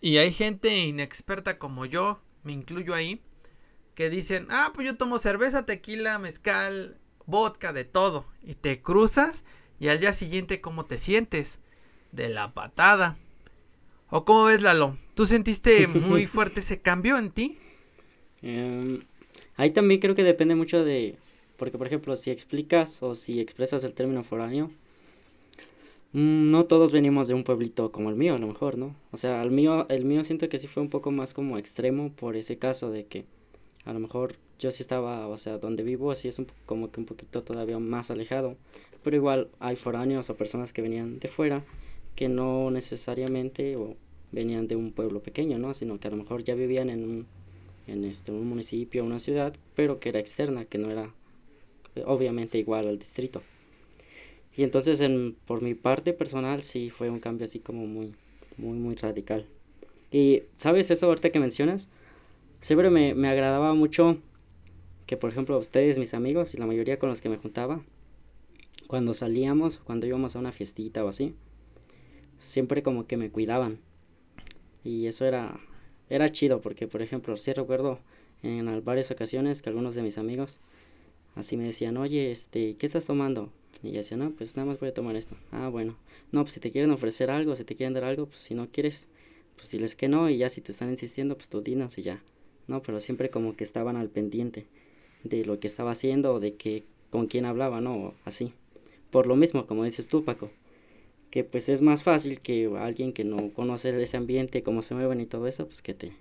Y 0.00 0.16
hay 0.16 0.32
gente 0.32 0.74
inexperta 0.74 1.58
como 1.58 1.84
yo, 1.84 2.22
me 2.42 2.52
incluyo 2.52 2.94
ahí, 2.94 3.22
que 3.94 4.08
dicen, 4.08 4.46
ah, 4.48 4.70
pues 4.74 4.86
yo 4.86 4.96
tomo 4.96 5.18
cerveza, 5.18 5.66
tequila, 5.66 6.18
mezcal, 6.18 6.98
vodka, 7.26 7.74
de 7.74 7.84
todo. 7.84 8.24
Y 8.42 8.54
te 8.54 8.80
cruzas 8.80 9.44
y 9.78 9.88
al 9.88 10.00
día 10.00 10.14
siguiente 10.14 10.62
cómo 10.62 10.86
te 10.86 10.96
sientes 10.96 11.60
de 12.12 12.30
la 12.30 12.54
patada. 12.54 13.18
¿O 14.14 14.26
cómo 14.26 14.44
ves, 14.44 14.60
Lalo? 14.60 14.98
¿Tú 15.14 15.24
sentiste 15.24 15.86
muy 15.88 16.26
fuerte 16.26 16.60
ese 16.60 16.82
cambio 16.82 17.16
en 17.16 17.30
ti? 17.30 17.56
Em, 18.42 19.00
ahí 19.56 19.70
también 19.70 20.00
creo 20.00 20.14
que 20.14 20.22
depende 20.22 20.54
mucho 20.54 20.84
de, 20.84 21.16
porque 21.56 21.78
por 21.78 21.86
ejemplo, 21.86 22.14
si 22.14 22.30
explicas 22.30 23.02
o 23.02 23.14
si 23.14 23.40
expresas 23.40 23.84
el 23.84 23.94
término 23.94 24.22
foráneo, 24.22 24.70
mm, 26.12 26.50
no 26.50 26.64
todos 26.66 26.92
venimos 26.92 27.26
de 27.26 27.32
un 27.32 27.42
pueblito 27.42 27.90
como 27.90 28.10
el 28.10 28.16
mío, 28.16 28.34
a 28.34 28.38
lo 28.38 28.48
mejor, 28.48 28.76
¿no? 28.76 28.94
O 29.12 29.16
sea, 29.16 29.42
el 29.42 29.50
mío, 29.50 29.86
el 29.88 30.04
mío 30.04 30.24
siento 30.24 30.50
que 30.50 30.58
sí 30.58 30.68
fue 30.68 30.82
un 30.82 30.90
poco 30.90 31.10
más 31.10 31.32
como 31.32 31.56
extremo 31.56 32.12
por 32.12 32.36
ese 32.36 32.58
caso 32.58 32.90
de 32.90 33.06
que 33.06 33.24
a 33.86 33.94
lo 33.94 33.98
mejor 33.98 34.34
yo 34.58 34.70
sí 34.72 34.82
estaba, 34.82 35.26
o 35.26 35.38
sea, 35.38 35.56
donde 35.56 35.84
vivo 35.84 36.10
así 36.10 36.28
es 36.28 36.38
un, 36.38 36.46
como 36.66 36.90
que 36.92 37.00
un 37.00 37.06
poquito 37.06 37.42
todavía 37.42 37.78
más 37.78 38.10
alejado 38.10 38.58
pero 39.02 39.16
igual 39.16 39.48
hay 39.58 39.76
foráneos 39.76 40.30
o 40.30 40.36
personas 40.36 40.72
que 40.72 40.82
venían 40.82 41.18
de 41.18 41.28
fuera 41.28 41.64
que 42.14 42.28
no 42.28 42.70
necesariamente 42.70 43.76
o 43.76 43.96
venían 44.32 44.66
de 44.68 44.76
un 44.76 44.92
pueblo 44.92 45.20
pequeño, 45.20 45.58
¿no? 45.58 45.74
Sino 45.74 45.98
que 45.98 46.08
a 46.08 46.10
lo 46.10 46.16
mejor 46.16 46.44
ya 46.44 46.54
vivían 46.54 46.90
en 46.90 47.04
un, 47.04 47.26
en 47.86 48.04
este, 48.04 48.32
un 48.32 48.48
municipio, 48.48 49.04
una 49.04 49.18
ciudad, 49.18 49.54
pero 49.74 50.00
que 50.00 50.08
era 50.08 50.20
externa, 50.20 50.64
que 50.64 50.78
no 50.78 50.90
era 50.90 51.12
obviamente 52.06 52.58
igual 52.58 52.88
al 52.88 52.98
distrito. 52.98 53.42
Y 54.56 54.64
entonces 54.64 55.00
en, 55.00 55.36
por 55.46 55.62
mi 55.62 55.74
parte 55.74 56.12
personal 56.12 56.62
sí 56.62 56.90
fue 56.90 57.10
un 57.10 57.20
cambio 57.20 57.44
así 57.44 57.58
como 57.58 57.86
muy, 57.86 58.14
muy, 58.56 58.78
muy 58.78 58.94
radical. 58.94 59.46
Y, 60.10 60.42
¿sabes 60.56 60.90
eso 60.90 61.06
ahorita 61.06 61.30
que 61.30 61.40
mencionas? 61.40 61.88
Siempre 62.60 62.90
me, 62.90 63.14
me 63.14 63.28
agradaba 63.28 63.74
mucho 63.74 64.18
que, 65.06 65.16
por 65.16 65.30
ejemplo, 65.30 65.58
ustedes, 65.58 65.98
mis 65.98 66.14
amigos 66.14 66.54
y 66.54 66.58
la 66.58 66.66
mayoría 66.66 66.98
con 66.98 67.08
los 67.08 67.20
que 67.20 67.28
me 67.28 67.38
juntaba, 67.38 67.82
cuando 68.86 69.14
salíamos, 69.14 69.78
cuando 69.78 70.06
íbamos 70.06 70.36
a 70.36 70.38
una 70.38 70.52
fiestita 70.52 71.04
o 71.04 71.08
así, 71.08 71.34
siempre 72.42 72.82
como 72.82 73.06
que 73.06 73.16
me 73.16 73.30
cuidaban. 73.30 73.78
Y 74.84 75.06
eso 75.06 75.24
era, 75.24 75.60
era 76.10 76.28
chido 76.28 76.60
porque, 76.60 76.86
por 76.86 77.00
ejemplo, 77.00 77.36
sí 77.36 77.52
recuerdo 77.52 78.00
en 78.42 78.84
varias 78.84 79.10
ocasiones 79.10 79.62
que 79.62 79.70
algunos 79.70 79.94
de 79.94 80.02
mis 80.02 80.18
amigos 80.18 80.58
así 81.36 81.56
me 81.56 81.64
decían, 81.64 81.96
oye, 81.96 82.32
este, 82.32 82.76
¿qué 82.76 82.86
estás 82.86 83.06
tomando? 83.06 83.50
Y 83.82 83.88
ella 83.90 83.98
decía, 83.98 84.16
no, 84.16 84.32
pues 84.32 84.56
nada 84.56 84.66
más 84.66 84.80
voy 84.80 84.90
a 84.90 84.94
tomar 84.94 85.16
esto. 85.16 85.36
Ah, 85.50 85.68
bueno. 85.68 85.96
No, 86.32 86.42
pues 86.42 86.54
si 86.54 86.60
te 86.60 86.70
quieren 86.70 86.90
ofrecer 86.90 87.30
algo, 87.30 87.56
si 87.56 87.64
te 87.64 87.76
quieren 87.76 87.94
dar 87.94 88.04
algo, 88.04 88.26
pues 88.26 88.40
si 88.40 88.54
no 88.54 88.68
quieres, 88.70 89.08
pues 89.56 89.70
diles 89.70 89.96
que 89.96 90.08
no. 90.08 90.28
Y 90.28 90.38
ya 90.38 90.48
si 90.48 90.60
te 90.60 90.72
están 90.72 90.90
insistiendo, 90.90 91.36
pues 91.36 91.48
tú 91.48 91.62
dinos 91.62 91.96
y 91.98 92.02
ya. 92.02 92.22
No, 92.66 92.82
pero 92.82 93.00
siempre 93.00 93.30
como 93.30 93.56
que 93.56 93.64
estaban 93.64 93.96
al 93.96 94.08
pendiente 94.08 94.66
de 95.24 95.44
lo 95.44 95.58
que 95.58 95.68
estaba 95.68 95.92
haciendo 95.92 96.34
o 96.34 96.40
de 96.40 96.54
que 96.54 96.84
con 97.10 97.26
quién 97.26 97.44
hablaba, 97.44 97.80
¿no? 97.80 98.14
Así. 98.24 98.52
Por 99.10 99.26
lo 99.26 99.36
mismo, 99.36 99.66
como 99.66 99.84
dices 99.84 100.06
tú, 100.08 100.24
Paco, 100.24 100.50
que 101.32 101.44
pues 101.44 101.70
es 101.70 101.80
más 101.80 102.02
fácil 102.02 102.40
que 102.40 102.70
alguien 102.78 103.14
que 103.14 103.24
no 103.24 103.54
conoce 103.54 104.00
ese 104.02 104.18
ambiente, 104.18 104.62
cómo 104.62 104.82
se 104.82 104.94
mueven 104.94 105.18
y 105.18 105.24
todo 105.24 105.48
eso, 105.48 105.66
pues 105.66 105.80
que 105.80 105.94
te, 105.94 106.12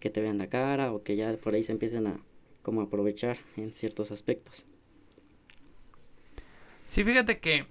que 0.00 0.10
te 0.10 0.20
vean 0.20 0.38
la 0.38 0.48
cara 0.48 0.92
o 0.92 1.04
que 1.04 1.14
ya 1.14 1.36
por 1.36 1.54
ahí 1.54 1.62
se 1.62 1.70
empiecen 1.70 2.08
a 2.08 2.20
como 2.62 2.80
aprovechar 2.80 3.38
en 3.56 3.72
ciertos 3.74 4.10
aspectos. 4.10 4.66
Sí, 6.84 7.04
fíjate 7.04 7.38
que 7.38 7.66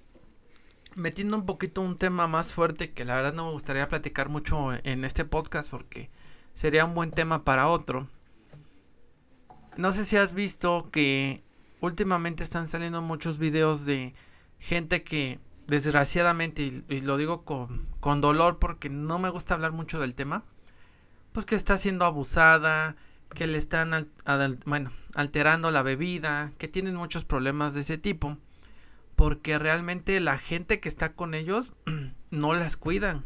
metiendo 0.94 1.36
un 1.36 1.44
poquito 1.44 1.82
un 1.82 1.98
tema 1.98 2.28
más 2.28 2.54
fuerte 2.54 2.92
que 2.92 3.04
la 3.04 3.16
verdad 3.16 3.34
no 3.34 3.44
me 3.44 3.52
gustaría 3.52 3.88
platicar 3.88 4.30
mucho 4.30 4.72
en 4.72 5.04
este 5.04 5.26
podcast 5.26 5.70
porque 5.70 6.08
sería 6.54 6.86
un 6.86 6.94
buen 6.94 7.10
tema 7.10 7.44
para 7.44 7.68
otro. 7.68 8.08
No 9.76 9.92
sé 9.92 10.06
si 10.06 10.16
has 10.16 10.32
visto 10.32 10.88
que 10.90 11.42
últimamente 11.82 12.42
están 12.42 12.68
saliendo 12.68 13.02
muchos 13.02 13.36
videos 13.36 13.84
de 13.84 14.14
gente 14.58 15.02
que 15.02 15.40
desgraciadamente, 15.66 16.62
y, 16.88 17.00
lo 17.00 17.16
digo 17.16 17.44
con, 17.44 17.86
con, 18.00 18.20
dolor 18.20 18.58
porque 18.58 18.88
no 18.88 19.18
me 19.18 19.30
gusta 19.30 19.54
hablar 19.54 19.72
mucho 19.72 19.98
del 20.00 20.14
tema, 20.14 20.44
pues 21.32 21.46
que 21.46 21.54
está 21.54 21.76
siendo 21.76 22.04
abusada, 22.04 22.96
que 23.34 23.46
le 23.46 23.58
están 23.58 24.08
bueno, 24.64 24.90
alterando 25.14 25.70
la 25.70 25.82
bebida, 25.82 26.52
que 26.58 26.68
tienen 26.68 26.94
muchos 26.94 27.24
problemas 27.24 27.74
de 27.74 27.80
ese 27.80 27.98
tipo, 27.98 28.38
porque 29.16 29.58
realmente 29.58 30.20
la 30.20 30.38
gente 30.38 30.80
que 30.80 30.88
está 30.88 31.12
con 31.12 31.34
ellos 31.34 31.72
no 32.30 32.54
las 32.54 32.76
cuidan. 32.76 33.24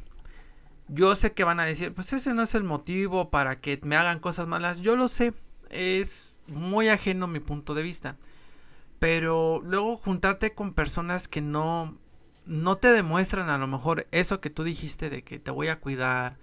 Yo 0.88 1.14
sé 1.14 1.32
que 1.32 1.44
van 1.44 1.60
a 1.60 1.64
decir, 1.64 1.94
pues 1.94 2.12
ese 2.12 2.34
no 2.34 2.42
es 2.42 2.54
el 2.54 2.64
motivo 2.64 3.30
para 3.30 3.60
que 3.60 3.78
me 3.82 3.96
hagan 3.96 4.18
cosas 4.18 4.48
malas, 4.48 4.80
yo 4.80 4.96
lo 4.96 5.06
sé, 5.06 5.34
es 5.68 6.34
muy 6.48 6.88
ajeno 6.88 7.28
mi 7.28 7.38
punto 7.38 7.74
de 7.74 7.82
vista. 7.82 8.16
Pero 8.98 9.62
luego 9.64 9.96
juntarte 9.96 10.54
con 10.54 10.74
personas 10.74 11.28
que 11.28 11.40
no 11.40 11.96
no 12.50 12.78
te 12.78 12.88
demuestran 12.88 13.48
a 13.48 13.58
lo 13.58 13.68
mejor 13.68 14.08
eso 14.10 14.40
que 14.40 14.50
tú 14.50 14.64
dijiste 14.64 15.08
de 15.08 15.22
que 15.22 15.38
te 15.38 15.52
voy 15.52 15.68
a 15.68 15.78
cuidar, 15.78 16.36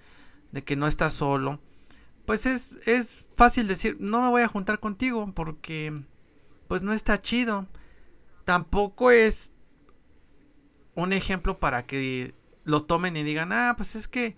de 0.53 0.64
que 0.64 0.78
no 0.78 0.88
estás 0.88 1.14
solo, 1.14 1.60
pues 2.26 2.45
es, 2.45 2.78
es 2.88 3.26
fácil 3.36 3.68
decir, 3.68 3.97
no 3.99 4.22
me 4.22 4.30
voy 4.30 4.41
a 4.41 4.47
juntar 4.47 4.80
contigo 4.80 5.34
porque 5.36 6.01
pues 6.70 6.82
no 6.82 6.93
está 6.93 7.22
chido. 7.22 7.68
Tampoco 8.45 9.12
es 9.12 9.51
un 10.95 11.12
ejemplo 11.12 11.60
para 11.60 11.86
que 11.86 12.34
lo 12.64 12.84
tomen 12.84 13.18
y 13.18 13.24
digan, 13.24 13.51
ah, 13.51 13.74
pues 13.76 13.97
es 13.97 14.08
que 14.08 14.38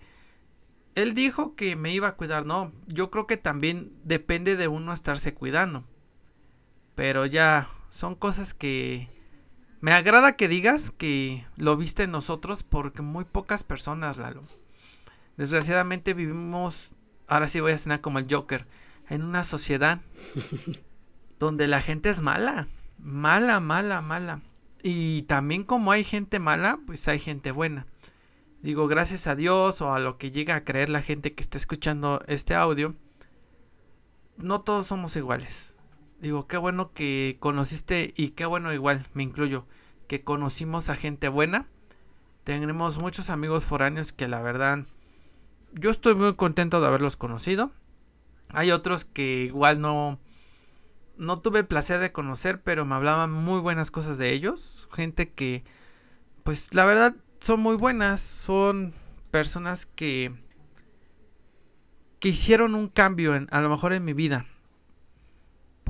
él 0.96 1.14
dijo 1.14 1.54
que 1.54 1.76
me 1.76 1.92
iba 1.92 2.08
a 2.08 2.16
cuidar. 2.16 2.46
No, 2.46 2.72
yo 2.88 3.12
creo 3.12 3.28
que 3.28 3.36
también 3.36 3.92
depende 4.02 4.56
de 4.56 4.66
uno 4.66 4.92
estarse 4.92 5.34
cuidando. 5.34 5.84
Pero 6.96 7.26
ya 7.26 7.68
son 7.90 8.16
cosas 8.16 8.54
que 8.54 9.08
me 9.80 9.92
agrada 9.92 10.36
que 10.36 10.48
digas 10.48 10.90
que 10.90 11.46
lo 11.56 11.76
viste 11.76 12.04
en 12.04 12.10
nosotros 12.10 12.62
porque 12.62 13.02
muy 13.02 13.24
pocas 13.24 13.64
personas, 13.64 14.18
Lalo. 14.18 14.42
Desgraciadamente 15.36 16.12
vivimos, 16.12 16.94
ahora 17.26 17.48
sí 17.48 17.60
voy 17.60 17.72
a 17.72 17.78
cenar 17.78 18.00
como 18.00 18.18
el 18.18 18.26
Joker, 18.30 18.66
en 19.08 19.22
una 19.22 19.42
sociedad 19.42 20.00
donde 21.38 21.66
la 21.66 21.80
gente 21.80 22.10
es 22.10 22.20
mala, 22.20 22.68
mala, 22.98 23.60
mala, 23.60 24.02
mala. 24.02 24.42
Y 24.82 25.22
también 25.22 25.64
como 25.64 25.92
hay 25.92 26.04
gente 26.04 26.38
mala, 26.38 26.78
pues 26.86 27.08
hay 27.08 27.18
gente 27.18 27.50
buena. 27.52 27.86
Digo, 28.62 28.86
gracias 28.86 29.26
a 29.26 29.34
Dios 29.34 29.80
o 29.80 29.94
a 29.94 29.98
lo 29.98 30.18
que 30.18 30.30
llega 30.30 30.54
a 30.54 30.64
creer 30.64 30.90
la 30.90 31.00
gente 31.00 31.32
que 31.32 31.42
está 31.42 31.56
escuchando 31.56 32.22
este 32.26 32.54
audio, 32.54 32.94
no 34.36 34.60
todos 34.60 34.86
somos 34.86 35.16
iguales. 35.16 35.74
Digo, 36.20 36.46
qué 36.46 36.58
bueno 36.58 36.92
que 36.92 37.38
conociste 37.40 38.12
y 38.14 38.30
qué 38.30 38.44
bueno 38.44 38.74
igual, 38.74 39.06
me 39.14 39.22
incluyo, 39.22 39.66
que 40.06 40.22
conocimos 40.22 40.90
a 40.90 40.96
gente 40.96 41.28
buena. 41.28 41.66
Tenemos 42.44 43.00
muchos 43.00 43.30
amigos 43.30 43.64
foráneos 43.64 44.12
que 44.12 44.28
la 44.28 44.42
verdad 44.42 44.86
yo 45.72 45.90
estoy 45.90 46.14
muy 46.14 46.34
contento 46.34 46.80
de 46.80 46.86
haberlos 46.88 47.16
conocido. 47.16 47.72
Hay 48.50 48.70
otros 48.70 49.06
que 49.06 49.44
igual 49.44 49.80
no 49.80 50.18
no 51.16 51.36
tuve 51.36 51.64
placer 51.64 52.00
de 52.00 52.12
conocer, 52.12 52.60
pero 52.60 52.84
me 52.84 52.94
hablaban 52.94 53.30
muy 53.30 53.60
buenas 53.60 53.90
cosas 53.90 54.18
de 54.18 54.32
ellos, 54.32 54.88
gente 54.92 55.32
que 55.32 55.64
pues 56.44 56.74
la 56.74 56.84
verdad 56.84 57.14
son 57.40 57.60
muy 57.60 57.76
buenas, 57.76 58.20
son 58.20 58.94
personas 59.30 59.86
que 59.86 60.34
que 62.18 62.28
hicieron 62.28 62.74
un 62.74 62.88
cambio 62.88 63.34
en 63.34 63.48
a 63.52 63.62
lo 63.62 63.70
mejor 63.70 63.94
en 63.94 64.04
mi 64.04 64.12
vida 64.12 64.46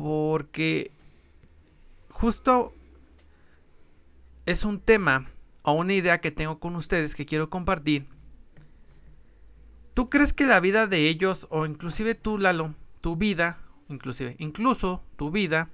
porque 0.03 0.93
justo 2.11 2.75
es 4.47 4.65
un 4.65 4.81
tema 4.81 5.27
o 5.63 5.73
una 5.73 5.95
idea 5.95 6.21
que 6.21 6.31
tengo 6.31 6.59
con 6.59 6.77
ustedes 6.77 7.15
que 7.15 7.27
quiero 7.27 7.51
compartir. 7.51 8.07
¿Tú 9.95 10.09
crees 10.09 10.33
que 10.33 10.47
la 10.47 10.61
vida 10.61 10.87
de 10.87 11.09
ellos 11.09 11.47
o 11.51 11.67
inclusive 11.67 12.15
tú, 12.15 12.39
Lalo, 12.39 12.75
tu 13.01 13.17
vida, 13.17 13.59
incluso 14.39 15.03
tu 15.17 15.31
vida, 15.31 15.71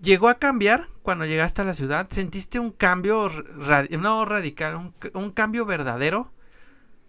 llegó 0.00 0.28
a 0.28 0.38
cambiar 0.38 0.88
cuando 1.02 1.26
llegaste 1.26 1.62
a 1.62 1.64
la 1.64 1.74
ciudad? 1.74 2.08
¿Sentiste 2.10 2.58
un 2.58 2.70
cambio, 2.70 3.30
no 3.90 4.24
radical, 4.24 4.76
un, 4.76 4.94
un 5.14 5.30
cambio 5.30 5.66
verdadero? 5.66 6.32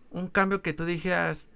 Un 0.10 0.28
cambio 0.28 0.62
que 0.62 0.74
tú 0.74 0.86
dijeras, 0.86 1.49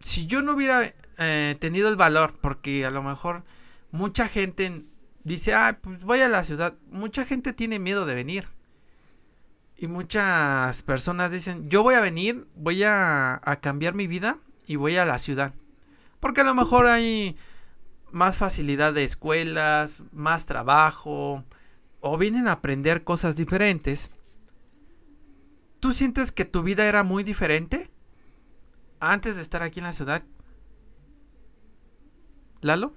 si 0.00 0.26
yo 0.26 0.42
no 0.42 0.54
hubiera 0.54 0.94
eh, 1.18 1.56
tenido 1.60 1.88
el 1.88 1.96
valor, 1.96 2.32
porque 2.40 2.84
a 2.86 2.90
lo 2.90 3.02
mejor 3.02 3.44
mucha 3.90 4.28
gente 4.28 4.84
dice, 5.24 5.54
ah, 5.54 5.78
pues 5.80 6.02
voy 6.02 6.20
a 6.20 6.28
la 6.28 6.44
ciudad. 6.44 6.74
Mucha 6.90 7.24
gente 7.24 7.52
tiene 7.52 7.78
miedo 7.78 8.06
de 8.06 8.14
venir. 8.14 8.48
Y 9.76 9.88
muchas 9.88 10.82
personas 10.82 11.32
dicen, 11.32 11.68
yo 11.68 11.82
voy 11.82 11.94
a 11.94 12.00
venir, 12.00 12.46
voy 12.54 12.84
a, 12.84 13.40
a 13.42 13.56
cambiar 13.60 13.94
mi 13.94 14.06
vida 14.06 14.38
y 14.66 14.76
voy 14.76 14.96
a 14.96 15.04
la 15.04 15.18
ciudad. 15.18 15.54
Porque 16.20 16.42
a 16.42 16.44
lo 16.44 16.54
mejor 16.54 16.86
hay 16.86 17.36
más 18.12 18.36
facilidad 18.36 18.92
de 18.92 19.04
escuelas, 19.04 20.04
más 20.12 20.46
trabajo, 20.46 21.44
o 22.00 22.18
vienen 22.18 22.46
a 22.46 22.52
aprender 22.52 23.02
cosas 23.02 23.36
diferentes. 23.36 24.10
¿Tú 25.80 25.92
sientes 25.92 26.30
que 26.30 26.44
tu 26.44 26.62
vida 26.62 26.86
era 26.86 27.02
muy 27.02 27.24
diferente 27.24 27.90
antes 29.00 29.34
de 29.34 29.42
estar 29.42 29.62
aquí 29.62 29.80
en 29.80 29.86
la 29.86 29.92
ciudad 29.92 30.22
Lalo. 32.62 32.92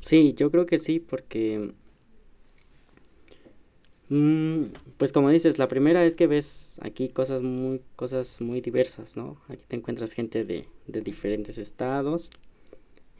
Sí, 0.00 0.34
yo 0.34 0.50
creo 0.50 0.66
que 0.66 0.78
sí, 0.78 0.98
porque... 1.00 1.72
Mm, 4.08 4.64
pues 4.98 5.12
como 5.12 5.30
dices, 5.30 5.58
la 5.60 5.68
primera 5.68 6.04
es 6.04 6.16
que 6.16 6.26
ves 6.26 6.80
aquí 6.82 7.08
cosas 7.08 7.42
muy, 7.42 7.80
cosas 7.94 8.40
muy 8.40 8.60
diversas, 8.60 9.16
¿no? 9.16 9.40
Aquí 9.48 9.64
te 9.68 9.76
encuentras 9.76 10.12
gente 10.12 10.44
de, 10.44 10.66
de 10.88 11.00
diferentes 11.00 11.58
estados, 11.58 12.32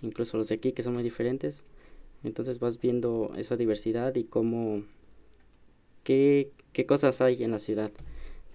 incluso 0.02 0.36
los 0.36 0.48
de 0.48 0.56
aquí 0.56 0.72
que 0.72 0.82
son 0.82 0.94
muy 0.94 1.04
diferentes. 1.04 1.64
Entonces 2.24 2.58
vas 2.58 2.80
viendo 2.80 3.32
esa 3.36 3.56
diversidad 3.56 4.16
y 4.16 4.24
cómo, 4.24 4.82
qué, 6.02 6.50
qué 6.72 6.86
cosas 6.86 7.20
hay 7.20 7.44
en 7.44 7.52
la 7.52 7.60
ciudad, 7.60 7.92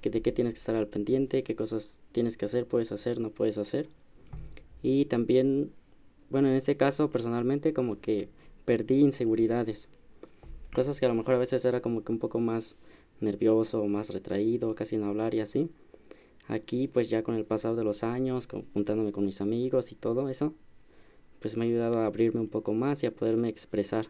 que 0.02 0.10
de 0.10 0.22
qué 0.22 0.34
tienes 0.34 0.54
que 0.54 0.60
estar 0.60 0.76
al 0.76 0.88
pendiente, 0.88 1.44
qué 1.44 1.56
cosas 1.56 2.02
tienes 2.12 2.36
que 2.36 2.44
hacer, 2.44 2.68
puedes 2.68 2.92
hacer, 2.92 3.22
no 3.22 3.30
puedes 3.30 3.58
hacer. 3.58 3.88
Y 4.84 5.06
también 5.06 5.72
bueno, 6.30 6.48
en 6.48 6.56
este 6.56 6.78
caso 6.78 7.10
personalmente 7.10 7.74
como 7.74 8.00
que 8.00 8.30
perdí 8.66 9.00
inseguridades. 9.00 9.90
Cosas 10.74 11.00
que 11.00 11.06
a 11.06 11.10
lo 11.10 11.16
mejor 11.16 11.36
a 11.36 11.40
veces 11.40 11.64
era 11.66 11.82
como 11.82 12.04
que 12.04 12.12
un 12.12 12.20
poco 12.20 12.40
más 12.40 12.78
nervioso, 13.22 13.86
más 13.86 14.14
retraído, 14.14 14.74
casi 14.76 14.98
no 14.98 15.08
hablar 15.08 15.34
y 15.36 15.40
así. 15.40 15.70
Aquí 16.48 16.88
pues 16.88 17.10
ya 17.10 17.24
con 17.24 17.36
el 17.36 17.46
pasado 17.46 17.76
de 17.76 17.84
los 17.84 18.04
años, 18.04 18.48
juntándome 18.74 19.12
con 19.12 19.26
mis 19.26 19.42
amigos 19.42 19.92
y 19.92 19.96
todo 19.96 20.30
eso, 20.30 20.54
pues 21.40 21.58
me 21.58 21.66
ha 21.66 21.68
ayudado 21.68 22.00
a 22.00 22.06
abrirme 22.06 22.42
un 22.42 22.50
poco 22.50 22.74
más 22.74 23.04
y 23.04 23.08
a 23.08 23.16
poderme 23.16 23.50
expresar. 23.50 24.08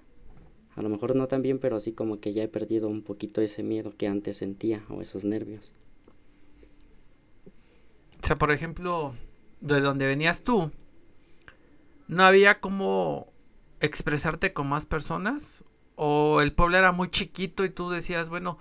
A 0.76 0.82
lo 0.82 0.90
mejor 0.90 1.16
no 1.16 1.28
tan 1.28 1.42
bien, 1.42 1.60
pero 1.60 1.78
así 1.78 1.94
como 1.94 2.20
que 2.20 2.34
ya 2.34 2.44
he 2.44 2.48
perdido 2.48 2.90
un 2.90 3.02
poquito 3.02 3.42
ese 3.42 3.64
miedo 3.64 3.94
que 3.98 4.08
antes 4.08 4.38
sentía 4.38 4.84
o 4.90 5.02
esos 5.02 5.24
nervios. 5.24 5.72
O 8.22 8.28
sea, 8.28 8.36
por 8.36 8.52
ejemplo, 8.52 9.14
de 9.62 9.80
donde 9.80 10.08
venías 10.08 10.44
tú, 10.44 10.72
no 12.08 12.24
había 12.24 12.60
como 12.60 13.34
expresarte 13.80 14.54
con 14.54 14.68
más 14.68 14.86
personas 14.86 15.64
o 15.96 16.42
el 16.42 16.54
pueblo 16.54 16.78
era 16.78 16.92
muy 16.92 17.10
chiquito 17.10 17.64
y 17.64 17.70
tú 17.70 17.90
decías, 17.90 18.30
bueno, 18.30 18.58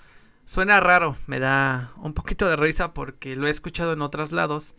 suena 0.47 0.81
raro, 0.81 1.17
me 1.27 1.41
da 1.41 1.93
un 1.97 2.15
poquito 2.15 2.49
de 2.49 2.57
risa 2.57 2.95
porque 2.95 3.37
lo 3.37 3.47
he 3.47 3.51
escuchado 3.51 3.93
en 3.93 4.03
otros 4.03 4.33
lados, 4.33 4.75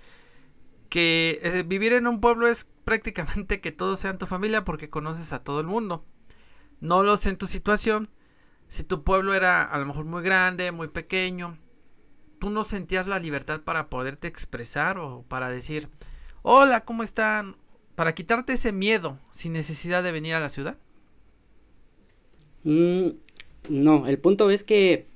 que 0.90 1.40
eh, 1.44 1.64
vivir 1.64 1.94
en 1.94 2.08
un 2.08 2.22
pueblo 2.22 2.48
es 2.48 2.68
prácticamente 2.86 3.62
que 3.62 3.72
todos 3.72 4.00
sean 4.00 4.18
tu 4.18 4.26
familia 4.26 4.64
porque 4.64 4.90
conoces 4.90 5.34
a 5.34 5.44
todo 5.44 5.60
el 5.60 5.68
mundo. 5.68 6.06
No 6.80 7.04
lo 7.04 7.18
sé 7.18 7.30
en 7.30 7.38
tu 7.38 7.48
situación, 7.48 8.10
si 8.68 8.84
tu 8.84 9.04
pueblo 9.04 9.34
era 9.34 9.64
a 9.64 9.78
lo 9.78 9.86
mejor 9.86 10.06
muy 10.06 10.24
grande, 10.24 10.72
muy 10.72 10.88
pequeño, 10.88 11.58
tú 12.40 12.50
no 12.50 12.64
sentías 12.64 13.08
la 13.08 13.20
libertad 13.20 13.62
para 13.62 13.90
poderte 13.90 14.28
expresar 14.28 14.98
o 15.00 15.24
para 15.28 15.50
decir, 15.50 15.90
hola, 16.42 16.86
¿cómo 16.86 17.04
están? 17.04 17.58
Para 17.96 18.14
quitarte 18.14 18.54
ese 18.54 18.72
miedo 18.72 19.20
sin 19.32 19.54
necesidad 19.54 20.04
de 20.04 20.12
venir 20.12 20.36
a 20.36 20.40
la 20.40 20.50
ciudad. 20.50 20.78
Mm, 22.64 23.10
no, 23.70 24.08
el 24.08 24.18
punto 24.20 24.50
es 24.50 24.64
que, 24.64 25.08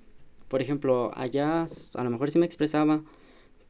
por 0.48 0.62
ejemplo, 0.62 1.12
allá 1.16 1.66
a 1.94 2.04
lo 2.04 2.10
mejor 2.10 2.32
sí 2.32 2.40
me 2.40 2.46
expresaba, 2.46 3.04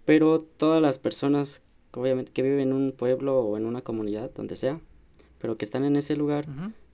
pero 0.06 0.42
todas 0.42 0.82
las 0.82 1.00
personas, 1.00 1.64
obviamente, 1.92 2.32
que 2.32 2.44
viven 2.44 2.60
en 2.60 2.74
un 2.74 2.92
pueblo 2.92 3.40
o 3.40 3.58
en 3.58 3.66
una 3.66 3.82
comunidad, 3.82 4.32
donde 4.36 4.56
sea, 4.56 4.80
pero 5.40 5.58
que 5.58 5.66
están 5.66 5.86
en 5.86 5.96
ese 5.96 6.16
lugar, 6.16 6.46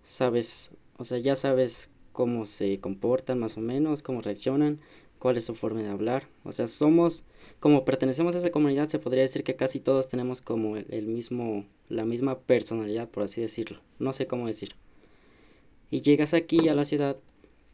sabes, 0.04 0.72
o 0.98 1.04
sea, 1.04 1.18
ya 1.18 1.36
sabes 1.36 1.92
cómo 2.12 2.46
se 2.46 2.80
comportan 2.80 3.40
más 3.40 3.58
o 3.58 3.62
menos, 3.62 4.04
cómo 4.04 4.22
reaccionan, 4.22 4.80
cuál 5.26 5.38
es 5.38 5.46
su 5.46 5.56
forma 5.56 5.82
de 5.82 5.90
hablar. 5.90 6.28
O 6.44 6.52
sea, 6.52 6.68
somos, 6.68 7.24
como 7.60 7.84
pertenecemos 7.84 8.36
a 8.36 8.38
esa 8.38 8.52
comunidad, 8.52 8.90
se 8.90 9.00
podría 9.00 9.24
decir 9.24 9.44
que 9.44 9.56
casi 9.56 9.80
todos 9.80 10.08
tenemos 10.08 10.44
como 10.44 10.78
el, 10.78 11.08
mismo, 11.08 11.66
la 11.90 12.06
misma 12.06 12.38
personalidad, 12.38 13.10
por 13.10 13.24
así 13.24 13.42
decirlo. 13.42 13.80
No 13.98 14.14
sé 14.14 14.28
cómo 14.28 14.46
decir. 14.46 14.76
Y 15.90 16.02
llegas 16.02 16.36
aquí 16.36 16.70
a 16.70 16.76
la 16.76 16.86
ciudad 16.86 17.18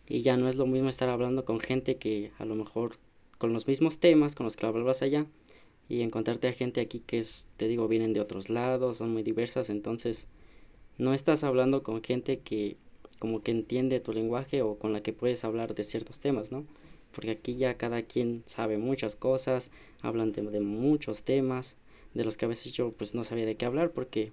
y 0.07 0.21
ya 0.21 0.37
no 0.37 0.47
es 0.47 0.55
lo 0.55 0.65
mismo 0.65 0.87
estar 0.87 1.09
hablando 1.09 1.43
con 1.43 1.59
gente 1.59 1.97
que 1.97 2.31
a 2.39 2.45
lo 2.45 2.55
mejor 2.55 2.95
con 3.37 3.51
los 3.51 3.67
mismos 3.67 3.99
temas 3.99 4.33
con 4.33 4.45
los 4.45 4.55
que 4.55 4.65
hablabas 4.65 5.01
allá 5.01 5.25
y 5.89 6.03
encontrarte 6.03 6.47
a 6.47 6.53
gente 6.53 6.79
aquí 6.79 7.01
que 7.05 7.19
es, 7.19 7.49
te 7.57 7.67
digo, 7.67 7.89
vienen 7.89 8.13
de 8.13 8.21
otros 8.21 8.49
lados, 8.49 8.95
son 8.95 9.11
muy 9.11 9.23
diversas, 9.23 9.69
entonces 9.69 10.29
no 10.97 11.13
estás 11.13 11.43
hablando 11.43 11.83
con 11.83 12.01
gente 12.01 12.39
que 12.39 12.77
como 13.19 13.43
que 13.43 13.51
entiende 13.51 13.99
tu 13.99 14.13
lenguaje 14.13 14.61
o 14.61 14.79
con 14.79 14.93
la 14.93 15.03
que 15.03 15.11
puedes 15.11 15.43
hablar 15.43 15.75
de 15.75 15.83
ciertos 15.83 16.21
temas, 16.21 16.53
¿no? 16.53 16.65
Porque 17.13 17.31
aquí 17.31 17.55
ya 17.55 17.77
cada 17.77 18.03
quien 18.03 18.43
sabe 18.45 18.77
muchas 18.77 19.15
cosas, 19.15 19.71
hablan 20.01 20.31
de, 20.31 20.41
muchos 20.61 21.23
temas, 21.23 21.77
de 22.13 22.23
los 22.23 22.37
que 22.37 22.45
a 22.45 22.47
veces 22.47 22.71
yo 22.73 22.91
pues 22.91 23.15
no 23.15 23.23
sabía 23.23 23.45
de 23.45 23.55
qué 23.55 23.65
hablar 23.65 23.91
porque, 23.91 24.31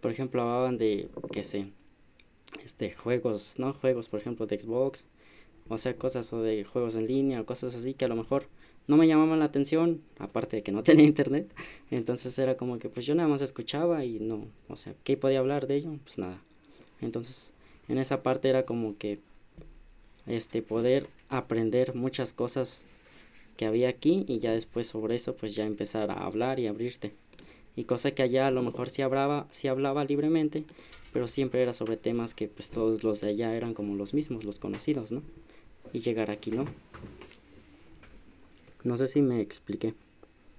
por 0.00 0.10
ejemplo, 0.10 0.42
hablaban 0.42 0.78
de, 0.78 1.08
qué 1.32 1.42
sé, 1.42 1.70
este, 2.64 2.92
juegos, 2.92 3.58
¿no? 3.58 3.72
Juegos, 3.74 4.08
por 4.08 4.20
ejemplo, 4.20 4.46
de 4.46 4.58
Xbox, 4.58 5.04
o 5.68 5.78
sea, 5.78 5.96
cosas 5.96 6.32
o 6.32 6.42
de 6.42 6.64
juegos 6.64 6.96
en 6.96 7.06
línea 7.06 7.40
o 7.40 7.46
cosas 7.46 7.74
así 7.74 7.94
que 7.94 8.04
a 8.04 8.08
lo 8.08 8.16
mejor 8.16 8.48
no 8.86 8.96
me 8.96 9.08
llamaban 9.08 9.40
la 9.40 9.46
atención, 9.46 10.02
aparte 10.18 10.56
de 10.56 10.62
que 10.62 10.72
no 10.72 10.82
tenía 10.84 11.04
internet, 11.04 11.52
entonces 11.90 12.38
era 12.38 12.56
como 12.56 12.78
que 12.78 12.88
pues 12.88 13.04
yo 13.06 13.14
nada 13.14 13.28
más 13.28 13.42
escuchaba 13.42 14.04
y 14.04 14.20
no, 14.20 14.46
o 14.68 14.76
sea, 14.76 14.94
¿qué 15.04 15.16
podía 15.16 15.40
hablar 15.40 15.66
de 15.66 15.76
ello? 15.76 15.98
Pues 16.04 16.18
nada. 16.18 16.42
Entonces, 17.00 17.52
en 17.88 17.98
esa 17.98 18.22
parte 18.22 18.48
era 18.48 18.64
como 18.64 18.96
que 18.96 19.20
este 20.26 20.62
poder 20.62 21.08
aprender 21.28 21.94
muchas 21.94 22.32
cosas 22.32 22.84
que 23.56 23.66
había 23.66 23.88
aquí 23.88 24.24
y 24.28 24.38
ya 24.38 24.52
después 24.52 24.86
sobre 24.86 25.16
eso 25.16 25.36
pues 25.36 25.54
ya 25.54 25.64
empezar 25.64 26.10
a 26.10 26.24
hablar 26.24 26.60
y 26.60 26.66
abrirte. 26.66 27.14
Y 27.74 27.84
cosa 27.84 28.12
que 28.12 28.22
allá 28.22 28.46
a 28.46 28.50
lo 28.50 28.62
mejor 28.62 28.88
sí 28.88 29.02
hablaba, 29.02 29.46
sí 29.50 29.68
hablaba 29.68 30.04
libremente, 30.04 30.64
pero 31.12 31.28
siempre 31.28 31.62
era 31.62 31.74
sobre 31.74 31.96
temas 31.96 32.34
que 32.34 32.48
pues 32.48 32.70
todos 32.70 33.04
los 33.04 33.20
de 33.20 33.30
allá 33.30 33.54
eran 33.54 33.74
como 33.74 33.96
los 33.96 34.14
mismos, 34.14 34.44
los 34.44 34.58
conocidos, 34.58 35.12
¿no? 35.12 35.22
Y 35.92 36.00
llegar 36.00 36.30
aquí, 36.30 36.50
¿no? 36.50 36.64
No 38.82 38.96
sé 38.96 39.06
si 39.06 39.20
me 39.20 39.40
expliqué. 39.40 39.94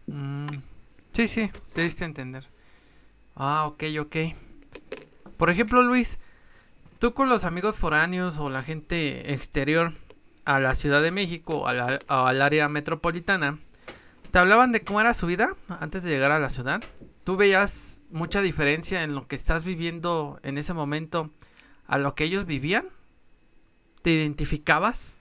Mm, 0.05 0.47
sí, 1.13 1.27
sí, 1.27 1.49
te 1.73 1.81
diste 1.81 2.03
a 2.03 2.07
entender. 2.07 2.45
Ah, 3.35 3.67
ok, 3.67 3.83
ok. 3.99 4.15
Por 5.37 5.49
ejemplo, 5.49 5.81
Luis, 5.81 6.19
tú 6.99 7.13
con 7.13 7.29
los 7.29 7.45
amigos 7.45 7.77
foráneos 7.77 8.37
o 8.37 8.49
la 8.49 8.63
gente 8.63 9.33
exterior 9.33 9.93
a 10.47 10.61
la 10.61 10.75
Ciudad 10.75 11.01
de 11.01 11.11
México 11.11 11.57
o 11.57 11.67
al 11.67 12.41
área 12.41 12.69
metropolitana, 12.69 13.59
¿te 14.31 14.39
hablaban 14.39 14.71
de 14.71 14.81
cómo 14.81 15.01
era 15.01 15.13
su 15.13 15.27
vida 15.27 15.55
antes 15.67 16.03
de 16.03 16.09
llegar 16.09 16.31
a 16.31 16.39
la 16.39 16.49
ciudad? 16.49 16.81
¿Tú 17.25 17.35
veías 17.35 18.01
mucha 18.11 18.41
diferencia 18.41 19.03
en 19.03 19.13
lo 19.13 19.27
que 19.27 19.35
estás 19.35 19.65
viviendo 19.65 20.39
en 20.43 20.57
ese 20.57 20.73
momento 20.73 21.31
a 21.85 21.97
lo 21.97 22.15
que 22.15 22.23
ellos 22.23 22.45
vivían? 22.45 22.87
¿Te 24.03 24.11
identificabas? 24.11 25.15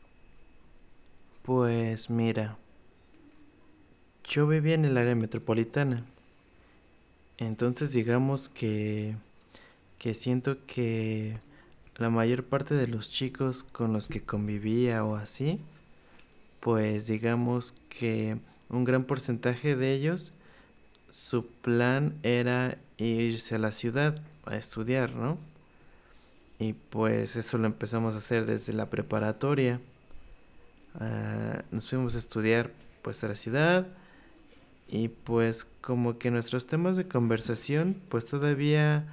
Pues 1.42 2.08
mira, 2.08 2.56
yo 4.22 4.46
vivía 4.46 4.74
en 4.74 4.84
el 4.84 4.96
área 4.96 5.16
metropolitana. 5.16 6.04
Entonces 7.36 7.92
digamos 7.92 8.48
que, 8.48 9.16
que 9.98 10.14
siento 10.14 10.64
que 10.66 11.40
la 11.96 12.10
mayor 12.10 12.44
parte 12.44 12.74
de 12.74 12.88
los 12.88 13.10
chicos 13.10 13.62
con 13.62 13.92
los 13.92 14.08
que 14.08 14.22
convivía 14.22 15.04
o 15.04 15.16
así, 15.16 15.60
pues 16.60 17.06
digamos 17.06 17.74
que 17.88 18.38
un 18.68 18.84
gran 18.84 19.04
porcentaje 19.04 19.76
de 19.76 19.94
ellos, 19.94 20.32
su 21.10 21.46
plan 21.46 22.14
era 22.22 22.78
irse 22.98 23.54
a 23.54 23.58
la 23.58 23.72
ciudad 23.72 24.20
a 24.44 24.56
estudiar, 24.56 25.14
¿no? 25.14 25.38
Y 26.58 26.72
pues 26.72 27.36
eso 27.36 27.58
lo 27.58 27.66
empezamos 27.66 28.14
a 28.14 28.18
hacer 28.18 28.46
desde 28.46 28.72
la 28.72 28.90
preparatoria. 28.90 29.80
Ah, 30.98 31.62
nos 31.70 31.88
fuimos 31.88 32.14
a 32.14 32.18
estudiar 32.18 32.70
pues 33.02 33.22
a 33.24 33.28
la 33.28 33.36
ciudad 33.36 33.86
y 34.88 35.08
pues 35.08 35.66
como 35.80 36.18
que 36.18 36.30
nuestros 36.30 36.66
temas 36.66 36.96
de 36.96 37.06
conversación 37.06 37.96
pues 38.08 38.26
todavía 38.26 39.06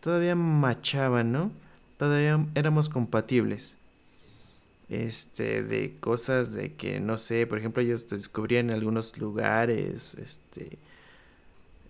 todavía 0.00 0.34
machaban, 0.34 1.32
¿no? 1.32 1.50
Todavía 1.96 2.46
éramos 2.54 2.88
compatibles. 2.88 3.78
Este, 4.88 5.64
de 5.64 5.96
cosas 5.98 6.52
de 6.52 6.74
que 6.74 7.00
no 7.00 7.18
sé, 7.18 7.46
por 7.46 7.58
ejemplo, 7.58 7.82
ellos 7.82 8.06
descubrían 8.08 8.70
algunos 8.70 9.18
lugares, 9.18 10.14
este 10.14 10.78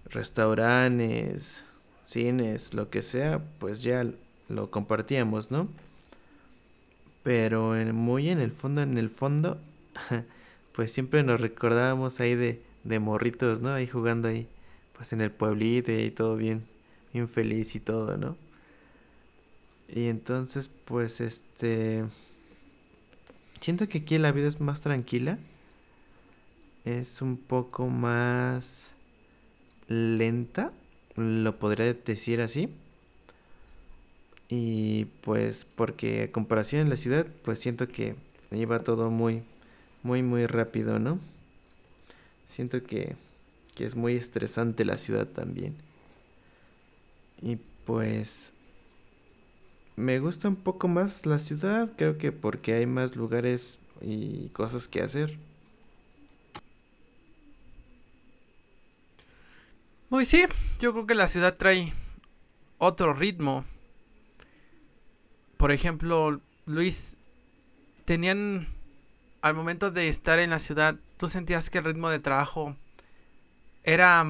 restaurantes, 0.07 1.65
cines, 2.05 2.75
lo 2.75 2.89
que 2.91 3.03
sea, 3.03 3.43
pues 3.59 3.83
ya 3.83 4.07
lo 4.49 4.71
compartíamos, 4.71 5.51
¿no? 5.51 5.69
Pero 7.23 7.75
muy 7.93 8.31
en 8.31 8.41
el 8.41 8.53
fondo, 8.53 8.83
en 8.83 8.97
el 8.99 9.11
fondo, 9.11 9.59
pues 10.73 10.93
siempre 10.93 11.23
nos 11.23 11.41
recordábamos 11.41 12.21
ahí 12.21 12.35
de 12.35 12.63
de 12.87 13.01
morritos, 13.01 13.61
¿no? 13.61 13.73
Ahí 13.73 13.87
jugando 13.87 14.29
ahí, 14.29 14.49
pues 14.97 15.13
en 15.13 15.21
el 15.21 15.31
pueblito 15.31 15.93
y 15.93 16.11
todo 16.11 16.37
bien, 16.37 16.65
bien 17.13 17.29
feliz 17.29 17.75
y 17.75 17.81
todo, 17.81 18.17
¿no? 18.17 18.37
Y 19.89 20.07
entonces, 20.09 20.71
pues 20.85 21.21
este... 21.21 22.05
Siento 23.61 23.89
que 23.89 23.99
aquí 23.99 24.19
la 24.19 24.33
vida 24.33 24.49
es 24.49 24.61
más 24.61 24.83
tranquila. 24.83 25.39
Es 26.85 27.23
un 27.23 27.37
poco 27.37 27.89
más 27.89 28.93
lenta, 29.89 30.73
lo 31.17 31.59
podría 31.59 31.93
decir 31.93 32.41
así. 32.41 32.69
Y 34.49 35.07
pues 35.23 35.65
porque 35.65 36.25
a 36.25 36.33
comparación 36.33 36.83
en 36.83 36.91
la 36.91 36.97
ciudad, 36.97 37.27
pues 37.43 37.59
siento 37.59 37.89
que 37.89 38.15
lleva 38.51 38.79
todo 38.79 39.11
muy, 39.11 39.43
muy, 40.03 40.23
muy 40.23 40.47
rápido, 40.47 40.99
¿no? 40.99 41.19
Siento 42.47 42.85
que, 42.85 43.17
que 43.75 43.85
es 43.85 43.97
muy 43.97 44.15
estresante 44.15 44.85
la 44.85 44.99
ciudad 44.99 45.27
también. 45.27 45.75
Y 47.43 47.57
pues 47.85 48.53
me 49.97 50.19
gusta 50.19 50.49
un 50.49 50.57
poco 50.57 50.89
más 50.89 51.27
la 51.27 51.39
ciudad, 51.39 51.93
creo 51.97 52.19
que 52.19 52.31
porque 52.31 52.75
hay 52.75 52.87
más 52.87 53.17
lugares 53.17 53.79
y 54.03 54.51
cosas 54.51 54.89
que 54.89 55.03
hacer. 55.03 55.39
Muy 60.11 60.25
sí, 60.25 60.45
yo 60.79 60.93
creo 60.93 61.07
que 61.07 61.15
la 61.15 61.29
ciudad 61.29 61.57
trae 61.57 61.93
otro 62.79 63.15
ritmo. 63.15 63.65
Por 65.57 65.73
ejemplo, 65.73 66.41
Luis, 66.67 67.17
tenían 68.05 68.69
al 69.41 69.55
momento 69.55 69.91
de 69.91 70.09
estar 70.09 70.39
en 70.39 70.51
la 70.51 70.59
ciudad, 70.59 70.97
¿tú 71.17 71.29
sentías 71.29 71.71
que 71.71 71.79
el 71.79 71.85
ritmo 71.85 72.11
de 72.11 72.19
trabajo 72.19 72.77
era 73.83 74.25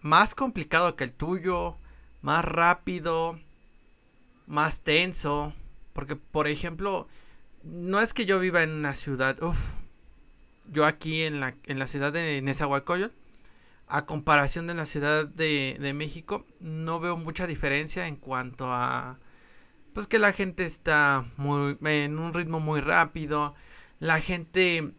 más 0.00 0.34
complicado 0.34 0.96
que 0.96 1.04
el 1.04 1.12
tuyo, 1.12 1.76
más 2.22 2.44
rápido, 2.44 3.38
más 4.46 4.80
tenso? 4.80 5.52
Porque, 5.92 6.16
por 6.16 6.48
ejemplo, 6.48 7.08
no 7.62 8.00
es 8.00 8.14
que 8.14 8.26
yo 8.26 8.38
viva 8.38 8.62
en 8.62 8.70
una 8.70 8.94
ciudad, 8.94 9.42
uff, 9.42 9.58
yo 10.70 10.86
aquí 10.86 11.22
en 11.22 11.40
la, 11.40 11.54
en 11.66 11.78
la 11.78 11.86
ciudad 11.86 12.12
de 12.12 12.40
Nezahualcóyotl, 12.42 13.14
a 13.86 14.06
comparación 14.06 14.66
de 14.66 14.74
la 14.74 14.86
ciudad 14.86 15.26
de, 15.26 15.76
de 15.80 15.92
México, 15.92 16.46
no 16.60 17.00
veo 17.00 17.16
mucha 17.16 17.46
diferencia 17.46 18.06
en 18.06 18.16
cuanto 18.16 18.72
a, 18.72 19.18
pues 19.94 20.06
que 20.08 20.18
la 20.18 20.32
gente 20.32 20.64
está 20.64 21.24
muy, 21.36 21.78
en 21.82 22.18
un 22.18 22.34
ritmo 22.34 22.60
muy 22.60 22.80
rápido, 22.80 23.54
la 24.00 24.20
gente 24.20 24.92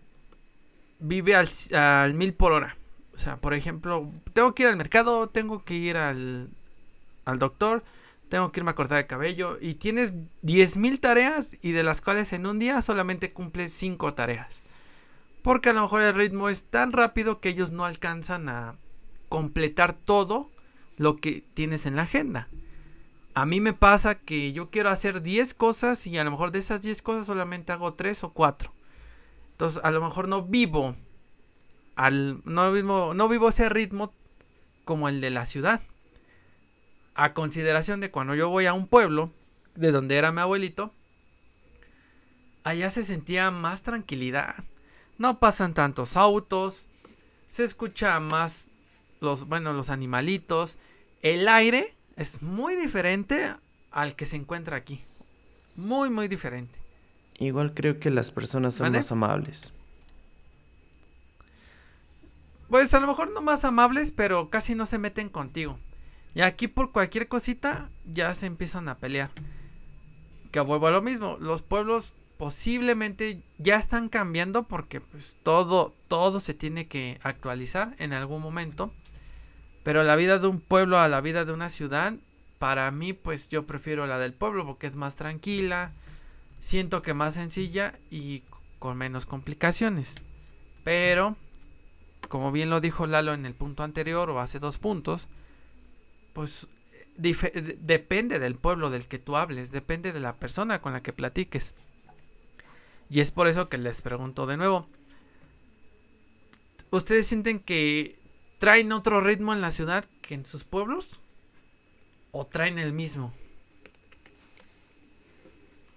vive 0.99 1.35
al, 1.35 2.13
mil 2.13 2.33
por 2.33 2.53
hora. 2.53 2.77
O 3.13 3.17
sea, 3.17 3.37
por 3.37 3.53
ejemplo, 3.53 4.09
tengo 4.33 4.55
que 4.55 4.63
ir 4.63 4.69
al 4.69 4.77
mercado, 4.77 5.27
tengo 5.29 5.63
que 5.63 5.75
ir 5.75 5.97
al, 5.97 6.49
al 7.25 7.39
doctor, 7.39 7.83
tengo 8.29 8.51
que 8.51 8.59
irme 8.59 8.71
a 8.71 8.75
cortar 8.75 8.99
el 8.99 9.07
cabello 9.07 9.57
y 9.61 9.75
tienes 9.75 10.15
10.000 10.43 10.99
tareas 10.99 11.57
y 11.61 11.71
de 11.71 11.83
las 11.83 12.01
cuales 12.01 12.33
en 12.33 12.45
un 12.45 12.59
día 12.59 12.81
solamente 12.81 13.31
cumples 13.31 13.71
5 13.73 14.13
tareas. 14.13 14.61
Porque 15.41 15.69
a 15.69 15.73
lo 15.73 15.83
mejor 15.83 16.01
el 16.01 16.15
ritmo 16.15 16.49
es 16.49 16.65
tan 16.65 16.91
rápido 16.91 17.39
que 17.39 17.49
ellos 17.49 17.71
no 17.71 17.85
alcanzan 17.85 18.49
a 18.49 18.75
completar 19.29 19.93
todo 19.93 20.49
lo 20.97 21.17
que 21.17 21.43
tienes 21.53 21.85
en 21.85 21.95
la 21.95 22.03
agenda. 22.03 22.47
A 23.33 23.45
mí 23.45 23.59
me 23.59 23.73
pasa 23.73 24.15
que 24.15 24.53
yo 24.53 24.69
quiero 24.69 24.89
hacer 24.89 25.21
10 25.21 25.53
cosas 25.53 26.07
y 26.07 26.17
a 26.17 26.23
lo 26.23 26.31
mejor 26.31 26.51
de 26.51 26.59
esas 26.59 26.81
10 26.81 27.01
cosas 27.01 27.27
solamente 27.27 27.73
hago 27.73 27.93
3 27.93 28.23
o 28.23 28.29
4. 28.31 28.73
Entonces 29.51 29.81
a 29.83 29.91
lo 29.91 30.01
mejor 30.01 30.27
no 30.27 30.43
vivo 30.43 30.95
al 31.95 32.41
no 32.45 32.71
vivo, 32.71 33.13
no 33.13 33.29
vivo 33.29 33.49
ese 33.49 33.69
ritmo 33.69 34.13
como 34.83 35.09
el 35.09 35.21
de 35.21 35.29
la 35.29 35.45
ciudad. 35.45 35.81
A 37.15 37.33
consideración 37.33 38.01
de 38.01 38.11
cuando 38.11 38.35
yo 38.35 38.49
voy 38.49 38.65
a 38.65 38.73
un 38.73 38.87
pueblo 38.87 39.31
de 39.75 39.91
donde 39.91 40.17
era 40.17 40.31
mi 40.31 40.41
abuelito, 40.41 40.93
allá 42.63 42.89
se 42.89 43.03
sentía 43.03 43.51
más 43.51 43.83
tranquilidad. 43.83 44.55
No 45.17 45.39
pasan 45.39 45.73
tantos 45.73 46.17
autos, 46.17 46.87
se 47.47 47.63
escucha 47.63 48.19
más 48.19 48.65
los 49.21 49.47
bueno, 49.47 49.73
los 49.73 49.89
animalitos, 49.89 50.77
el 51.21 51.47
aire 51.47 51.95
es 52.17 52.41
muy 52.41 52.75
diferente 52.75 53.55
al 53.91 54.15
que 54.15 54.25
se 54.25 54.35
encuentra 54.35 54.77
aquí. 54.77 55.01
Muy 55.75 56.09
muy 56.09 56.27
diferente. 56.27 56.79
Igual 57.39 57.73
creo 57.73 57.99
que 57.99 58.11
las 58.11 58.31
personas 58.31 58.75
son 58.75 58.91
más 58.91 59.11
amables. 59.11 59.73
Pues 62.69 62.93
a 62.93 62.99
lo 62.99 63.07
mejor 63.07 63.31
no 63.31 63.41
más 63.41 63.63
amables, 63.65 64.11
pero 64.11 64.49
casi 64.49 64.75
no 64.75 64.85
se 64.85 64.97
meten 64.97 65.29
contigo. 65.29 65.79
Y 66.35 66.41
aquí 66.41 66.67
por 66.67 66.91
cualquier 66.91 67.29
cosita 67.29 67.89
ya 68.05 68.33
se 68.33 68.45
empiezan 68.45 68.89
a 68.89 68.97
pelear. 68.97 69.31
Que 70.51 70.59
vuelvo 70.59 70.87
a 70.87 70.91
lo 70.91 71.01
mismo, 71.01 71.37
los 71.39 71.61
pueblos 71.61 72.13
posiblemente 72.37 73.41
ya 73.57 73.77
están 73.77 74.09
cambiando 74.09 74.63
porque 74.63 74.99
pues 74.99 75.37
todo 75.43 75.93
todo 76.09 76.41
se 76.41 76.53
tiene 76.53 76.87
que 76.87 77.19
actualizar 77.23 77.95
en 77.97 78.11
algún 78.11 78.41
momento. 78.41 78.91
Pero 79.83 80.03
la 80.03 80.17
vida 80.17 80.37
de 80.37 80.47
un 80.47 80.59
pueblo 80.59 80.99
a 80.99 81.07
la 81.07 81.21
vida 81.21 81.45
de 81.45 81.53
una 81.53 81.69
ciudad, 81.69 82.13
para 82.59 82.91
mí 82.91 83.13
pues 83.13 83.49
yo 83.49 83.65
prefiero 83.65 84.05
la 84.05 84.17
del 84.17 84.33
pueblo 84.33 84.65
porque 84.65 84.87
es 84.87 84.97
más 84.97 85.15
tranquila, 85.15 85.93
siento 86.59 87.01
que 87.01 87.13
más 87.13 87.35
sencilla 87.35 87.97
y 88.11 88.43
con 88.79 88.97
menos 88.97 89.25
complicaciones. 89.25 90.15
Pero 90.83 91.37
como 92.27 92.51
bien 92.51 92.69
lo 92.69 92.81
dijo 92.81 93.07
Lalo 93.07 93.33
en 93.33 93.45
el 93.45 93.53
punto 93.53 93.83
anterior 93.83 94.29
o 94.29 94.39
hace 94.41 94.59
dos 94.59 94.79
puntos, 94.79 95.27
pues 96.35 96.67
depende 97.15 98.39
del 98.39 98.55
pueblo 98.55 98.89
del 98.89 99.07
que 99.07 99.19
tú 99.19 99.37
hables, 99.37 99.71
depende 99.71 100.11
de 100.11 100.19
la 100.19 100.35
persona 100.35 100.81
con 100.81 100.91
la 100.91 101.01
que 101.01 101.13
platiques. 101.13 101.73
Y 103.09 103.21
es 103.21 103.31
por 103.31 103.47
eso 103.47 103.69
que 103.69 103.77
les 103.77 104.01
pregunto 104.01 104.45
de 104.45 104.57
nuevo, 104.57 104.89
¿ustedes 106.91 107.25
sienten 107.25 107.59
que 107.59 108.19
traen 108.59 108.91
otro 108.91 109.21
ritmo 109.21 109.53
en 109.53 109.61
la 109.61 109.71
ciudad 109.71 110.03
que 110.21 110.35
en 110.35 110.45
sus 110.45 110.65
pueblos? 110.65 111.23
¿O 112.33 112.45
traen 112.45 112.79
el 112.79 112.91
mismo? 112.91 113.33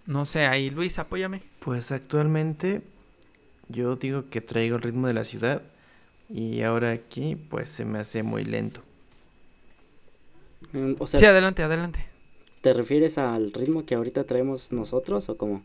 No 0.06 0.24
sé, 0.24 0.46
ahí 0.46 0.70
Luis, 0.70 1.00
apóyame. 1.00 1.42
Pues 1.58 1.90
actualmente 1.90 2.82
yo 3.68 3.96
digo 3.96 4.30
que 4.30 4.40
traigo 4.40 4.76
el 4.76 4.82
ritmo 4.82 5.08
de 5.08 5.14
la 5.14 5.24
ciudad 5.24 5.64
y 6.28 6.62
ahora 6.62 6.92
aquí, 6.92 7.34
pues 7.34 7.70
se 7.70 7.84
me 7.84 7.98
hace 7.98 8.22
muy 8.22 8.44
lento. 8.44 8.84
Mm, 10.72 10.94
sí, 11.04 11.24
adelante, 11.24 11.62
adelante. 11.62 12.06
¿Te 12.60 12.72
refieres 12.72 13.18
al 13.18 13.52
ritmo 13.52 13.86
que 13.86 13.94
ahorita 13.94 14.24
traemos 14.24 14.72
nosotros 14.72 15.28
o 15.28 15.36
cómo? 15.36 15.64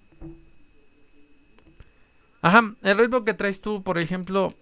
Ajá, 2.41 2.75
el 2.83 2.97
ritmo 2.97 3.23
que 3.23 3.33
traes 3.33 3.61
tú, 3.61 3.83
por 3.83 3.97
ejemplo, 3.97 4.53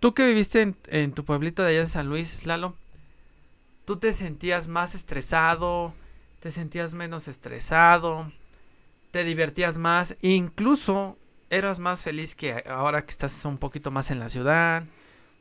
tú 0.00 0.14
que 0.14 0.26
viviste 0.26 0.62
en, 0.62 0.76
en 0.86 1.12
tu 1.12 1.24
pueblito 1.24 1.62
de 1.62 1.70
allá 1.70 1.80
en 1.80 1.88
San 1.88 2.08
Luis, 2.08 2.46
Lalo, 2.46 2.74
tú 3.84 3.96
te 3.96 4.12
sentías 4.12 4.66
más 4.66 4.94
estresado, 4.94 5.94
te 6.40 6.50
sentías 6.50 6.94
menos 6.94 7.28
estresado, 7.28 8.32
te 9.10 9.24
divertías 9.24 9.76
más, 9.76 10.16
incluso 10.22 11.18
eras 11.50 11.80
más 11.80 12.02
feliz 12.02 12.34
que 12.34 12.64
ahora 12.66 13.04
que 13.04 13.10
estás 13.10 13.44
un 13.44 13.58
poquito 13.58 13.90
más 13.90 14.10
en 14.10 14.20
la 14.20 14.28
ciudad. 14.28 14.84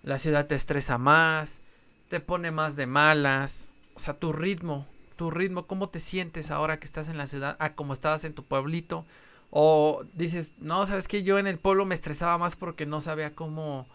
La 0.03 0.17
ciudad 0.17 0.47
te 0.47 0.55
estresa 0.55 0.97
más, 0.97 1.61
te 2.09 2.19
pone 2.19 2.51
más 2.51 2.75
de 2.75 2.87
malas. 2.87 3.69
O 3.99 4.01
sea, 4.01 4.13
tu 4.13 4.31
ritmo, 4.31 4.87
tu 5.17 5.29
ritmo, 5.29 5.67
cómo 5.67 5.89
te 5.89 5.99
sientes 5.99 6.51
ahora 6.51 6.79
que 6.79 6.85
estás 6.85 7.09
en 7.09 7.17
la 7.17 7.27
ciudad, 7.27 7.57
a 7.59 7.75
como 7.75 7.91
estabas 7.91 8.23
en 8.23 8.33
tu 8.33 8.45
pueblito. 8.45 9.05
O 9.49 10.05
dices, 10.13 10.53
no, 10.57 10.85
sabes 10.85 11.09
que 11.09 11.21
yo 11.21 11.37
en 11.37 11.47
el 11.47 11.57
pueblo 11.57 11.83
me 11.83 11.95
estresaba 11.95 12.37
más 12.37 12.55
porque 12.55 12.85
no 12.85 13.01
sabía 13.01 13.35
cómo 13.35 13.89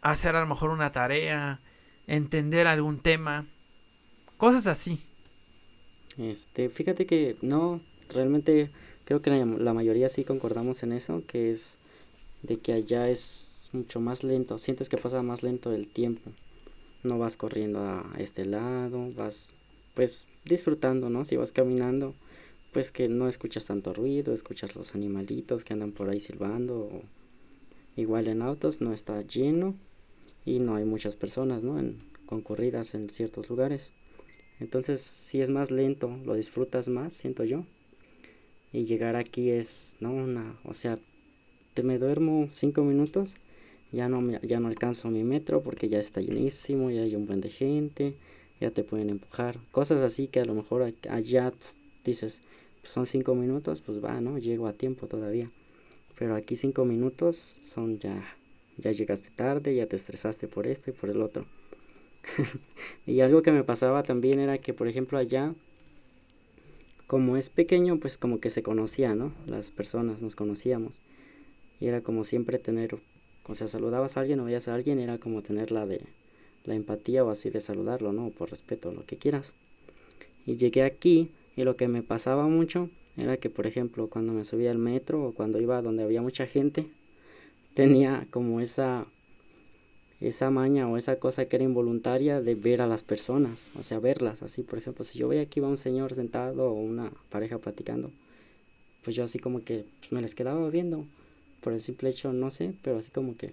hacer 0.00 0.34
a 0.34 0.40
lo 0.40 0.48
mejor 0.48 0.70
una 0.70 0.90
tarea, 0.90 1.60
entender 2.08 2.66
algún 2.66 2.98
tema, 2.98 3.46
cosas 4.38 4.66
así. 4.66 4.98
Este, 6.18 6.68
fíjate 6.68 7.06
que 7.06 7.36
no, 7.42 7.80
realmente 8.12 8.72
creo 9.04 9.22
que 9.22 9.30
la, 9.30 9.72
mayoría 9.72 10.08
sí 10.08 10.24
concordamos 10.24 10.82
en 10.82 10.90
eso, 10.90 11.22
que 11.28 11.52
es 11.52 11.78
de 12.42 12.56
que 12.56 12.72
allá 12.72 13.08
es 13.08 13.70
mucho 13.70 14.00
más 14.00 14.24
lento, 14.24 14.58
sientes 14.58 14.88
que 14.88 14.96
pasa 14.96 15.22
más 15.22 15.44
lento 15.44 15.72
el 15.72 15.86
tiempo, 15.86 16.32
no 17.06 17.18
vas 17.18 17.36
corriendo 17.36 17.80
a 17.80 18.12
este 18.18 18.44
lado, 18.44 19.08
vas 19.16 19.54
pues 19.94 20.28
disfrutando, 20.44 21.08
¿no? 21.08 21.24
Si 21.24 21.36
vas 21.36 21.52
caminando, 21.52 22.14
pues 22.72 22.92
que 22.92 23.08
no 23.08 23.28
escuchas 23.28 23.66
tanto 23.66 23.94
ruido, 23.94 24.34
escuchas 24.34 24.76
los 24.76 24.94
animalitos 24.94 25.64
que 25.64 25.72
andan 25.72 25.92
por 25.92 26.10
ahí 26.10 26.20
silbando, 26.20 27.02
igual 27.96 28.28
en 28.28 28.42
autos 28.42 28.80
no 28.80 28.92
está 28.92 29.20
lleno 29.22 29.74
y 30.44 30.58
no 30.58 30.76
hay 30.76 30.84
muchas 30.84 31.16
personas, 31.16 31.62
¿no? 31.62 31.78
En, 31.78 31.98
concurridas 32.26 32.94
en 32.94 33.08
ciertos 33.08 33.48
lugares. 33.48 33.94
Entonces, 34.60 35.00
si 35.00 35.40
es 35.40 35.48
más 35.48 35.70
lento, 35.70 36.18
lo 36.24 36.34
disfrutas 36.34 36.88
más, 36.88 37.12
siento 37.12 37.44
yo 37.44 37.64
y 38.72 38.84
llegar 38.84 39.16
aquí 39.16 39.50
es, 39.50 39.96
no, 40.00 40.12
una, 40.12 40.58
o 40.64 40.74
sea, 40.74 40.96
te 41.74 41.82
me 41.82 41.98
duermo 41.98 42.48
cinco 42.50 42.84
minutos, 42.84 43.36
ya 43.92 44.08
no, 44.08 44.38
ya 44.40 44.60
no 44.60 44.68
alcanzo 44.68 45.10
mi 45.10 45.24
metro 45.24 45.62
porque 45.62 45.88
ya 45.88 45.98
está 45.98 46.20
llenísimo, 46.20 46.90
ya 46.90 47.02
hay 47.02 47.16
un 47.16 47.26
buen 47.26 47.40
de 47.40 47.50
gente, 47.50 48.14
ya 48.60 48.70
te 48.70 48.84
pueden 48.84 49.10
empujar, 49.10 49.58
cosas 49.70 50.02
así 50.02 50.28
que 50.28 50.40
a 50.40 50.44
lo 50.44 50.54
mejor 50.54 50.94
allá 51.08 51.52
dices, 52.04 52.42
pues 52.80 52.92
son 52.92 53.06
cinco 53.06 53.34
minutos, 53.34 53.80
pues 53.80 54.02
va, 54.02 54.20
¿no? 54.20 54.38
Llego 54.38 54.66
a 54.66 54.72
tiempo 54.72 55.06
todavía, 55.06 55.50
pero 56.18 56.34
aquí 56.34 56.56
cinco 56.56 56.84
minutos 56.84 57.36
son 57.36 57.98
ya, 57.98 58.22
ya 58.78 58.92
llegaste 58.92 59.30
tarde, 59.30 59.74
ya 59.74 59.86
te 59.86 59.96
estresaste 59.96 60.48
por 60.48 60.66
esto 60.66 60.90
y 60.90 60.92
por 60.92 61.10
el 61.10 61.20
otro. 61.20 61.46
y 63.06 63.20
algo 63.20 63.42
que 63.42 63.52
me 63.52 63.64
pasaba 63.64 64.02
también 64.02 64.40
era 64.40 64.58
que, 64.58 64.74
por 64.74 64.88
ejemplo, 64.88 65.18
allá 65.18 65.54
como 67.06 67.36
es 67.36 67.50
pequeño, 67.50 68.00
pues 68.00 68.18
como 68.18 68.40
que 68.40 68.50
se 68.50 68.62
conocía, 68.62 69.14
¿no? 69.14 69.32
Las 69.46 69.70
personas 69.70 70.22
nos 70.22 70.34
conocíamos. 70.34 70.98
Y 71.80 71.86
era 71.86 72.00
como 72.00 72.24
siempre 72.24 72.58
tener, 72.58 72.98
o 73.46 73.54
sea, 73.54 73.68
saludabas 73.68 74.16
a 74.16 74.20
alguien 74.20 74.40
o 74.40 74.44
veías 74.44 74.68
a 74.68 74.74
alguien, 74.74 74.98
era 74.98 75.18
como 75.18 75.42
tener 75.42 75.70
la 75.70 75.86
de 75.86 76.02
la 76.64 76.74
empatía 76.74 77.24
o 77.24 77.30
así 77.30 77.50
de 77.50 77.60
saludarlo, 77.60 78.12
¿no? 78.12 78.30
Por 78.30 78.50
respeto, 78.50 78.92
lo 78.92 79.06
que 79.06 79.16
quieras. 79.16 79.54
Y 80.46 80.56
llegué 80.56 80.82
aquí 80.82 81.30
y 81.56 81.64
lo 81.64 81.76
que 81.76 81.88
me 81.88 82.02
pasaba 82.02 82.48
mucho 82.48 82.90
era 83.16 83.36
que, 83.36 83.50
por 83.50 83.66
ejemplo, 83.66 84.08
cuando 84.08 84.32
me 84.32 84.44
subía 84.44 84.70
al 84.70 84.78
metro 84.78 85.24
o 85.24 85.32
cuando 85.32 85.60
iba 85.60 85.80
donde 85.80 86.02
había 86.02 86.22
mucha 86.22 86.46
gente, 86.46 86.86
tenía 87.74 88.26
como 88.30 88.60
esa 88.60 89.06
esa 90.20 90.50
maña 90.50 90.88
o 90.88 90.96
esa 90.96 91.16
cosa 91.16 91.44
que 91.46 91.56
era 91.56 91.64
involuntaria 91.64 92.40
de 92.40 92.54
ver 92.54 92.80
a 92.80 92.86
las 92.86 93.02
personas, 93.02 93.70
o 93.78 93.82
sea, 93.82 93.98
verlas 93.98 94.42
así, 94.42 94.62
por 94.62 94.78
ejemplo, 94.78 95.04
si 95.04 95.18
yo 95.18 95.28
veía 95.28 95.42
aquí 95.42 95.60
va 95.60 95.68
un 95.68 95.76
señor 95.76 96.14
sentado 96.14 96.70
o 96.70 96.72
una 96.72 97.12
pareja 97.28 97.58
platicando, 97.58 98.10
pues 99.04 99.14
yo 99.14 99.24
así 99.24 99.38
como 99.38 99.62
que 99.62 99.84
me 100.10 100.22
les 100.22 100.34
quedaba 100.34 100.68
viendo 100.70 101.04
por 101.66 101.72
el 101.72 101.80
simple 101.80 102.10
hecho, 102.10 102.32
no 102.32 102.48
sé, 102.48 102.74
pero 102.80 102.98
así 102.98 103.10
como 103.10 103.36
que 103.36 103.52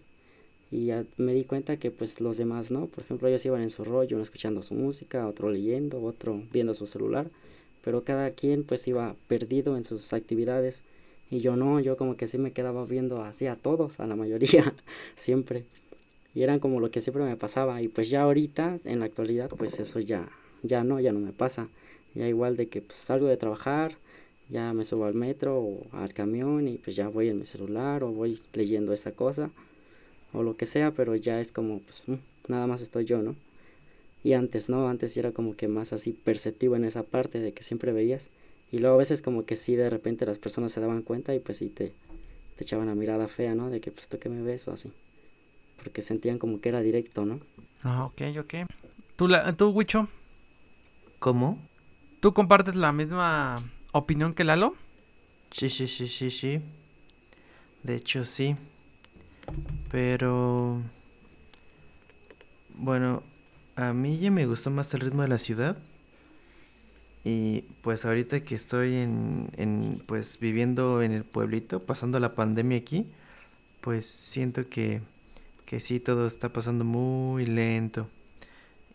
y 0.70 0.86
ya 0.86 1.04
me 1.18 1.34
di 1.34 1.46
cuenta 1.46 1.78
que 1.78 1.90
pues 1.90 2.22
los 2.22 2.38
demás, 2.38 2.70
¿no? 2.70 2.86
Por 2.86 3.04
ejemplo, 3.04 3.28
ellos 3.28 3.44
iban 3.44 3.64
en 3.64 3.72
su 3.72 3.84
rollo, 3.84 4.18
uno 4.18 4.22
escuchando 4.22 4.62
su 4.62 4.76
música, 4.76 5.28
otro 5.28 5.50
leyendo, 5.50 6.00
otro 6.00 6.44
viendo 6.52 6.76
su 6.76 6.86
celular, 6.86 7.32
pero 7.84 8.04
cada 8.04 8.30
quien 8.30 8.64
pues 8.66 8.88
iba 8.88 9.16
perdido 9.28 9.78
en 9.78 9.84
sus 9.84 10.14
actividades 10.14 10.84
y 11.32 11.40
yo 11.40 11.56
no, 11.56 11.80
yo 11.80 11.98
como 11.98 12.16
que 12.16 12.28
sí 12.28 12.38
me 12.38 12.52
quedaba 12.52 12.86
viendo 12.86 13.24
así 13.24 13.48
a 13.48 13.56
todos, 13.56 14.00
a 14.00 14.06
la 14.06 14.16
mayoría, 14.16 14.76
siempre. 15.16 15.66
Y 16.36 16.44
eran 16.44 16.60
como 16.60 16.80
lo 16.80 16.92
que 16.92 17.02
siempre 17.02 17.24
me 17.24 17.36
pasaba. 17.36 17.82
Y 17.82 17.88
pues 17.88 18.12
ya 18.12 18.22
ahorita, 18.22 18.78
en 18.84 19.00
la 19.00 19.06
actualidad, 19.06 19.50
pues 19.58 19.80
eso 19.80 20.00
ya, 20.00 20.30
ya 20.62 20.84
no, 20.84 21.00
ya 21.00 21.14
no 21.14 21.20
me 21.20 21.32
pasa. 21.32 21.68
Ya 22.14 22.28
igual 22.28 22.58
de 22.58 22.68
que 22.68 22.82
pues, 22.82 22.96
salgo 22.96 23.26
de 23.26 23.38
trabajar, 23.38 23.98
ya 24.50 24.74
me 24.74 24.86
subo 24.86 25.06
al 25.06 25.14
metro 25.14 25.60
o 25.60 25.88
al 25.94 26.14
camión 26.14 26.68
y 26.68 26.78
pues 26.78 26.96
ya 26.96 27.08
voy 27.08 27.30
en 27.30 27.40
mi 27.40 27.46
celular 27.46 28.04
o 28.04 28.12
voy 28.12 28.40
leyendo 28.54 28.94
esta 28.94 29.12
cosa 29.12 29.52
o 30.34 30.44
lo 30.44 30.58
que 30.58 30.66
sea, 30.66 30.92
pero 30.92 31.16
ya 31.16 31.40
es 31.40 31.52
como 31.52 31.80
pues 31.80 32.08
mm, 32.08 32.16
nada 32.48 32.68
más 32.68 32.82
estoy 32.82 33.06
yo, 33.06 33.22
¿no? 33.22 33.36
Y 34.24 34.34
antes, 34.34 34.70
¿no? 34.70 34.88
Antes 34.88 35.16
era 35.18 35.32
como 35.32 35.56
que 35.56 35.68
más 35.68 35.94
así 35.94 36.12
perceptivo 36.12 36.76
en 36.76 36.86
esa 36.86 37.04
parte 37.04 37.40
de 37.40 37.54
que 37.54 37.64
siempre 37.64 37.92
veías. 37.92 38.30
Y 38.72 38.80
luego 38.80 38.96
a 38.96 39.00
veces 39.00 39.22
como 39.22 39.46
que 39.46 39.56
sí 39.56 39.76
de 39.76 39.90
repente 39.90 40.26
las 40.26 40.40
personas 40.40 40.72
se 40.72 40.80
daban 40.80 41.02
cuenta 41.02 41.36
y 41.36 41.40
pues 41.40 41.58
sí 41.58 41.68
te, 41.68 41.94
te 42.56 42.64
echaban 42.64 42.88
la 42.88 42.96
mirada 42.96 43.28
fea, 43.28 43.54
¿no? 43.54 43.70
De 43.70 43.82
que 43.82 43.92
pues 43.92 44.08
tú 44.08 44.18
que 44.20 44.30
me 44.30 44.42
ves 44.42 44.68
o 44.68 44.72
así. 44.72 44.92
Porque 45.78 46.02
sentían 46.02 46.40
como 46.40 46.62
que 46.62 46.70
era 46.70 46.82
directo, 46.82 47.26
¿no? 47.26 47.40
Ah, 47.84 48.06
ok, 48.06 48.22
ok. 48.40 48.54
¿Tú, 49.18 49.28
la, 49.28 49.54
tú 49.54 49.70
Wicho? 49.70 50.08
¿Cómo? 51.20 51.60
¿Tú 52.22 52.34
compartes 52.34 52.76
la 52.76 52.94
misma 52.94 53.62
opinión 53.94 54.34
que 54.34 54.44
Lalo? 54.44 54.76
Sí, 55.52 55.70
sí, 55.70 55.88
sí, 55.88 56.08
sí, 56.08 56.30
sí. 56.30 56.62
De 57.84 57.96
hecho, 57.96 58.26
sí. 58.26 58.56
Pero... 59.90 60.82
Bueno, 62.76 63.24
a 63.76 63.94
mí 63.94 64.18
ya 64.18 64.32
me 64.32 64.46
gustó 64.46 64.70
más 64.70 64.94
el 64.94 65.02
ritmo 65.02 65.22
de 65.22 65.28
la 65.30 65.38
ciudad. 65.38 65.78
Y 67.24 67.62
pues 67.82 68.04
ahorita 68.04 68.42
que 68.42 68.56
estoy 68.56 68.96
en, 68.96 69.50
en 69.56 70.04
pues 70.06 70.40
viviendo 70.40 71.02
en 71.02 71.14
el 71.14 71.24
pueblito, 71.24 71.80
pasando 71.86 72.20
la 72.20 72.36
pandemia 72.36 72.78
aquí, 72.80 73.06
pues 73.80 74.06
siento 74.06 74.68
que, 74.68 75.02
que 75.66 75.80
sí, 75.80 76.00
todo 76.02 76.28
está 76.28 76.52
pasando 76.52 76.84
muy 76.84 77.46
lento. 77.46 78.10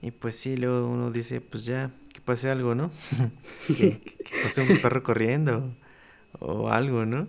Y 0.03 0.11
pues 0.11 0.37
sí, 0.37 0.57
luego 0.57 0.89
uno 0.89 1.11
dice, 1.11 1.41
pues 1.41 1.65
ya, 1.65 1.91
pase 2.29 2.51
algo, 2.51 2.75
¿no? 2.75 2.91
que, 3.77 3.89
que 4.25 4.35
pase 4.43 4.61
un 4.63 4.81
perro 4.83 5.03
corriendo 5.03 5.55
o 6.41 6.71
algo, 6.71 7.07
¿no? 7.07 7.29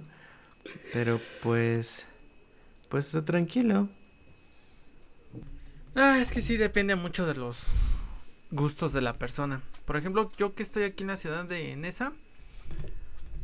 Pero 0.93 1.21
pues, 1.43 2.07
pues 2.89 3.07
está 3.07 3.25
tranquilo. 3.25 3.89
Ah, 5.95 6.19
es 6.19 6.31
que 6.31 6.41
sí 6.41 6.57
depende 6.57 6.95
mucho 6.95 7.25
de 7.25 7.35
los 7.35 7.57
gustos 8.51 8.93
de 8.93 9.01
la 9.01 9.13
persona. 9.13 9.61
Por 9.85 9.97
ejemplo, 9.97 10.31
yo 10.37 10.53
que 10.55 10.63
estoy 10.63 10.83
aquí 10.83 11.03
en 11.03 11.07
la 11.09 11.17
ciudad 11.17 11.45
de 11.45 11.75
Nesa, 11.75 12.13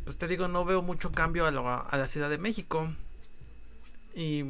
pues 0.03 0.17
te 0.17 0.27
digo, 0.27 0.47
no 0.47 0.65
veo 0.65 0.81
mucho 0.81 1.11
cambio 1.11 1.45
a, 1.47 1.51
lo- 1.51 1.67
a 1.67 1.97
la 1.97 2.07
Ciudad 2.07 2.29
de 2.29 2.37
México. 2.37 2.89
Y 4.13 4.43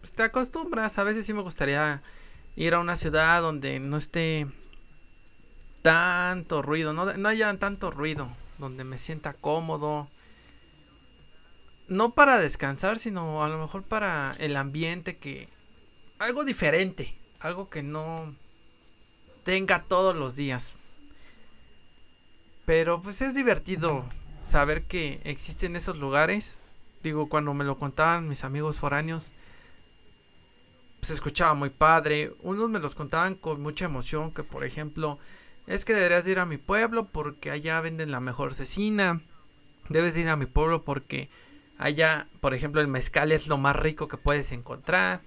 pues 0.00 0.12
te 0.14 0.22
acostumbras. 0.22 0.98
A 0.98 1.04
veces 1.04 1.26
sí 1.26 1.32
me 1.32 1.42
gustaría 1.42 2.02
ir 2.56 2.74
a 2.74 2.80
una 2.80 2.96
ciudad 2.96 3.40
donde 3.42 3.80
no 3.80 3.96
esté 3.96 4.46
tanto 5.82 6.62
ruido, 6.62 6.92
no, 6.92 7.12
no 7.12 7.28
haya 7.28 7.56
tanto 7.58 7.90
ruido, 7.90 8.30
donde 8.58 8.84
me 8.84 8.98
sienta 8.98 9.34
cómodo. 9.34 10.08
No 11.88 12.14
para 12.14 12.38
descansar, 12.38 12.98
sino 12.98 13.44
a 13.44 13.48
lo 13.48 13.58
mejor 13.58 13.82
para 13.82 14.34
el 14.38 14.56
ambiente 14.56 15.18
que... 15.18 15.48
Algo 16.18 16.44
diferente, 16.44 17.18
algo 17.40 17.68
que 17.68 17.82
no 17.82 18.34
tenga 19.42 19.82
todos 19.82 20.14
los 20.14 20.36
días. 20.36 20.74
Pero 22.64 23.02
pues 23.02 23.20
es 23.22 23.34
divertido 23.34 24.04
saber 24.44 24.84
que 24.84 25.20
existen 25.24 25.74
esos 25.74 25.98
lugares. 25.98 26.72
Digo, 27.02 27.28
cuando 27.28 27.52
me 27.54 27.64
lo 27.64 27.76
contaban 27.76 28.28
mis 28.28 28.44
amigos 28.44 28.78
foráneos, 28.78 29.26
se 31.02 31.12
escuchaba 31.12 31.54
muy 31.54 31.70
padre. 31.70 32.32
Unos 32.40 32.70
me 32.70 32.78
los 32.78 32.94
contaban 32.94 33.34
con 33.34 33.60
mucha 33.60 33.86
emoción, 33.86 34.32
que 34.32 34.44
por 34.44 34.64
ejemplo, 34.64 35.18
es 35.66 35.84
que 35.84 35.94
deberías 35.94 36.26
ir 36.26 36.38
a 36.38 36.46
mi 36.46 36.56
pueblo 36.56 37.06
porque 37.06 37.50
allá 37.50 37.80
venden 37.80 38.10
la 38.10 38.20
mejor 38.20 38.54
cecina. 38.54 39.22
Debes 39.88 40.16
ir 40.16 40.28
a 40.28 40.36
mi 40.36 40.46
pueblo 40.46 40.84
porque 40.84 41.28
allá, 41.78 42.28
por 42.40 42.54
ejemplo, 42.54 42.80
el 42.80 42.88
mezcal 42.88 43.32
es 43.32 43.48
lo 43.48 43.58
más 43.58 43.76
rico 43.76 44.08
que 44.08 44.16
puedes 44.16 44.52
encontrar. 44.52 45.22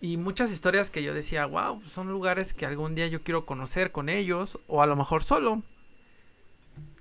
Y 0.00 0.16
muchas 0.16 0.52
historias 0.52 0.90
que 0.90 1.02
yo 1.02 1.14
decía, 1.14 1.46
wow, 1.46 1.82
son 1.82 2.08
lugares 2.08 2.52
que 2.52 2.66
algún 2.66 2.94
día 2.94 3.06
yo 3.06 3.22
quiero 3.22 3.46
conocer 3.46 3.90
con 3.90 4.08
ellos, 4.08 4.58
o 4.66 4.82
a 4.82 4.86
lo 4.86 4.96
mejor 4.96 5.22
solo, 5.22 5.62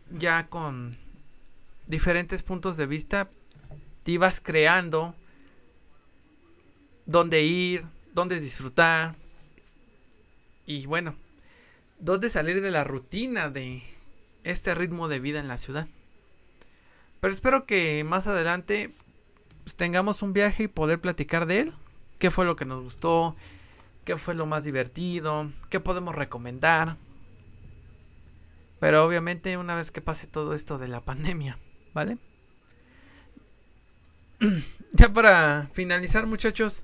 ya 0.09 0.47
con 0.47 0.97
diferentes 1.87 2.43
puntos 2.43 2.77
de 2.77 2.85
vista, 2.85 3.29
te 4.03 4.11
ibas 4.11 4.39
creando 4.39 5.15
dónde 7.05 7.41
ir, 7.41 7.83
dónde 8.13 8.39
disfrutar, 8.39 9.17
y 10.65 10.85
bueno, 10.85 11.15
dónde 11.99 12.29
salir 12.29 12.61
de 12.61 12.71
la 12.71 12.83
rutina 12.83 13.49
de 13.49 13.83
este 14.43 14.75
ritmo 14.75 15.07
de 15.07 15.19
vida 15.19 15.39
en 15.39 15.47
la 15.47 15.57
ciudad. 15.57 15.87
Pero 17.19 17.33
espero 17.33 17.65
que 17.65 18.03
más 18.03 18.27
adelante 18.27 18.93
pues, 19.63 19.75
tengamos 19.75 20.21
un 20.21 20.33
viaje 20.33 20.63
y 20.63 20.67
poder 20.67 20.99
platicar 20.99 21.45
de 21.45 21.61
él 21.61 21.73
qué 22.19 22.31
fue 22.31 22.45
lo 22.45 22.55
que 22.55 22.65
nos 22.65 22.83
gustó, 22.83 23.35
qué 24.05 24.17
fue 24.17 24.33
lo 24.33 24.45
más 24.45 24.63
divertido, 24.63 25.51
qué 25.69 25.79
podemos 25.79 26.15
recomendar. 26.15 26.97
Pero 28.79 29.05
obviamente 29.05 29.57
una 29.57 29.75
vez 29.75 29.91
que 29.91 30.01
pase 30.01 30.27
todo 30.27 30.53
esto 30.53 30.77
de 30.77 30.87
la 30.87 31.01
pandemia, 31.01 31.57
¿vale? 31.93 32.17
ya 34.91 35.11
para 35.11 35.69
finalizar 35.73 36.25
muchachos, 36.25 36.83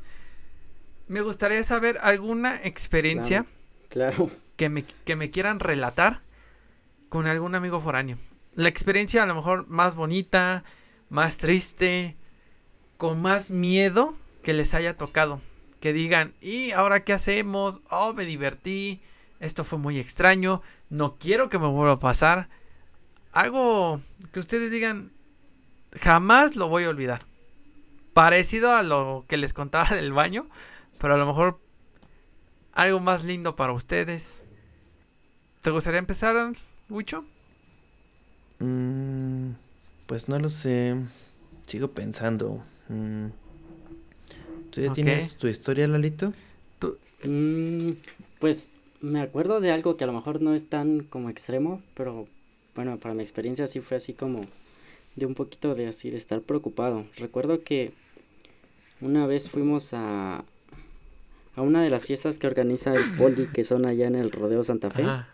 me 1.07 1.21
gustaría 1.21 1.63
saber 1.63 1.97
alguna 2.01 2.61
experiencia 2.63 3.45
Claro. 3.89 4.29
Que, 4.59 4.67
me, 4.67 4.83
que 4.83 5.15
me 5.15 5.31
quieran 5.31 5.61
relatar 5.61 6.19
con 7.07 7.27
algún 7.27 7.55
amigo 7.55 7.79
foráneo. 7.79 8.17
La 8.53 8.67
experiencia 8.67 9.23
a 9.23 9.25
lo 9.25 9.33
mejor 9.33 9.67
más 9.69 9.95
bonita, 9.95 10.65
más 11.07 11.37
triste, 11.37 12.17
con 12.97 13.21
más 13.21 13.49
miedo 13.49 14.17
que 14.43 14.51
les 14.51 14.73
haya 14.73 14.97
tocado. 14.97 15.39
Que 15.79 15.93
digan, 15.93 16.33
¿y 16.41 16.71
ahora 16.71 17.05
qué 17.05 17.13
hacemos? 17.13 17.79
Oh, 17.89 18.13
me 18.13 18.25
divertí. 18.25 18.99
Esto 19.39 19.63
fue 19.63 19.79
muy 19.79 19.97
extraño. 19.97 20.61
No 20.89 21.15
quiero 21.15 21.47
que 21.47 21.57
me 21.57 21.67
vuelva 21.67 21.93
a 21.93 21.99
pasar. 21.99 22.49
Algo 23.31 24.01
que 24.33 24.41
ustedes 24.41 24.71
digan, 24.71 25.13
jamás 25.93 26.57
lo 26.57 26.67
voy 26.67 26.83
a 26.83 26.89
olvidar. 26.89 27.21
Parecido 28.13 28.75
a 28.75 28.83
lo 28.83 29.23
que 29.29 29.37
les 29.37 29.53
contaba 29.53 29.89
del 29.95 30.11
baño, 30.11 30.49
pero 30.97 31.13
a 31.13 31.17
lo 31.17 31.25
mejor 31.25 31.61
algo 32.73 32.99
más 32.99 33.23
lindo 33.23 33.55
para 33.55 33.71
ustedes. 33.71 34.43
¿Te 35.61 35.71
gustaría 35.71 35.99
empezar, 35.99 36.53
Wicho? 36.89 37.25
Mm, 38.59 39.51
pues 40.05 40.29
no 40.29 40.39
lo 40.39 40.49
sé. 40.49 40.95
Sigo 41.67 41.89
pensando. 41.89 42.63
Mm, 42.87 43.27
¿Tú 44.71 44.81
ya 44.81 44.93
tienes 44.93 45.35
tu 45.35 45.47
historia, 45.47 45.87
Lalito? 45.87 46.33
Mm, 47.25 47.77
pues 48.39 48.71
me 49.01 49.21
acuerdo 49.21 49.59
de 49.59 49.71
algo 49.71 49.97
que 49.97 50.05
a 50.05 50.07
lo 50.07 50.13
mejor 50.13 50.41
no 50.41 50.53
es 50.53 50.69
tan 50.69 51.01
como 51.01 51.29
extremo, 51.29 51.81
pero 51.93 52.27
bueno, 52.75 52.97
para 52.97 53.13
mi 53.13 53.21
experiencia 53.21 53.67
sí 53.67 53.81
fue 53.81 53.97
así 53.97 54.13
como 54.13 54.41
de 55.15 55.25
un 55.25 55.35
poquito 55.35 55.75
de 55.75 55.87
así 55.87 56.09
de 56.09 56.17
estar 56.17 56.39
preocupado. 56.41 57.05
Recuerdo 57.17 57.63
que 57.63 57.91
una 59.01 59.27
vez 59.27 59.49
fuimos 59.49 59.93
a 59.93 60.45
a 61.55 61.61
una 61.61 61.83
de 61.83 61.89
las 61.89 62.05
fiestas 62.05 62.39
que 62.39 62.47
organiza 62.47 62.93
el 62.95 63.15
Poli, 63.17 63.47
que 63.47 63.65
son 63.65 63.85
allá 63.85 64.07
en 64.07 64.15
el 64.15 64.31
Rodeo 64.31 64.63
Santa 64.63 64.89
Fe, 64.89 65.03
Ajá. 65.03 65.27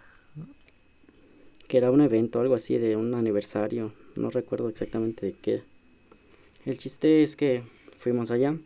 Era 1.75 1.91
un 1.91 2.01
evento, 2.01 2.39
algo 2.39 2.55
así 2.55 2.77
de 2.77 2.95
un 2.95 3.13
aniversario, 3.13 3.93
no 4.15 4.29
recuerdo 4.29 4.69
exactamente 4.69 5.25
de 5.25 5.33
qué. 5.33 5.63
El 6.65 6.77
chiste 6.77 7.23
es 7.23 7.35
que 7.35 7.63
fuimos 7.95 8.31
allá 8.31 8.57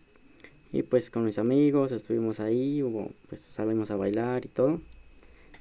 y 0.71 0.83
pues 0.83 1.09
con 1.09 1.25
mis 1.25 1.39
amigos 1.39 1.91
estuvimos 1.91 2.39
ahí, 2.39 2.83
hubo, 2.83 3.11
pues 3.27 3.41
salimos 3.41 3.91
a 3.91 3.95
bailar 3.95 4.45
y 4.45 4.49
todo. 4.49 4.81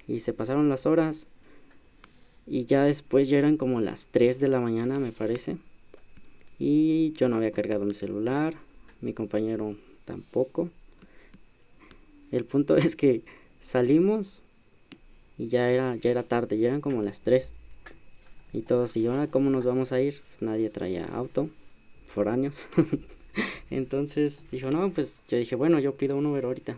Y 0.07 0.21
se 0.21 0.33
pasaron 0.33 0.69
las 0.69 0.87
horas 0.87 1.29
y 2.47 2.65
ya 2.65 2.85
después 2.85 3.29
ya 3.29 3.39
eran 3.39 3.57
como 3.57 3.81
las 3.81 4.09
3 4.09 4.41
de 4.41 4.49
la 4.49 4.61
mañana 4.61 4.99
me 4.99 5.13
parece. 5.13 5.59
Y 6.59 7.13
yo 7.13 7.29
no 7.29 7.37
había 7.37 7.53
cargado 7.53 7.85
mi 7.85 7.95
celular, 7.95 8.55
mi 9.01 9.13
compañero 9.13 9.77
tampoco. 10.05 10.71
El 12.33 12.45
punto 12.45 12.77
es 12.79 12.97
que 12.97 13.23
salimos 13.61 14.43
y 15.39 15.47
ya 15.47 15.71
era, 15.71 15.95
ya 15.97 16.11
era 16.11 16.25
tarde, 16.25 16.59
ya 16.59 16.69
eran 16.69 16.81
como 16.81 17.03
las 17.03 17.23
3. 17.23 17.53
Y 18.53 18.63
todos, 18.63 18.97
¿y 18.97 19.07
ahora 19.07 19.29
cómo 19.29 19.51
nos 19.51 19.65
vamos 19.65 19.93
a 19.93 20.01
ir? 20.01 20.21
Nadie 20.41 20.69
traía 20.69 21.05
auto, 21.07 21.49
foráneos. 22.07 22.69
Entonces 23.71 24.47
dijo, 24.51 24.71
no, 24.71 24.91
pues 24.91 25.23
yo 25.29 25.39
dije, 25.39 25.55
bueno, 25.55 25.79
yo 25.79 25.95
pido 25.95 26.17
un 26.17 26.27
Uber 26.27 26.45
ahorita. 26.45 26.77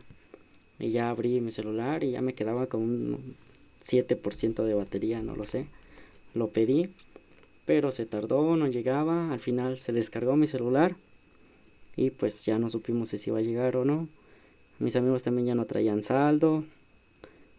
Y 0.78 0.90
ya 0.90 1.11
abrí 1.11 1.40
mi 1.40 1.50
celular 1.50 2.04
y 2.04 2.12
ya 2.12 2.20
me 2.20 2.34
quedaba 2.34 2.66
con 2.66 2.82
un 2.82 3.36
7% 3.82 4.64
de 4.64 4.74
batería, 4.74 5.22
no 5.22 5.36
lo 5.36 5.44
sé. 5.44 5.66
Lo 6.34 6.48
pedí, 6.48 6.90
pero 7.64 7.92
se 7.92 8.04
tardó, 8.04 8.56
no 8.56 8.66
llegaba. 8.66 9.32
Al 9.32 9.40
final 9.40 9.78
se 9.78 9.92
descargó 9.92 10.36
mi 10.36 10.46
celular 10.46 10.96
y 11.96 12.11
pues 12.11 12.44
ya 12.44 12.58
no 12.58 12.68
supimos 12.68 13.08
si 13.08 13.30
iba 13.30 13.38
a 13.38 13.42
llegar 13.42 13.76
o 13.76 13.84
no. 13.84 14.08
Mis 14.78 14.96
amigos 14.96 15.22
también 15.22 15.46
ya 15.46 15.54
no 15.54 15.66
traían 15.66 16.02
saldo 16.02 16.64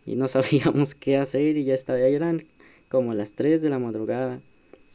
y 0.06 0.16
no 0.16 0.28
sabíamos 0.30 0.96
qué 0.96 1.18
hacer 1.18 1.58
y 1.58 1.64
ya 1.64 1.74
estaba, 1.74 2.00
ya 2.00 2.08
eran 2.08 2.44
como 2.90 3.14
las 3.14 3.34
3 3.34 3.62
de 3.62 3.70
la 3.70 3.80
madrugada 3.80 4.42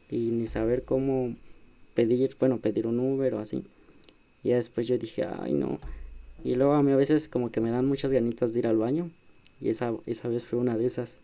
y 0.09 0.29
ni 0.29 0.47
saber 0.47 0.83
cómo 0.83 1.35
pedir, 1.93 2.35
bueno, 2.39 2.59
pedir 2.59 2.87
un 2.87 2.99
Uber 2.99 3.33
o 3.33 3.39
así. 3.39 3.63
Y 4.43 4.49
después 4.49 4.87
yo 4.87 4.97
dije, 4.97 5.25
ay 5.25 5.53
no. 5.53 5.79
Y 6.43 6.55
luego 6.55 6.73
a 6.73 6.83
mí 6.83 6.91
a 6.91 6.95
veces 6.95 7.27
como 7.27 7.51
que 7.51 7.59
me 7.59 7.71
dan 7.71 7.87
muchas 7.87 8.11
ganitas 8.11 8.53
de 8.53 8.59
ir 8.59 8.67
al 8.67 8.77
baño. 8.77 9.09
Y 9.59 9.69
esa, 9.69 9.93
esa 10.05 10.27
vez 10.27 10.45
fue 10.45 10.59
una 10.59 10.77
de 10.77 10.85
esas. 10.85 11.19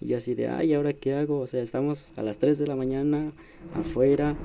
Y 0.00 0.08
yo 0.08 0.16
así 0.16 0.34
de, 0.34 0.48
ay, 0.48 0.74
¿ahora 0.74 0.92
qué 0.94 1.14
hago? 1.14 1.40
O 1.40 1.46
sea, 1.46 1.62
estamos 1.62 2.12
a 2.16 2.22
las 2.22 2.38
3 2.38 2.58
de 2.58 2.66
la 2.66 2.74
mañana 2.74 3.32
afuera, 3.74 4.36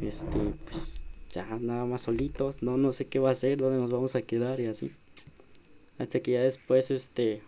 este, 0.00 0.38
pues 0.70 1.04
ya 1.30 1.44
nada 1.60 1.84
más 1.84 2.02
solitos, 2.02 2.62
no, 2.62 2.76
no 2.76 2.92
sé 2.92 3.06
qué 3.06 3.18
va 3.18 3.30
a 3.30 3.32
hacer, 3.32 3.58
dónde 3.58 3.78
nos 3.78 3.90
vamos 3.90 4.16
a 4.16 4.22
quedar 4.22 4.60
y 4.60 4.66
así. 4.66 4.92
Hasta 5.98 6.20
que 6.20 6.32
ya 6.32 6.42
después, 6.42 6.90
este, 6.90 7.42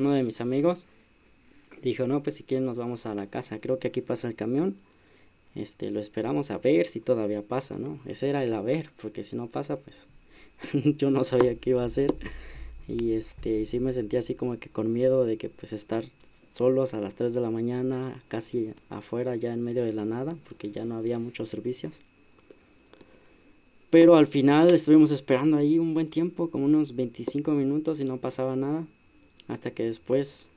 uno 0.00 0.12
de 0.12 0.22
mis 0.22 0.40
amigos 0.40 0.86
dijo, 1.82 2.06
no, 2.06 2.22
pues 2.22 2.36
si 2.36 2.42
quieren 2.42 2.66
nos 2.66 2.76
vamos 2.76 3.06
a 3.06 3.14
la 3.14 3.26
casa, 3.26 3.60
creo 3.60 3.78
que 3.78 3.88
aquí 3.88 4.00
pasa 4.00 4.28
el 4.28 4.34
camión, 4.34 4.76
este, 5.54 5.90
lo 5.90 6.00
esperamos 6.00 6.50
a 6.50 6.58
ver 6.58 6.86
si 6.86 7.00
todavía 7.00 7.42
pasa, 7.42 7.78
¿no? 7.78 7.98
Ese 8.06 8.28
era 8.28 8.44
el 8.44 8.52
a 8.54 8.60
ver, 8.60 8.90
porque 9.00 9.24
si 9.24 9.36
no 9.36 9.48
pasa, 9.48 9.78
pues 9.78 10.08
yo 10.96 11.10
no 11.10 11.24
sabía 11.24 11.54
qué 11.56 11.70
iba 11.70 11.82
a 11.82 11.86
hacer. 11.86 12.14
Y 12.88 13.12
este, 13.12 13.66
sí 13.66 13.78
me 13.78 13.92
sentía 13.92 14.18
así 14.18 14.34
como 14.34 14.58
que 14.58 14.68
con 14.68 14.92
miedo 14.92 15.24
de 15.24 15.36
que 15.36 15.48
pues 15.48 15.72
estar 15.72 16.02
solos 16.50 16.92
a 16.92 17.00
las 17.00 17.14
3 17.14 17.34
de 17.34 17.40
la 17.40 17.50
mañana, 17.50 18.20
casi 18.28 18.72
afuera 18.88 19.36
ya 19.36 19.52
en 19.52 19.62
medio 19.62 19.84
de 19.84 19.92
la 19.92 20.04
nada, 20.04 20.36
porque 20.48 20.70
ya 20.70 20.84
no 20.84 20.96
había 20.96 21.18
muchos 21.18 21.48
servicios. 21.48 22.00
Pero 23.90 24.16
al 24.16 24.26
final 24.26 24.72
estuvimos 24.72 25.10
esperando 25.10 25.56
ahí 25.56 25.78
un 25.78 25.94
buen 25.94 26.10
tiempo, 26.10 26.50
como 26.50 26.64
unos 26.64 26.94
25 26.94 27.52
minutos 27.52 28.00
y 28.00 28.04
no 28.04 28.18
pasaba 28.18 28.54
nada. 28.56 28.86
Hasta 29.50 29.72
que 29.72 29.84
después, 29.84 30.48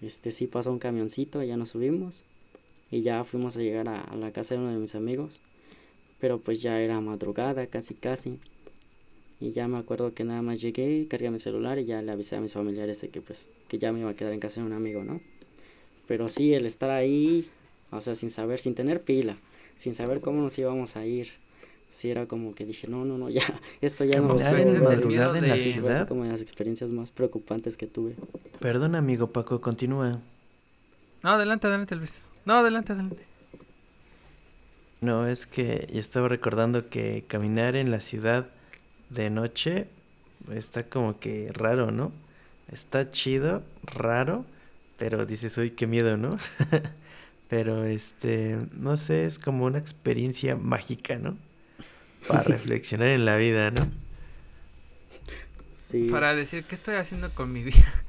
este 0.00 0.30
sí 0.30 0.46
pasó 0.46 0.72
un 0.72 0.78
camioncito, 0.78 1.42
ya 1.42 1.56
nos 1.56 1.70
subimos. 1.70 2.24
Y 2.90 3.02
ya 3.02 3.24
fuimos 3.24 3.56
a 3.56 3.60
llegar 3.60 3.88
a, 3.88 4.00
a 4.00 4.16
la 4.16 4.30
casa 4.32 4.54
de 4.54 4.60
uno 4.60 4.72
de 4.72 4.78
mis 4.78 4.94
amigos. 4.94 5.40
Pero 6.18 6.38
pues 6.38 6.62
ya 6.62 6.80
era 6.80 7.00
madrugada, 7.00 7.66
casi 7.66 7.94
casi. 7.94 8.38
Y 9.38 9.50
ya 9.50 9.68
me 9.68 9.76
acuerdo 9.76 10.14
que 10.14 10.24
nada 10.24 10.40
más 10.40 10.60
llegué, 10.60 11.06
cargué 11.08 11.30
mi 11.30 11.38
celular 11.38 11.78
y 11.78 11.84
ya 11.84 12.00
le 12.00 12.10
avisé 12.10 12.36
a 12.36 12.40
mis 12.40 12.54
familiares 12.54 13.02
de 13.02 13.10
que 13.10 13.20
pues 13.20 13.48
que 13.68 13.78
ya 13.78 13.92
me 13.92 14.00
iba 14.00 14.10
a 14.10 14.14
quedar 14.14 14.32
en 14.32 14.40
casa 14.40 14.60
de 14.60 14.66
un 14.66 14.72
amigo, 14.72 15.04
¿no? 15.04 15.20
Pero 16.08 16.28
sí, 16.28 16.54
el 16.54 16.64
estar 16.64 16.90
ahí, 16.90 17.46
o 17.90 18.00
sea, 18.00 18.14
sin 18.14 18.30
saber, 18.30 18.60
sin 18.60 18.74
tener 18.74 19.02
pila, 19.02 19.36
sin 19.76 19.94
saber 19.94 20.20
cómo 20.20 20.40
nos 20.40 20.58
íbamos 20.58 20.96
a 20.96 21.04
ir, 21.04 21.32
sí 21.88 22.10
era 22.10 22.26
como 22.26 22.54
que 22.54 22.64
dije, 22.64 22.88
no, 22.88 23.04
no, 23.04 23.18
no, 23.18 23.30
ya, 23.30 23.42
esto 23.80 24.04
ya 24.04 24.20
no 24.20 24.36
¿Caminar 24.36 24.60
en 24.60 24.84
madrugada 24.84 25.38
en 25.38 25.48
la 25.48 25.56
ciudad? 25.56 26.08
como 26.08 26.24
de 26.24 26.30
las 26.30 26.40
experiencias 26.40 26.90
más 26.90 27.10
preocupantes 27.10 27.76
que 27.76 27.86
tuve. 27.86 28.16
Perdón, 28.60 28.96
amigo 28.96 29.28
Paco, 29.28 29.60
continúa. 29.60 30.20
No, 31.22 31.30
adelante, 31.30 31.66
adelante, 31.66 31.96
Luis. 31.96 32.22
No, 32.44 32.54
adelante, 32.54 32.92
adelante. 32.92 33.24
No, 35.00 35.26
es 35.26 35.46
que 35.46 35.88
yo 35.92 36.00
estaba 36.00 36.28
recordando 36.28 36.88
que 36.88 37.24
caminar 37.26 37.76
en 37.76 37.90
la 37.90 38.00
ciudad 38.00 38.48
de 39.10 39.30
noche 39.30 39.88
está 40.52 40.84
como 40.84 41.18
que 41.18 41.50
raro, 41.52 41.90
¿no? 41.90 42.12
Está 42.70 43.10
chido, 43.10 43.62
raro, 43.84 44.44
pero 44.98 45.26
dices, 45.26 45.56
uy, 45.58 45.70
qué 45.70 45.86
miedo, 45.86 46.16
¿no? 46.16 46.38
pero 47.48 47.84
este, 47.84 48.58
no 48.72 48.96
sé, 48.96 49.24
es 49.24 49.38
como 49.38 49.66
una 49.66 49.78
experiencia 49.78 50.56
mágica, 50.56 51.16
¿no? 51.18 51.36
Para 52.28 52.42
reflexionar 52.44 53.08
en 53.08 53.24
la 53.24 53.36
vida, 53.36 53.70
¿no? 53.70 53.86
Sí. 55.74 56.08
Para 56.10 56.34
decir, 56.34 56.64
¿qué 56.64 56.74
estoy 56.74 56.96
haciendo 56.96 57.32
con 57.34 57.52
mi 57.52 57.62
vida? 57.62 58.04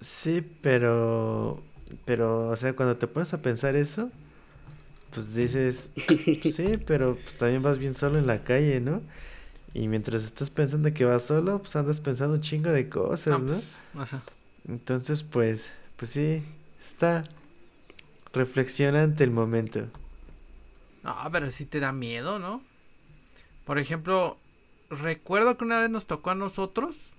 Sí, 0.00 0.44
pero, 0.60 1.62
pero, 2.04 2.48
o 2.48 2.56
sea, 2.56 2.74
cuando 2.74 2.96
te 2.96 3.06
pones 3.06 3.32
a 3.34 3.42
pensar 3.42 3.74
eso, 3.76 4.10
pues 5.12 5.34
dices, 5.34 5.90
sí, 6.52 6.78
pero 6.86 7.16
pues 7.16 7.36
también 7.38 7.62
vas 7.62 7.78
bien 7.78 7.94
solo 7.94 8.18
en 8.18 8.26
la 8.26 8.44
calle, 8.44 8.80
¿no? 8.80 9.02
Y 9.74 9.88
mientras 9.88 10.24
estás 10.24 10.50
pensando 10.50 10.92
que 10.92 11.04
vas 11.04 11.24
solo, 11.24 11.60
pues 11.60 11.74
andas 11.76 12.00
pensando 12.00 12.36
un 12.36 12.40
chingo 12.40 12.70
de 12.70 12.88
cosas, 12.88 13.42
¿no? 13.42 13.60
Ajá. 14.00 14.22
Entonces, 14.68 15.22
pues, 15.22 15.70
pues 15.96 16.10
sí, 16.12 16.42
está 16.80 17.22
reflexionante 18.32 19.24
el 19.24 19.30
momento. 19.30 19.86
No, 21.06 21.16
pero 21.30 21.50
sí 21.50 21.66
te 21.66 21.78
da 21.78 21.92
miedo, 21.92 22.40
¿no? 22.40 22.64
Por 23.64 23.78
ejemplo, 23.78 24.38
recuerdo 24.90 25.56
que 25.56 25.64
una 25.64 25.78
vez 25.78 25.88
nos 25.88 26.08
tocó 26.08 26.30
a 26.30 26.34
nosotros 26.34 27.12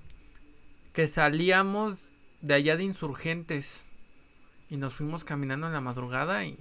que 0.91 1.07
salíamos 1.07 2.09
de 2.41 2.55
allá 2.55 2.75
de 2.75 2.83
insurgentes 2.83 3.85
y 4.69 4.75
nos 4.75 4.95
fuimos 4.95 5.23
caminando 5.23 5.67
en 5.67 5.73
la 5.73 5.79
madrugada 5.79 6.43
y 6.43 6.57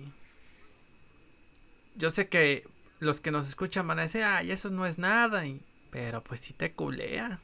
yo 1.97 2.11
sé 2.11 2.29
que 2.29 2.65
los 3.01 3.21
que 3.21 3.33
nos 3.33 3.49
escuchan 3.49 3.89
van 3.89 3.99
a 3.99 4.03
decir, 4.03 4.23
ay, 4.23 4.53
eso 4.53 4.71
no 4.71 4.87
es 4.87 4.99
nada, 4.99 5.47
y... 5.47 5.61
pero 5.91 6.23
pues 6.23 6.41
sí 6.41 6.53
te 6.53 6.75
culea. 6.75 7.41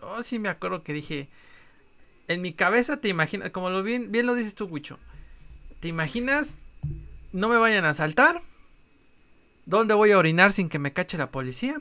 Oh, 0.00 0.22
sí 0.22 0.38
me 0.38 0.48
acuerdo 0.48 0.84
que 0.84 0.92
dije, 0.92 1.28
en 2.28 2.40
mi 2.40 2.52
cabeza 2.52 3.00
te 3.00 3.08
imaginas, 3.08 3.50
como 3.50 3.68
lo 3.68 3.82
bien, 3.82 4.12
bien 4.12 4.26
lo 4.26 4.36
dices 4.36 4.54
tú, 4.54 4.66
Wicho, 4.66 5.00
te 5.80 5.88
imaginas, 5.88 6.54
no 7.32 7.48
me 7.48 7.56
vayan 7.56 7.84
a 7.84 7.90
asaltar, 7.90 8.42
¿dónde 9.66 9.94
voy 9.94 10.12
a 10.12 10.18
orinar 10.18 10.52
sin 10.52 10.68
que 10.68 10.78
me 10.78 10.92
cache 10.92 11.18
la 11.18 11.30
policía? 11.30 11.80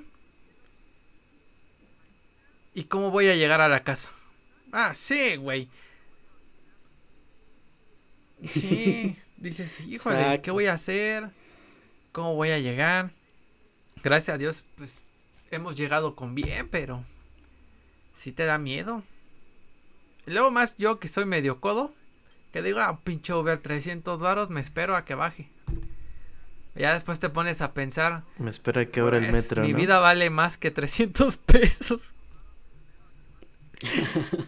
¿Y 2.74 2.86
cómo 2.86 3.12
voy 3.12 3.28
a 3.30 3.36
llegar 3.36 3.62
a 3.62 3.68
la 3.70 3.84
casa? 3.84 4.10
Ah, 4.72 4.94
sí, 4.96 5.36
güey. 5.36 5.70
Sí, 8.50 9.18
dices, 9.38 9.82
híjole, 9.82 10.18
¿qué 10.18 10.24
Exacto. 10.26 10.54
voy 10.54 10.66
a 10.68 10.74
hacer? 10.74 11.30
¿Cómo 12.12 12.36
voy 12.36 12.52
a 12.52 12.60
llegar? 12.60 13.12
Gracias 14.04 14.36
a 14.36 14.38
Dios, 14.38 14.64
pues 14.76 15.00
hemos 15.52 15.76
llegado 15.76 16.16
con 16.16 16.34
bien, 16.34 16.70
pero 16.70 17.06
sí 18.14 18.32
te 18.32 18.46
da 18.46 18.58
miedo. 18.58 19.04
Y 20.26 20.32
luego 20.32 20.52
más 20.52 20.78
yo 20.78 21.00
que 21.00 21.08
soy 21.08 21.26
medio 21.26 21.60
codo, 21.60 21.94
que 22.52 22.62
digo, 22.62 22.80
ah, 22.80 23.02
pinche 23.04 23.34
Uber 23.34 23.60
300 23.60 24.20
varos, 24.20 24.50
me 24.50 24.62
espero 24.62 24.96
a 24.96 25.06
que 25.06 25.16
baje. 25.16 25.50
Ya 26.76 26.94
después 26.94 27.20
te 27.20 27.30
pones 27.30 27.62
a 27.62 27.74
pensar, 27.74 28.24
Me 28.38 28.50
espera 28.50 28.86
que 28.86 29.02
abra 29.02 29.18
el 29.18 29.30
pues, 29.30 29.44
metro, 29.44 29.64
mi 29.64 29.72
¿no? 29.74 29.78
vida 29.78 30.00
vale 30.00 30.30
más 30.30 30.58
que 30.58 30.72
300 30.72 31.38
pesos. 31.38 32.12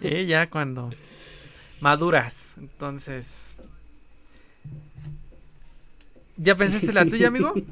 y 0.02 0.26
ya 0.28 0.50
cuando 0.50 0.92
maduras, 1.82 2.50
entonces... 2.58 3.56
¿Ya 6.38 6.56
pensaste 6.56 6.94
la 6.94 7.06
tuya, 7.06 7.28
amigo? 7.28 7.54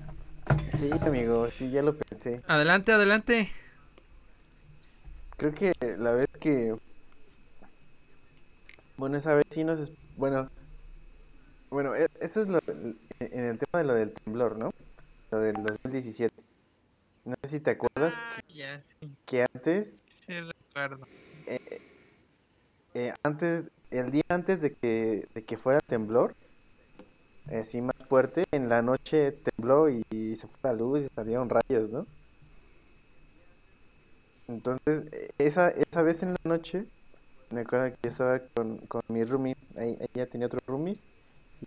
Sí, 0.73 0.89
amigo, 1.01 1.47
sí, 1.57 1.69
ya 1.69 1.81
lo 1.81 1.95
pensé. 1.95 2.41
Adelante, 2.47 2.91
adelante. 2.91 3.49
Creo 5.37 5.53
que 5.53 5.73
la 5.97 6.11
vez 6.13 6.27
que... 6.39 6.75
Bueno, 8.97 9.17
esa 9.17 9.35
vez 9.35 9.45
sí 9.49 9.63
nos... 9.63 9.79
es- 9.79 9.91
Bueno, 10.17 10.49
bueno, 11.69 11.95
e- 11.95 12.07
eso 12.19 12.41
es 12.41 12.47
lo, 12.47 12.59
en 13.31 13.45
el 13.45 13.57
tema 13.57 13.79
de 13.79 13.83
lo 13.85 13.93
del 13.93 14.13
temblor, 14.13 14.57
¿no? 14.57 14.71
Lo 15.31 15.39
del 15.39 15.55
2017. 15.55 16.33
No 17.25 17.35
sé 17.43 17.49
si 17.49 17.59
te 17.59 17.71
acuerdas 17.71 18.15
ya, 18.49 18.79
sí, 18.79 18.95
que 19.25 19.45
antes, 19.53 19.99
sí 20.07 20.33
recuerdo. 20.39 21.07
eh, 21.45 21.81
eh, 22.93 23.13
antes, 23.23 23.71
el 23.91 24.11
día 24.11 24.23
antes 24.29 24.61
de 24.61 24.73
que, 24.73 25.27
de 25.33 25.43
que 25.43 25.57
fuera 25.57 25.79
temblor, 25.81 26.35
eh, 27.47 27.63
sí 27.63 27.81
más 27.81 27.95
fuerte, 28.07 28.45
en 28.51 28.69
la 28.69 28.81
noche 28.81 29.31
tembló 29.31 29.89
y, 29.89 30.03
y 30.09 30.35
se 30.35 30.47
fue 30.47 30.59
la 30.63 30.73
luz 30.73 31.03
y 31.03 31.07
salieron 31.15 31.49
rayos, 31.49 31.89
¿no? 31.91 32.07
Entonces, 34.47 35.05
eh, 35.13 35.29
esa, 35.37 35.69
esa 35.69 36.01
vez 36.01 36.23
en 36.23 36.31
la 36.33 36.39
noche, 36.43 36.85
me 37.51 37.61
acuerdo 37.61 37.89
que 37.91 37.97
yo 38.03 38.09
estaba 38.09 38.39
con, 38.39 38.77
con 38.87 39.01
mi 39.07 39.23
roomie, 39.23 39.55
ahí, 39.77 39.97
ella 40.13 40.27
tenía 40.29 40.47
otros 40.47 40.63
roomies, 40.65 41.05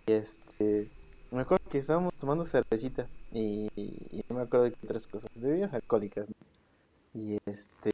y 0.05 0.11
este, 0.11 0.89
me 1.31 1.41
acuerdo 1.41 1.67
que 1.69 1.77
estábamos 1.77 2.13
tomando 2.15 2.45
cervecita, 2.45 3.07
y, 3.31 3.67
y 3.75 4.23
no 4.29 4.37
me 4.37 4.41
acuerdo 4.43 4.65
de 4.65 4.71
qué 4.71 4.79
otras 4.83 5.07
cosas, 5.07 5.29
bebidas 5.35 5.73
alcohólicas, 5.73 6.27
¿no? 6.29 6.35
Y 7.13 7.37
este, 7.45 7.91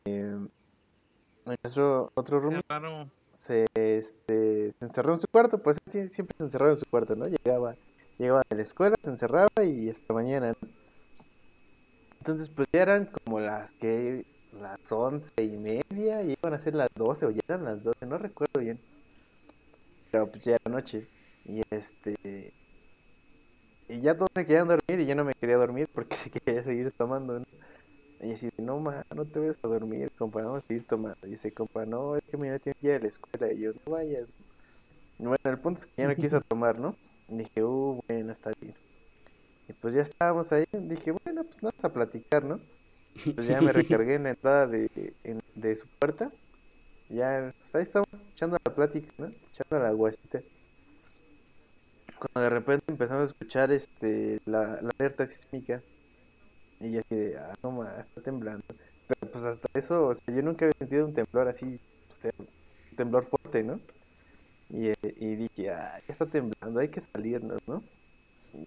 nuestro 1.45 2.11
otro 2.15 2.39
raro. 2.67 3.09
se, 3.31 3.67
este, 3.75 4.71
se 4.71 4.85
encerró 4.85 5.13
en 5.13 5.19
su 5.19 5.27
cuarto, 5.27 5.61
pues 5.61 5.77
siempre 5.85 6.35
se 6.37 6.43
encerraba 6.43 6.71
en 6.71 6.77
su 6.77 6.85
cuarto, 6.85 7.15
¿no? 7.15 7.27
Llegaba, 7.27 7.75
llegaba 8.17 8.43
de 8.49 8.55
la 8.55 8.61
escuela, 8.63 8.95
se 9.01 9.09
encerraba 9.11 9.63
y 9.63 9.89
hasta 9.89 10.13
mañana, 10.13 10.53
¿no? 10.59 10.69
Entonces, 12.19 12.49
pues 12.49 12.67
ya 12.71 12.83
eran 12.83 13.05
como 13.07 13.39
las 13.39 13.73
que, 13.73 14.25
las 14.59 14.91
once 14.91 15.31
y 15.37 15.57
media, 15.57 16.23
y 16.23 16.33
iban 16.33 16.53
a 16.53 16.59
ser 16.59 16.75
las 16.75 16.89
doce, 16.95 17.25
o 17.25 17.31
ya 17.31 17.41
eran 17.47 17.63
las 17.63 17.83
doce, 17.83 18.05
no 18.05 18.17
recuerdo 18.17 18.59
bien. 18.59 18.79
Pero 20.11 20.29
pues 20.29 20.43
ya 20.43 20.55
era 20.55 20.71
noche, 20.71 21.07
y 21.45 21.61
este, 21.71 22.53
y 23.95 24.01
ya 24.01 24.15
todos 24.15 24.29
se 24.35 24.45
querían 24.45 24.67
dormir, 24.67 24.99
y 25.01 25.05
yo 25.05 25.15
no 25.15 25.25
me 25.25 25.33
quería 25.39 25.57
dormir 25.57 25.87
porque 25.93 26.15
se 26.17 26.29
quería 26.31 26.63
seguir 26.63 26.91
tomando, 26.97 27.39
¿no? 27.39 27.45
Y 28.21 28.33
así, 28.33 28.49
no, 28.57 28.79
ma, 28.79 29.05
no 29.15 29.25
te 29.25 29.39
vayas 29.39 29.57
a 29.63 29.67
dormir, 29.67 30.11
compa, 30.17 30.41
vamos 30.43 30.63
a 30.63 30.67
seguir 30.67 30.85
tomando. 30.87 31.17
Y 31.27 31.31
dice, 31.31 31.53
compa, 31.53 31.85
no, 31.85 32.15
es 32.17 32.23
que 32.29 32.37
mira, 32.37 32.59
tiene 32.59 32.75
que 32.79 32.87
ir 32.87 32.93
a 32.93 32.99
la 32.99 33.07
escuela. 33.07 33.51
Y 33.53 33.61
yo, 33.61 33.73
no 33.73 33.93
vayas. 33.93 34.27
Bueno, 35.17 35.37
el 35.45 35.59
punto 35.59 35.79
es 35.81 35.85
que 35.87 35.93
ya 36.03 36.07
no 36.07 36.17
quiso 36.17 36.41
tomar, 36.41 36.79
¿no? 36.79 36.95
Y 37.27 37.37
dije, 37.39 37.63
uh, 37.63 38.01
bueno, 38.07 38.31
está 38.31 38.51
bien. 38.59 38.75
Y 39.67 39.73
pues 39.73 39.93
ya 39.93 40.01
estábamos 40.01 40.51
ahí. 40.51 40.65
Dije, 40.73 41.11
bueno, 41.11 41.43
pues 41.45 41.61
vamos 41.61 41.83
a 41.83 41.93
platicar, 41.93 42.43
¿no? 42.43 42.61
Pues 43.35 43.47
ya 43.47 43.61
me 43.61 43.71
recargué 43.73 44.15
en 44.15 44.23
la 44.23 44.31
entrada 44.31 44.67
de, 44.67 44.89
en- 45.23 45.41
de 45.55 45.75
su 45.75 45.87
puerta. 45.99 46.31
Ya, 47.09 47.53
pues 47.61 47.75
ahí 47.75 47.83
estamos 47.83 48.07
echando 48.31 48.57
la 48.65 48.75
plática, 48.75 49.13
¿no? 49.17 49.27
Echando 49.27 49.83
la 49.85 49.91
guasita. 49.93 50.41
Cuando 52.21 52.41
de 52.41 52.49
repente 52.51 52.85
empezamos 52.87 53.23
a 53.23 53.25
escuchar 53.25 53.71
este 53.71 54.39
la, 54.45 54.79
alerta 54.99 55.25
sísmica. 55.25 55.81
Y 56.79 56.95
así 56.97 57.15
de, 57.15 57.35
ah, 57.39 57.55
no 57.63 57.71
más, 57.71 57.97
está 57.97 58.21
temblando. 58.21 58.63
Pero 59.07 59.31
pues 59.31 59.43
hasta 59.43 59.67
eso, 59.73 60.05
o 60.05 60.13
sea, 60.13 60.35
yo 60.35 60.43
nunca 60.43 60.65
había 60.65 60.77
sentido 60.77 61.07
un 61.07 61.15
temblor 61.15 61.47
así, 61.47 61.79
un 62.37 62.95
temblor 62.95 63.25
fuerte, 63.25 63.63
¿no? 63.63 63.79
Y, 64.69 64.89
eh, 64.89 64.95
y 65.01 65.35
dije, 65.35 65.71
ah, 65.71 65.99
ya 66.07 66.13
está 66.13 66.27
temblando, 66.27 66.79
hay 66.79 66.89
que 66.89 67.01
salirnos, 67.01 67.59
¿no? 67.65 67.83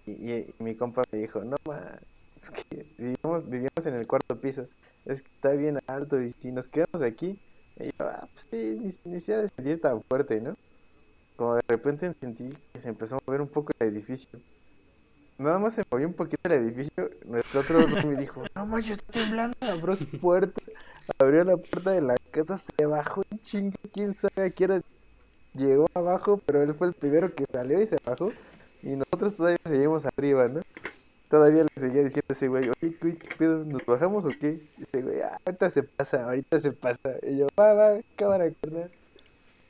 Y, 0.05 0.53
mi 0.59 0.75
compa 0.75 1.03
me 1.09 1.19
dijo, 1.19 1.41
no 1.45 1.55
más, 1.65 1.97
es 2.35 2.49
que 2.49 2.85
vivíamos, 2.97 3.49
vivíamos 3.49 3.85
en 3.85 3.95
el 3.95 4.05
cuarto 4.05 4.39
piso, 4.39 4.67
es 5.05 5.21
que 5.21 5.29
está 5.33 5.53
bien 5.53 5.79
alto 5.87 6.21
y 6.21 6.33
si 6.39 6.51
nos 6.51 6.67
quedamos 6.67 7.01
aquí, 7.01 7.39
y 7.79 7.85
yo, 7.85 7.91
ah, 7.99 8.27
pues 8.33 8.47
sí, 8.51 8.77
ni, 8.81 9.11
ni 9.11 9.19
se 9.21 9.33
ha 9.33 9.41
de 9.41 9.47
sentir 9.47 9.79
tan 9.79 10.01
fuerte, 10.01 10.41
¿no? 10.41 10.57
Como 11.35 11.55
de 11.55 11.61
repente 11.67 12.13
sentí 12.19 12.49
que 12.73 12.79
se 12.79 12.89
empezó 12.89 13.15
a 13.15 13.19
mover 13.25 13.41
un 13.41 13.47
poco 13.47 13.71
el 13.79 13.87
edificio. 13.89 14.39
Nada 15.37 15.59
más 15.59 15.73
se 15.73 15.83
movió 15.91 16.07
un 16.07 16.13
poquito 16.13 16.39
el 16.45 16.53
edificio, 16.53 17.09
nuestro 17.25 17.59
otro 17.59 17.79
me 18.07 18.15
dijo, 18.15 18.41
no 18.55 18.65
manches, 18.65 18.91
está 18.99 19.11
temblando, 19.11 19.57
abrió 19.61 19.93
su 19.97 20.07
puerta, 20.17 20.61
abrió 21.19 21.43
la 21.43 21.57
puerta 21.57 21.91
de 21.91 22.01
la 22.01 22.15
casa, 22.31 22.57
se 22.57 22.85
bajó 22.85 23.21
en 23.29 23.39
chinga, 23.41 23.75
quién 23.91 24.13
sabe 24.13 24.45
a 24.45 24.49
qué 24.49 24.63
hora 24.63 24.81
llegó 25.53 25.87
abajo, 25.93 26.39
pero 26.45 26.61
él 26.61 26.73
fue 26.73 26.87
el 26.87 26.93
primero 26.93 27.35
que 27.35 27.45
salió 27.51 27.81
y 27.81 27.87
se 27.87 27.97
bajó. 28.05 28.31
Y 28.81 28.95
nosotros 28.95 29.35
todavía 29.35 29.57
seguimos 29.65 30.05
arriba, 30.05 30.47
¿no? 30.47 30.61
Todavía 31.29 31.63
le 31.63 31.69
seguía 31.81 32.03
diciendo 32.03 32.27
a 32.29 32.33
ese 32.33 32.47
güey, 32.47 32.69
oye, 32.69 32.95
¿qué 32.97 33.17
pedo? 33.37 33.65
¿Nos 33.65 33.85
bajamos 33.85 34.23
o 34.23 34.29
qué? 34.39 34.61
Y 34.77 34.83
ese 34.83 35.01
güey, 35.01 35.19
"Ah, 35.21 35.37
ahorita 35.45 35.69
se 35.69 35.83
pasa, 35.83 36.25
ahorita 36.25 36.59
se 36.59 36.71
pasa. 36.71 37.15
Y 37.23 37.39
yo, 37.39 37.47
va, 37.59 37.73
va, 37.73 37.99
cámara, 38.15 38.49
carnal. 38.61 38.89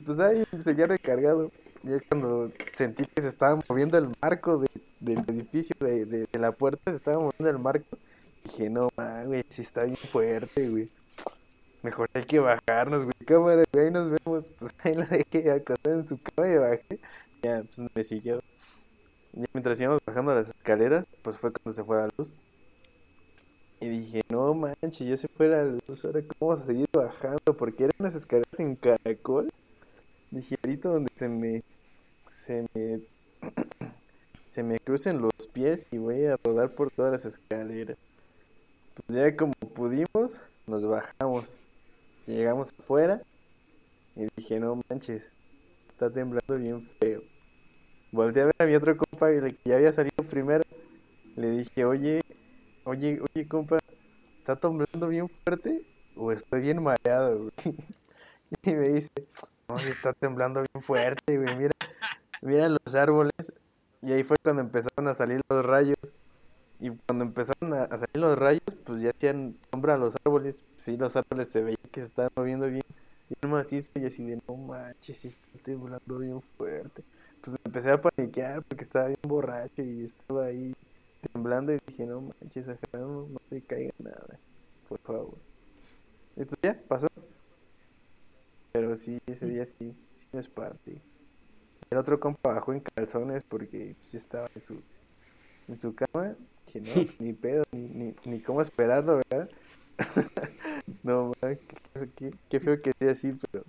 Pues 0.04 0.18
ahí 0.18 0.44
seguía 0.58 0.86
recargado. 0.86 1.50
Ya 1.82 2.00
cuando 2.08 2.50
sentí 2.72 3.06
que 3.06 3.22
se 3.22 3.28
estaba 3.28 3.58
moviendo 3.68 3.96
el 3.98 4.08
marco 4.20 4.58
de, 4.58 4.68
del 5.00 5.18
edificio, 5.28 5.76
de, 5.78 6.04
de, 6.04 6.26
de 6.30 6.38
la 6.38 6.52
puerta, 6.52 6.90
se 6.90 6.96
estaba 6.96 7.18
moviendo 7.18 7.48
el 7.48 7.58
marco, 7.58 7.96
dije, 8.44 8.68
no, 8.68 8.88
man, 8.96 9.26
güey, 9.26 9.44
sí 9.48 9.62
está 9.62 9.84
bien 9.84 9.96
fuerte, 9.96 10.68
güey. 10.68 10.90
Mejor 11.82 12.10
hay 12.14 12.24
que 12.24 12.40
bajarnos, 12.40 13.04
güey. 13.04 13.14
Cámara, 13.24 13.62
güey, 13.72 13.86
ahí 13.86 13.92
nos 13.92 14.10
vemos. 14.10 14.44
Pues 14.58 14.74
ahí 14.82 14.94
la 14.94 15.06
dejé 15.06 15.50
acostada 15.50 15.94
en 15.94 16.04
su 16.04 16.18
cama 16.18 16.48
y 16.48 16.56
bajé. 16.56 17.00
Ya, 17.42 17.62
pues 17.62 17.90
me 17.94 18.02
siguió. 18.02 18.42
Ya 19.32 19.44
mientras 19.52 19.80
íbamos 19.80 20.00
bajando 20.04 20.34
las 20.34 20.48
escaleras, 20.48 21.06
pues 21.22 21.38
fue 21.38 21.52
cuando 21.52 21.72
se 21.72 21.84
fue 21.84 21.98
la 21.98 22.08
luz. 22.16 22.34
Y 23.78 23.88
dije, 23.88 24.22
no 24.30 24.54
manches, 24.54 25.06
ya 25.06 25.16
se 25.16 25.28
fue 25.28 25.48
la 25.48 25.62
luz, 25.62 26.04
ahora 26.04 26.22
cómo 26.22 26.50
vamos 26.50 26.64
a 26.64 26.66
seguir 26.66 26.88
bajando, 26.92 27.56
porque 27.56 27.84
eran 27.84 27.94
unas 27.98 28.14
escaleras 28.14 28.58
en 28.58 28.74
caracol. 28.74 29.52
Ahorita 30.32 30.88
donde 30.88 31.10
se 31.14 31.28
me, 31.28 31.62
se 32.26 32.66
me, 32.74 33.00
se 34.48 34.62
me 34.62 34.78
crucen 34.80 35.20
los 35.20 35.32
pies 35.52 35.86
y 35.90 35.98
voy 35.98 36.26
a 36.26 36.36
rodar 36.42 36.74
por 36.74 36.90
todas 36.90 37.12
las 37.12 37.24
escaleras. 37.24 37.96
Pues 38.94 39.18
ya 39.18 39.36
como 39.36 39.52
pudimos, 39.52 40.40
nos 40.66 40.84
bajamos. 40.84 41.54
Llegamos 42.26 42.72
afuera 42.78 43.22
y 44.16 44.26
dije, 44.36 44.58
no 44.58 44.82
manches, 44.88 45.30
está 45.90 46.10
temblando 46.10 46.56
bien 46.56 46.82
feo. 46.82 47.22
Volté 48.10 48.40
a 48.40 48.46
ver 48.46 48.54
a 48.58 48.66
mi 48.66 48.74
otro 48.74 48.96
compa, 48.96 49.30
el 49.30 49.56
que 49.56 49.70
ya 49.70 49.76
había 49.76 49.92
salido 49.92 50.24
primero. 50.28 50.64
Le 51.36 51.50
dije, 51.50 51.84
oye, 51.84 52.22
oye, 52.84 53.20
oye, 53.20 53.46
compa, 53.46 53.78
¿está 54.38 54.56
temblando 54.56 55.08
bien 55.08 55.28
fuerte? 55.28 55.82
¿O 56.16 56.32
estoy 56.32 56.62
bien 56.62 56.82
mareado, 56.82 57.38
güey? 57.38 57.76
Y 58.62 58.70
me 58.70 58.88
dice, 58.90 59.10
no, 59.68 59.78
sí 59.78 59.88
está 59.88 60.12
temblando 60.12 60.60
bien 60.60 60.82
fuerte, 60.82 61.38
güey, 61.38 61.56
mira, 61.56 61.72
mira 62.42 62.68
los 62.68 62.94
árboles. 62.94 63.52
Y 64.02 64.12
ahí 64.12 64.22
fue 64.22 64.36
cuando 64.42 64.62
empezaron 64.62 65.08
a 65.08 65.14
salir 65.14 65.40
los 65.48 65.64
rayos. 65.64 65.96
Y 66.78 66.90
cuando 66.90 67.24
empezaron 67.24 67.72
a, 67.72 67.88
salir 67.88 68.16
los 68.16 68.38
rayos, 68.38 68.62
pues 68.84 69.00
ya 69.00 69.10
hacían 69.10 69.56
sombra 69.70 69.94
a 69.94 69.98
los 69.98 70.14
árboles. 70.24 70.62
Sí, 70.76 70.96
los 70.96 71.16
árboles 71.16 71.48
se 71.48 71.62
veía 71.62 71.76
que 71.90 72.00
se 72.00 72.06
estaban 72.06 72.30
moviendo 72.36 72.66
bien. 72.66 72.84
Y 73.28 73.46
macizo 73.46 73.90
y 73.96 74.06
así 74.06 74.24
de, 74.24 74.40
no 74.46 74.56
manches, 74.56 75.24
está 75.24 75.48
temblando 75.64 76.18
bien 76.18 76.40
fuerte. 76.40 77.02
Pues 77.40 77.52
me 77.54 77.58
empecé 77.64 77.90
a 77.90 78.00
paniquear 78.00 78.62
porque 78.62 78.84
estaba 78.84 79.08
bien 79.08 79.18
borracho 79.26 79.82
y 79.82 80.04
estaba 80.04 80.44
ahí 80.44 80.74
temblando 81.32 81.72
y 81.72 81.78
dije, 81.86 82.06
no 82.06 82.20
manches, 82.20 82.66
no, 82.92 83.26
no 83.26 83.40
se 83.48 83.62
caiga 83.62 83.92
nada, 83.98 84.38
por 84.88 85.00
favor. 85.00 85.38
Y 86.36 86.44
pues 86.44 86.60
ya, 86.62 86.78
pasó. 86.86 87.08
Pero 88.96 89.04
sí, 89.04 89.18
ese 89.26 89.44
día 89.44 89.66
sí, 89.66 89.94
sí 90.16 90.26
me 90.32 90.40
esparté. 90.40 91.02
El 91.90 91.98
otro 91.98 92.18
compa 92.18 92.54
bajó 92.54 92.72
en 92.72 92.80
calzones 92.80 93.44
porque 93.44 93.94
pues, 93.98 94.14
estaba 94.14 94.48
en 94.54 94.60
su, 94.62 94.80
en 95.68 95.78
su 95.78 95.94
cama. 95.94 96.34
Dije, 96.66 96.80
no, 96.80 96.94
pues, 96.94 97.20
ni 97.20 97.34
pedo, 97.34 97.64
ni, 97.72 97.80
ni, 97.80 98.14
ni 98.24 98.40
cómo 98.40 98.62
esperarlo, 98.62 99.20
¿verdad? 99.28 99.50
no, 101.02 101.32
man, 101.42 101.58
qué, 101.92 102.08
qué, 102.16 102.34
qué 102.48 102.60
feo 102.60 102.80
que 102.80 102.92
sea 102.98 103.10
así, 103.10 103.36
pero, 103.50 103.64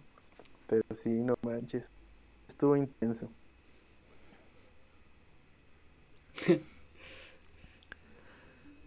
pero 0.66 0.84
sí, 0.94 1.10
no 1.10 1.36
manches. 1.42 1.84
Estuvo 2.48 2.78
intenso. 2.78 3.30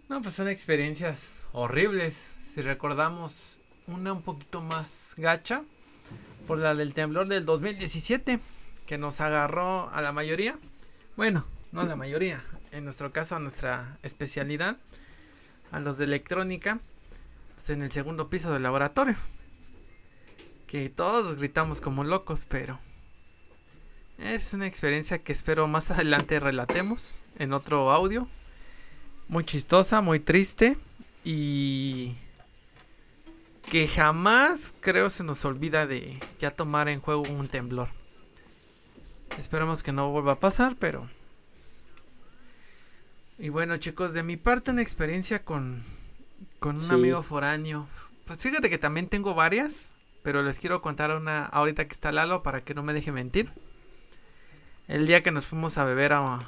No, 0.09 0.21
pues 0.23 0.35
son 0.35 0.49
experiencias 0.49 1.35
horribles. 1.53 2.17
Si 2.17 2.63
recordamos 2.63 3.59
una 3.87 4.13
un 4.13 4.23
poquito 4.23 4.61
más 4.61 5.15
gacha, 5.17 5.63
por 6.51 6.59
la 6.59 6.75
del 6.75 6.95
temblor 6.95 7.29
del 7.29 7.45
2017, 7.45 8.41
que 8.85 8.99
nos 8.99 9.21
agarró 9.21 9.89
a 9.91 10.03
la 10.03 10.11
mayoría. 10.11 10.59
Bueno, 11.17 11.45
no 11.71 11.83
a 11.83 11.85
la 11.85 11.95
mayoría, 11.95 12.43
en 12.73 12.83
nuestro 12.83 13.13
caso 13.13 13.37
a 13.37 13.39
nuestra 13.39 13.99
especialidad, 14.03 14.77
a 15.71 15.79
los 15.79 15.99
de 15.99 16.07
electrónica, 16.07 16.81
pues 17.55 17.71
en 17.71 17.83
el 17.83 17.93
segundo 17.93 18.31
piso 18.31 18.53
del 18.53 18.65
laboratorio. 18.65 19.15
Que 20.67 20.89
todos 20.89 21.37
gritamos 21.37 21.81
como 21.81 22.03
locos, 22.03 22.47
pero 22.49 22.81
es 24.19 24.53
una 24.53 24.67
experiencia 24.67 25.23
que 25.23 25.31
espero 25.31 25.69
más 25.69 25.93
adelante 25.93 26.41
relatemos 26.41 27.15
en 27.39 27.53
otro 27.53 27.93
audio. 27.93 28.27
Muy 29.29 29.45
chistosa, 29.45 30.01
muy 30.01 30.19
triste 30.19 30.77
y 31.23 32.17
que 33.71 33.87
jamás 33.87 34.75
creo 34.81 35.09
se 35.11 35.25
nos 35.25 35.45
olvida 35.45 35.87
de 35.87 36.19
ya 36.41 36.51
tomar 36.51 36.89
en 36.89 37.01
juego 37.01 37.23
un 37.23 37.49
temblor. 37.49 37.89
Esperemos 39.39 39.83
que 39.83 39.93
no 39.93 40.11
vuelva 40.11 40.33
a 40.33 40.39
pasar, 40.41 40.77
pero... 40.79 41.09
Y 43.39 43.49
bueno 43.49 43.77
chicos, 43.79 44.13
de 44.13 44.23
mi 44.23 44.37
parte 44.37 44.73
una 44.73 44.83
experiencia 44.83 45.45
con, 45.45 45.83
con 46.59 46.73
un 46.73 46.79
Sí. 46.79 46.93
amigo 46.93 47.23
foráneo. 47.23 47.89
Pues 48.27 48.43
fíjate 48.43 48.69
que 48.69 48.77
también 48.77 49.09
tengo 49.09 49.35
varias, 49.35 49.89
pero 50.23 50.43
les 50.43 50.59
quiero 50.59 50.83
contar 50.83 51.13
una 51.17 51.47
ahorita 51.47 51.87
que 51.87 51.95
está 51.95 52.13
Lalo 52.13 52.43
para 52.43 52.63
que 52.65 52.75
no 52.75 52.83
me 52.83 52.93
deje 52.93 53.13
mentir. 53.13 53.51
El 54.89 55.07
día 55.07 55.23
que 55.23 55.31
nos 55.31 55.47
fuimos 55.47 55.79
a 55.79 55.85
beber 55.85 56.13
a, 56.13 56.41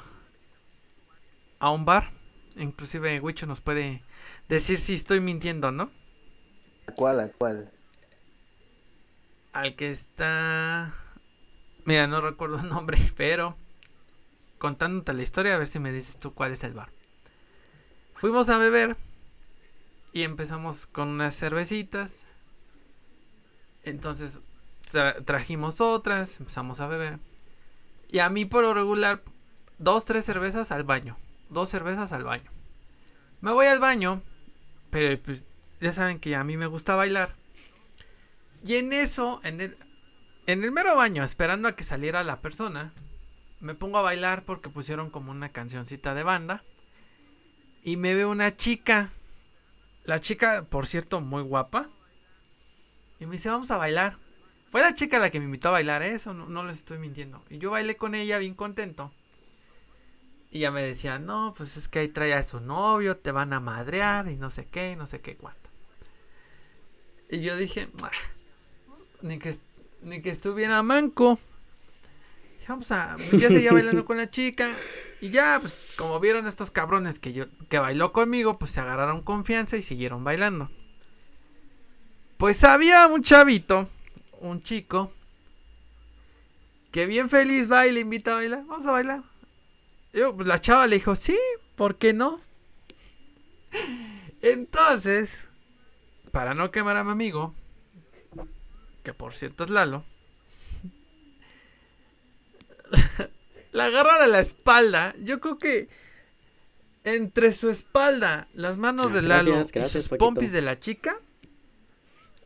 a 1.59 1.69
un 1.71 1.85
bar, 1.85 2.11
inclusive 2.57 3.19
Wicho 3.21 3.45
nos 3.47 3.61
puede 3.61 4.03
decir 4.49 4.77
si 4.77 4.93
estoy 4.93 5.21
mintiendo, 5.21 5.71
¿no? 5.71 5.89
¿A 6.87 6.91
cuál? 6.93 7.19
¿A 7.19 7.29
cuál? 7.29 7.71
al 9.53 9.75
que 9.75 9.89
está. 9.91 10.93
Mira, 11.85 12.07
no 12.07 12.21
recuerdo 12.21 12.59
el 12.59 12.69
nombre, 12.69 12.97
pero 13.17 13.57
contándote 14.57 15.13
la 15.13 15.23
historia, 15.23 15.55
a 15.55 15.57
ver 15.57 15.67
si 15.67 15.79
me 15.79 15.91
dices 15.91 16.17
tú 16.17 16.33
cuál 16.33 16.51
es 16.51 16.63
el 16.63 16.73
bar. 16.73 16.89
Fuimos 18.13 18.49
a 18.49 18.57
beber 18.57 18.97
y 20.13 20.23
empezamos 20.23 20.85
con 20.85 21.09
unas 21.09 21.35
cervecitas. 21.37 22.27
Entonces 23.83 24.41
tra- 24.85 25.23
trajimos 25.25 25.81
otras, 25.81 26.39
empezamos 26.39 26.79
a 26.79 26.87
beber. 26.87 27.19
Y 28.11 28.19
a 28.19 28.29
mí 28.29 28.45
por 28.45 28.63
lo 28.63 28.73
regular, 28.73 29.23
dos, 29.77 30.05
tres 30.05 30.25
cervezas 30.25 30.71
al 30.71 30.83
baño. 30.83 31.17
Dos 31.49 31.69
cervezas 31.69 32.13
al 32.13 32.23
baño. 32.23 32.49
Me 33.41 33.51
voy 33.51 33.67
al 33.67 33.79
baño, 33.79 34.21
pero 34.89 35.21
pues 35.21 35.43
ya 35.83 35.91
saben 35.91 36.19
que 36.19 36.35
a 36.35 36.43
mí 36.43 36.57
me 36.57 36.65
gusta 36.65 36.95
bailar. 36.95 37.35
Y 38.65 38.75
en 38.75 38.93
eso, 38.93 39.41
en 39.43 39.59
el, 39.59 39.77
en 40.47 40.63
el 40.63 40.71
mero 40.71 40.95
baño, 40.95 41.23
esperando 41.23 41.67
a 41.67 41.75
que 41.75 41.83
saliera 41.83 42.23
la 42.23 42.39
persona, 42.39 42.93
me 43.59 43.75
pongo 43.75 43.97
a 43.97 44.01
bailar 44.01 44.45
porque 44.45 44.69
pusieron 44.69 45.09
como 45.09 45.31
una 45.31 45.49
cancioncita 45.49 46.13
de 46.13 46.23
banda. 46.23 46.63
Y 47.83 47.97
me 47.97 48.15
ve 48.15 48.25
una 48.25 48.55
chica. 48.55 49.09
La 50.05 50.19
chica, 50.19 50.65
por 50.69 50.87
cierto, 50.87 51.19
muy 51.19 51.43
guapa. 51.43 51.89
Y 53.19 53.25
me 53.25 53.33
dice, 53.33 53.49
vamos 53.49 53.69
a 53.71 53.77
bailar. 53.77 54.17
Fue 54.71 54.79
la 54.79 54.93
chica 54.93 55.19
la 55.19 55.29
que 55.29 55.39
me 55.39 55.45
invitó 55.45 55.67
a 55.67 55.73
bailar, 55.73 56.01
¿eh? 56.01 56.13
eso 56.13 56.33
no, 56.33 56.47
no 56.47 56.63
les 56.63 56.77
estoy 56.77 56.97
mintiendo. 56.97 57.43
Y 57.49 57.57
yo 57.57 57.71
bailé 57.71 57.97
con 57.97 58.15
ella 58.15 58.37
bien 58.37 58.55
contento. 58.55 59.13
Y 60.49 60.59
ella 60.59 60.71
me 60.71 60.81
decía, 60.81 61.19
no, 61.19 61.53
pues 61.57 61.75
es 61.77 61.87
que 61.87 61.99
ahí 61.99 62.07
trae 62.07 62.33
a 62.33 62.43
su 62.43 62.59
novio, 62.59 63.17
te 63.17 63.31
van 63.31 63.53
a 63.53 63.59
madrear 63.59 64.29
y 64.29 64.37
no 64.37 64.49
sé 64.49 64.65
qué, 64.65 64.95
no 64.95 65.07
sé 65.07 65.19
qué 65.19 65.35
cuánto. 65.35 65.62
Y 67.33 67.41
yo 67.41 67.57
dije, 67.57 67.89
"Ah, 68.03 68.11
ni 69.23 69.39
que, 69.39 69.55
ni 70.03 70.21
que 70.21 70.29
estuviera 70.29 70.83
manco. 70.83 71.39
Vamos 72.67 72.91
a, 72.91 73.17
ya 73.31 73.49
seguía 73.49 73.73
bailando 73.73 74.05
con 74.05 74.17
la 74.17 74.29
chica. 74.29 74.71
Y 75.19 75.31
ya, 75.31 75.57
pues, 75.59 75.81
como 75.97 76.19
vieron 76.19 76.45
estos 76.45 76.69
cabrones 76.69 77.17
que 77.17 77.33
yo, 77.33 77.45
que 77.69 77.79
bailó 77.79 78.13
conmigo, 78.13 78.59
pues 78.59 78.69
se 78.69 78.81
agarraron 78.81 79.23
confianza 79.23 79.77
y 79.77 79.81
siguieron 79.81 80.23
bailando. 80.23 80.69
Pues 82.37 82.63
había 82.63 83.07
un 83.07 83.23
chavito, 83.23 83.89
un 84.39 84.61
chico, 84.61 85.11
que 86.91 87.07
bien 87.07 87.29
feliz 87.29 87.71
va 87.71 87.87
y 87.87 87.93
le 87.93 88.01
invita 88.01 88.33
a 88.33 88.35
bailar. 88.35 88.63
Vamos 88.67 88.85
a 88.85 88.91
bailar. 88.91 89.23
Yo, 90.13 90.35
pues 90.35 90.47
la 90.47 90.59
chava 90.59 90.85
le 90.85 90.97
dijo, 90.97 91.15
sí, 91.15 91.39
¿por 91.75 91.95
qué 91.97 92.13
no? 92.13 92.39
Entonces, 94.43 95.47
para 96.33 96.55
no 96.55 96.71
quemar 96.71 96.97
a 96.97 97.03
mi 97.03 97.11
amigo, 97.11 97.53
que 99.03 99.13
por 99.13 99.35
cierto 99.35 99.63
es 99.63 99.69
Lalo, 99.69 100.03
la 103.71 103.85
agarra 103.85 104.19
de 104.19 104.27
la 104.27 104.39
espalda. 104.39 105.13
Yo 105.19 105.39
creo 105.39 105.59
que 105.59 105.89
entre 107.03 107.53
su 107.53 107.69
espalda, 107.69 108.47
las 108.55 108.77
manos 108.77 109.07
Ah, 109.11 109.13
de 109.13 109.21
Lalo 109.21 109.51
gracias, 109.57 109.85
y 109.95 109.99
sus 109.99 110.09
Paquito. 110.09 110.25
pompis 110.25 110.51
de 110.51 110.63
la 110.63 110.79
chica, 110.79 111.17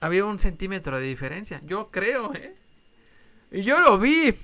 había 0.02 0.26
un 0.26 0.38
centímetro 0.38 1.00
de 1.00 1.06
diferencia. 1.06 1.62
Yo 1.64 1.90
creo, 1.90 2.34
¿eh? 2.36 2.56
Y 3.52 3.64
yo 3.64 3.80
lo 3.80 3.98
vi. 3.98 4.36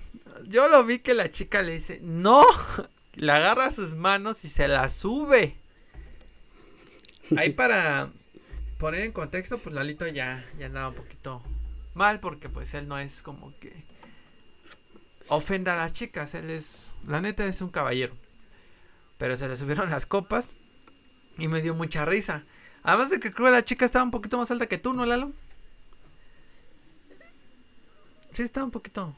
Yo 0.48 0.70
lo 0.70 0.86
vi 0.86 1.00
que 1.00 1.14
la 1.14 1.30
chica 1.30 1.62
le 1.62 1.74
dice, 1.74 2.00
no. 2.02 2.46
Le 3.16 3.32
agarra 3.32 3.70
sus 3.72 3.94
manos 3.94 4.44
y 4.46 4.48
se 4.48 4.68
las 4.70 4.94
sube. 4.94 5.58
Ahí 7.38 7.52
para 7.52 8.12
poner 8.84 9.04
en 9.04 9.14
contexto, 9.14 9.60
pues 9.60 9.74
Lalito 9.74 10.06
ya, 10.08 10.44
ya 10.60 10.66
andaba 10.66 10.90
un 10.90 10.96
poquito 10.96 11.42
mal 11.94 12.20
porque 12.20 12.50
pues 12.50 12.74
él 12.74 12.90
no 12.90 13.00
es 13.00 13.22
como 13.22 13.58
que 13.62 13.86
ofenda 15.30 15.72
a 15.72 15.78
las 15.78 15.94
chicas, 15.94 16.36
él 16.36 16.50
es, 16.50 16.76
la 17.08 17.22
neta 17.22 17.46
es 17.46 17.62
un 17.62 17.70
caballero. 17.70 18.14
Pero 19.18 19.38
se 19.38 19.48
le 19.48 19.56
subieron 19.56 19.90
las 19.90 20.06
copas 20.06 20.52
y 21.38 21.48
me 21.48 21.62
dio 21.62 21.74
mucha 21.74 22.04
risa. 22.04 22.44
Además 22.84 23.10
de 23.10 23.22
que 23.22 23.32
creo 23.32 23.46
que 23.46 23.54
la 23.54 23.64
chica 23.64 23.86
estaba 23.86 24.04
un 24.04 24.12
poquito 24.12 24.38
más 24.38 24.52
alta 24.52 24.68
que 24.68 24.78
tú, 24.78 24.92
¿no, 24.92 25.06
Lalo? 25.06 25.32
Sí, 28.34 28.44
estaba 28.44 28.66
un 28.66 28.72
poquito. 28.72 29.16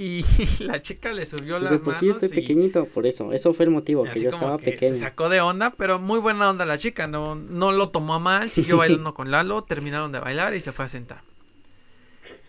Y 0.00 0.24
la 0.62 0.80
chica 0.80 1.12
le 1.12 1.26
subió 1.26 1.58
Sí, 1.58 1.64
las 1.64 1.80
pues 1.80 1.96
sí, 1.98 2.06
manos 2.06 2.22
estoy 2.22 2.38
y- 2.38 2.40
pequeñito, 2.42 2.84
por 2.86 3.04
eso. 3.06 3.32
Eso 3.32 3.52
fue 3.52 3.64
el 3.64 3.72
motivo, 3.72 4.04
que 4.04 4.20
yo 4.22 4.30
estaba 4.30 4.56
que 4.58 4.70
pequeño. 4.70 4.94
Se 4.94 5.00
sacó 5.00 5.28
de 5.28 5.40
onda, 5.40 5.70
pero 5.76 5.98
muy 5.98 6.20
buena 6.20 6.48
onda 6.48 6.64
la 6.64 6.78
chica. 6.78 7.06
No, 7.08 7.34
no 7.34 7.72
lo 7.72 7.90
tomó 7.90 8.14
a 8.14 8.18
mal, 8.20 8.48
siguió 8.48 8.76
bailando 8.78 9.12
con 9.12 9.30
Lalo, 9.32 9.64
terminaron 9.64 10.12
de 10.12 10.20
bailar 10.20 10.54
y 10.54 10.60
se 10.60 10.70
fue 10.72 10.84
a 10.84 10.88
sentar. 10.88 11.22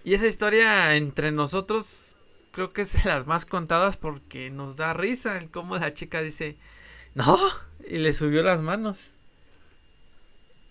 Y 0.04 0.14
esa 0.14 0.28
historia 0.28 0.96
entre 0.96 1.32
nosotros 1.32 2.16
creo 2.52 2.72
que 2.72 2.84
es 2.84 3.04
de 3.04 3.10
las 3.10 3.26
más 3.26 3.46
contadas 3.46 3.98
porque 3.98 4.50
nos 4.52 4.76
da 4.76 4.94
risa 4.94 5.38
el 5.38 5.50
cómo 5.50 5.78
la 5.78 5.94
chica 5.94 6.22
dice, 6.22 6.56
no, 7.16 7.38
y 7.90 7.98
le 7.98 8.14
subió 8.14 8.44
las 8.44 8.62
manos. 8.62 9.10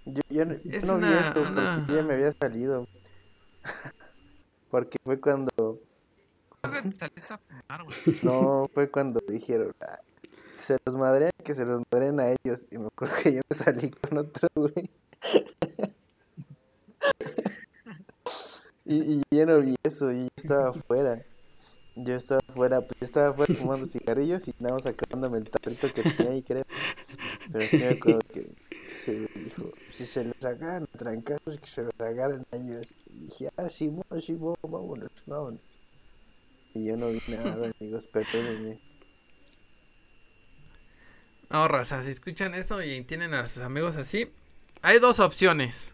Yo, 0.06 0.22
yo 0.30 0.44
no, 0.44 0.54
yo 0.54 0.60
Es 0.78 0.84
no 0.86 0.96
vi 0.96 1.04
una- 1.04 1.18
esto 1.20 1.32
porque 1.34 1.50
una- 1.50 1.86
ya 1.88 2.02
me 2.02 2.14
había 2.14 2.32
salido. 2.32 2.86
porque 4.70 4.96
fue 5.04 5.20
cuando, 5.20 5.80
no, 8.22 8.66
fue 8.74 8.90
cuando 8.90 9.20
dijeron, 9.28 9.72
"Ah, 9.80 9.98
se 10.54 10.76
los 10.84 10.96
madrean, 10.96 11.30
que 11.44 11.54
se 11.54 11.64
los 11.64 11.82
madren 11.92 12.18
a 12.20 12.28
ellos. 12.30 12.66
Y 12.70 12.78
me 12.78 12.86
acuerdo 12.86 13.14
que 13.22 13.34
yo 13.34 13.40
me 13.48 13.56
salí 13.56 13.90
con 13.90 14.18
otro 14.18 14.48
güey. 14.56 14.90
y, 18.84 19.14
y 19.18 19.22
yo 19.30 19.46
no 19.46 19.60
vi 19.60 19.74
eso, 19.82 20.10
y 20.12 20.22
yo 20.24 20.28
estaba 20.36 20.70
afuera. 20.70 21.22
Yo 21.96 22.14
estaba 22.14 22.40
afuera, 22.48 22.80
pues 22.80 22.92
yo 23.00 23.04
estaba 23.06 23.28
afuera 23.30 23.54
fumando 23.54 23.86
cigarrillos 23.86 24.46
y 24.46 24.50
estábamos 24.50 24.86
acabándome 24.86 25.38
el 25.38 25.50
tarrito 25.50 25.92
que 25.92 26.02
tenía 26.04 26.32
ahí, 26.32 26.42
creo. 26.42 26.64
Pero 27.52 27.66
sí 27.66 27.76
me 27.76 27.88
acuerdo 27.88 28.20
que 28.32 28.54
se 28.96 29.12
dijo, 29.34 29.72
si 29.92 30.06
se 30.06 30.24
los 30.24 30.44
agarran 30.44 30.84
a 30.84 30.98
trancazos, 30.98 31.58
que 31.58 31.66
se 31.66 31.82
los 31.82 31.92
agarran 31.98 32.44
a 32.52 32.56
ellos. 32.56 32.86
Y 33.12 33.24
dije, 33.26 33.50
ah, 33.56 33.68
sí, 33.68 33.92
sí, 34.20 34.34
mo- 34.34 34.54
vámonos, 34.62 35.10
vámonos. 35.26 35.60
Y 36.78 36.84
yo 36.84 36.96
no 36.96 37.08
vi 37.08 37.20
nada, 37.28 37.72
amigos, 37.80 38.06
perdónenme. 38.06 38.78
No, 41.50 41.66
raza, 41.66 42.02
si 42.02 42.10
escuchan 42.10 42.54
eso 42.54 42.82
y 42.82 43.02
tienen 43.02 43.34
a 43.34 43.46
sus 43.46 43.62
amigos 43.62 43.96
así, 43.96 44.30
hay 44.82 44.98
dos 44.98 45.18
opciones. 45.18 45.92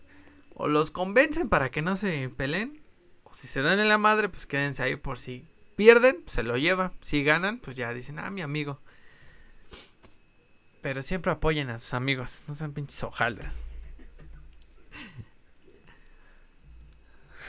O 0.55 0.68
los 0.68 0.91
convencen 0.91 1.49
para 1.49 1.70
que 1.70 1.80
no 1.80 1.97
se 1.97 2.28
peleen, 2.28 2.82
o 3.24 3.35
si 3.35 3.47
se 3.47 3.62
dan 3.62 3.80
en 3.80 3.89
la 3.89 3.99
madre, 3.99 4.28
pues 4.28 4.47
quédense 4.47 4.82
ahí 4.82 4.97
por 4.97 5.18
si 5.18 5.47
pierden, 5.76 6.22
se 6.26 6.43
lo 6.43 6.57
lleva. 6.57 6.93
Si 7.01 7.24
ganan, 7.24 7.61
pues 7.61 7.76
ya 7.76 7.93
dicen, 7.95 8.18
ah, 8.18 8.30
mi 8.30 8.43
amigo. 8.43 8.80
Pero 10.82 11.01
siempre 11.01 11.32
apoyen 11.32 11.70
a 11.70 11.78
sus 11.78 11.95
amigos, 11.95 12.45
no 12.47 12.55
sean 12.55 12.74
pinches 12.74 13.03
hojaldras. 13.03 13.74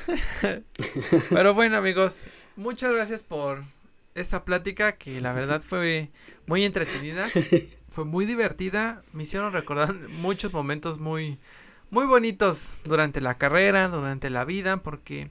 Pero 1.30 1.54
bueno, 1.54 1.78
amigos, 1.78 2.28
muchas 2.56 2.94
gracias 2.94 3.24
por 3.24 3.64
esta 4.14 4.46
plática 4.46 4.94
que 4.94 5.20
la 5.22 5.34
verdad 5.34 5.62
fue 5.62 6.10
muy 6.48 6.64
entretenida, 6.64 7.28
fue 7.92 8.06
muy 8.06 8.26
divertida, 8.26 9.04
me 9.14 9.24
hicieron 9.24 9.54
recordar 9.54 9.94
muchos 10.10 10.54
momentos 10.54 11.00
muy 11.00 11.38
muy 11.92 12.06
bonitos 12.06 12.78
durante 12.84 13.22
la 13.22 13.38
carrera, 13.38 13.88
durante 13.88 14.30
la 14.30 14.44
vida, 14.44 14.78
porque 14.78 15.30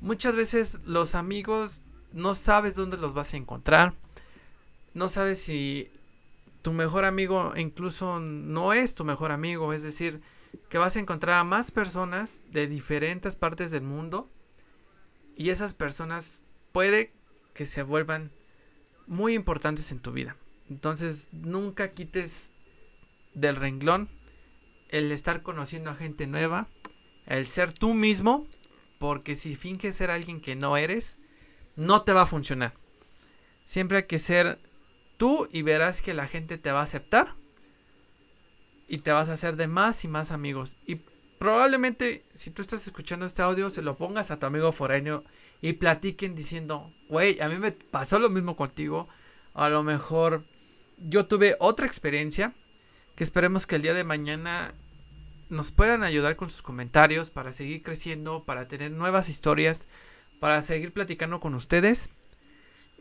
muchas 0.00 0.36
veces 0.36 0.78
los 0.84 1.14
amigos 1.14 1.80
no 2.12 2.34
sabes 2.34 2.76
dónde 2.76 2.96
los 2.98 3.14
vas 3.14 3.34
a 3.34 3.36
encontrar, 3.36 3.94
no 4.94 5.08
sabes 5.08 5.40
si 5.40 5.90
tu 6.62 6.72
mejor 6.72 7.04
amigo 7.04 7.52
incluso 7.56 8.20
no 8.20 8.72
es 8.72 8.94
tu 8.94 9.04
mejor 9.04 9.32
amigo, 9.32 9.72
es 9.72 9.82
decir, 9.82 10.20
que 10.68 10.78
vas 10.78 10.96
a 10.96 11.00
encontrar 11.00 11.38
a 11.38 11.44
más 11.44 11.70
personas 11.70 12.44
de 12.50 12.66
diferentes 12.66 13.36
partes 13.36 13.70
del 13.70 13.82
mundo 13.82 14.30
y 15.36 15.50
esas 15.50 15.74
personas 15.74 16.42
puede 16.72 17.12
que 17.54 17.66
se 17.66 17.82
vuelvan 17.82 18.32
muy 19.06 19.34
importantes 19.34 19.90
en 19.92 20.00
tu 20.00 20.12
vida. 20.12 20.36
Entonces, 20.68 21.28
nunca 21.32 21.92
quites 21.92 22.52
del 23.34 23.56
renglón 23.56 24.10
el 24.88 25.12
estar 25.12 25.42
conociendo 25.42 25.90
a 25.90 25.94
gente 25.94 26.26
nueva, 26.26 26.68
el 27.26 27.46
ser 27.46 27.72
tú 27.72 27.94
mismo, 27.94 28.46
porque 28.98 29.34
si 29.34 29.54
finges 29.54 29.96
ser 29.96 30.10
alguien 30.10 30.40
que 30.40 30.56
no 30.56 30.76
eres, 30.76 31.18
no 31.76 32.02
te 32.02 32.12
va 32.12 32.22
a 32.22 32.26
funcionar. 32.26 32.74
Siempre 33.64 33.98
hay 33.98 34.06
que 34.06 34.18
ser 34.18 34.58
tú 35.16 35.48
y 35.52 35.62
verás 35.62 36.02
que 36.02 36.14
la 36.14 36.26
gente 36.26 36.58
te 36.58 36.72
va 36.72 36.80
a 36.80 36.84
aceptar 36.84 37.37
y 38.88 38.98
te 38.98 39.12
vas 39.12 39.28
a 39.28 39.34
hacer 39.34 39.56
de 39.56 39.68
más 39.68 40.04
y 40.04 40.08
más 40.08 40.32
amigos. 40.32 40.76
Y 40.86 41.00
probablemente 41.38 42.24
si 42.34 42.50
tú 42.50 42.62
estás 42.62 42.86
escuchando 42.86 43.26
este 43.26 43.42
audio, 43.42 43.70
se 43.70 43.82
lo 43.82 43.96
pongas 43.96 44.30
a 44.30 44.38
tu 44.38 44.46
amigo 44.46 44.72
foráneo 44.72 45.24
y 45.60 45.74
platiquen 45.74 46.34
diciendo, 46.34 46.92
güey, 47.08 47.40
a 47.40 47.48
mí 47.48 47.56
me 47.56 47.72
pasó 47.72 48.18
lo 48.18 48.30
mismo 48.30 48.56
contigo. 48.56 49.08
A 49.54 49.68
lo 49.68 49.82
mejor 49.82 50.44
yo 50.98 51.26
tuve 51.26 51.56
otra 51.60 51.86
experiencia 51.86 52.54
que 53.14 53.24
esperemos 53.24 53.66
que 53.66 53.76
el 53.76 53.82
día 53.82 53.94
de 53.94 54.04
mañana 54.04 54.74
nos 55.48 55.72
puedan 55.72 56.02
ayudar 56.02 56.36
con 56.36 56.50
sus 56.50 56.62
comentarios 56.62 57.30
para 57.30 57.52
seguir 57.52 57.82
creciendo, 57.82 58.44
para 58.44 58.68
tener 58.68 58.90
nuevas 58.92 59.28
historias, 59.28 59.88
para 60.40 60.62
seguir 60.62 60.92
platicando 60.92 61.40
con 61.40 61.54
ustedes. 61.54 62.10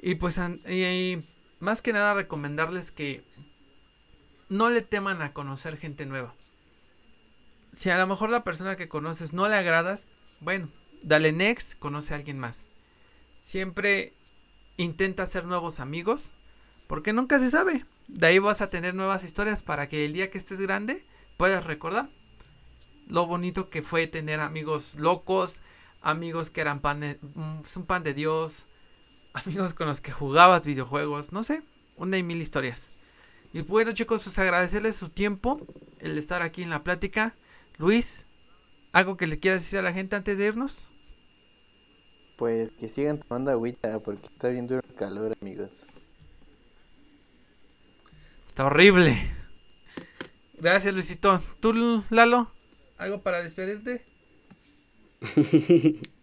Y 0.01 0.15
pues 0.15 0.39
y- 0.68 0.84
y 0.84 1.27
más 1.59 1.81
que 1.81 1.93
nada 1.93 2.14
recomendarles 2.14 2.91
que 2.91 3.23
no 4.49 4.69
le 4.69 4.82
teman 4.82 5.22
a 5.22 5.34
conocer 5.34 5.78
gente 5.78 6.06
nueva. 6.06 6.34
Si 7.74 7.90
a 7.90 7.98
lo 7.98 8.07
mejor 8.07 8.30
la 8.30 8.44
persona 8.44 8.76
que 8.76 8.88
conoces 8.88 9.34
no 9.34 9.48
le 9.48 9.56
agradas, 9.56 10.07
bueno, 10.40 10.69
dale 11.03 11.32
next, 11.32 11.78
conoce 11.80 12.14
a 12.14 12.18
alguien 12.18 12.40
más. 12.40 12.72
Siempre 13.40 14.14
intenta 14.78 15.24
hacer 15.24 15.45
nuevos 15.45 15.80
amigos, 15.80 16.32
porque 16.88 17.14
nunca 17.14 17.40
se 17.40 17.49
sabe. 17.49 17.86
De 18.07 18.28
ahí 18.28 18.40
vas 18.40 18.61
a 18.61 18.69
tener 18.69 18.95
nuevas 18.95 19.24
historias 19.24 19.64
para 19.64 19.88
que 19.88 20.06
el 20.06 20.14
día 20.14 20.32
que 20.32 20.38
estés 20.38 20.60
grande 20.60 21.06
puedas 21.38 21.65
recordar 21.65 22.10
lo 23.10 23.26
bonito 23.26 23.69
que 23.69 23.82
fue 23.82 24.07
tener 24.07 24.40
amigos 24.40 24.95
locos, 24.95 25.61
amigos 26.02 26.49
que 26.49 26.61
eran 26.61 26.80
pan 26.80 26.99
de, 26.99 27.19
mm, 27.36 27.61
un 27.76 27.86
pan 27.86 28.03
de 28.03 28.14
Dios, 28.14 28.65
amigos 29.34 29.74
con 29.74 29.88
los 29.88 30.02
que 30.02 30.11
jugabas 30.11 30.65
videojuegos, 30.65 31.32
no 31.32 31.44
sé, 31.44 31.64
una 31.95 32.18
y 32.18 32.24
mil 32.24 32.41
historias. 32.41 32.91
Y 33.58 33.62
bueno 33.62 33.92
chicos, 33.92 34.22
pues 34.24 34.38
agradecerles 34.38 34.98
su 34.98 35.10
tiempo, 35.10 35.60
el 35.98 36.16
estar 36.20 36.44
aquí 36.44 36.62
en 36.62 36.70
la 36.70 36.84
plática. 36.84 37.34
Luis, 37.80 38.28
¿algo 38.92 39.18
que 39.18 39.26
le 39.26 39.40
quieras 39.40 39.62
decir 39.62 39.80
a 39.80 39.82
la 39.82 39.94
gente 39.94 40.16
antes 40.16 40.38
de 40.38 40.46
irnos? 40.46 40.84
Pues 42.38 42.72
que 42.72 42.88
sigan 42.88 43.20
tomando 43.20 43.50
agüita 43.50 43.98
porque 43.98 44.28
está 44.28 44.50
bien 44.50 44.68
duro 44.68 44.84
el 44.88 44.94
calor, 44.94 45.36
amigos. 45.42 45.72
Está 48.48 48.68
horrible. 48.68 49.18
Gracias 50.60 50.94
Luisito. 50.94 51.42
¿Tú, 51.60 52.04
Lalo? 52.12 52.52
¿Algo 53.00 53.24
para 53.24 53.42
despedirte? 53.42 54.06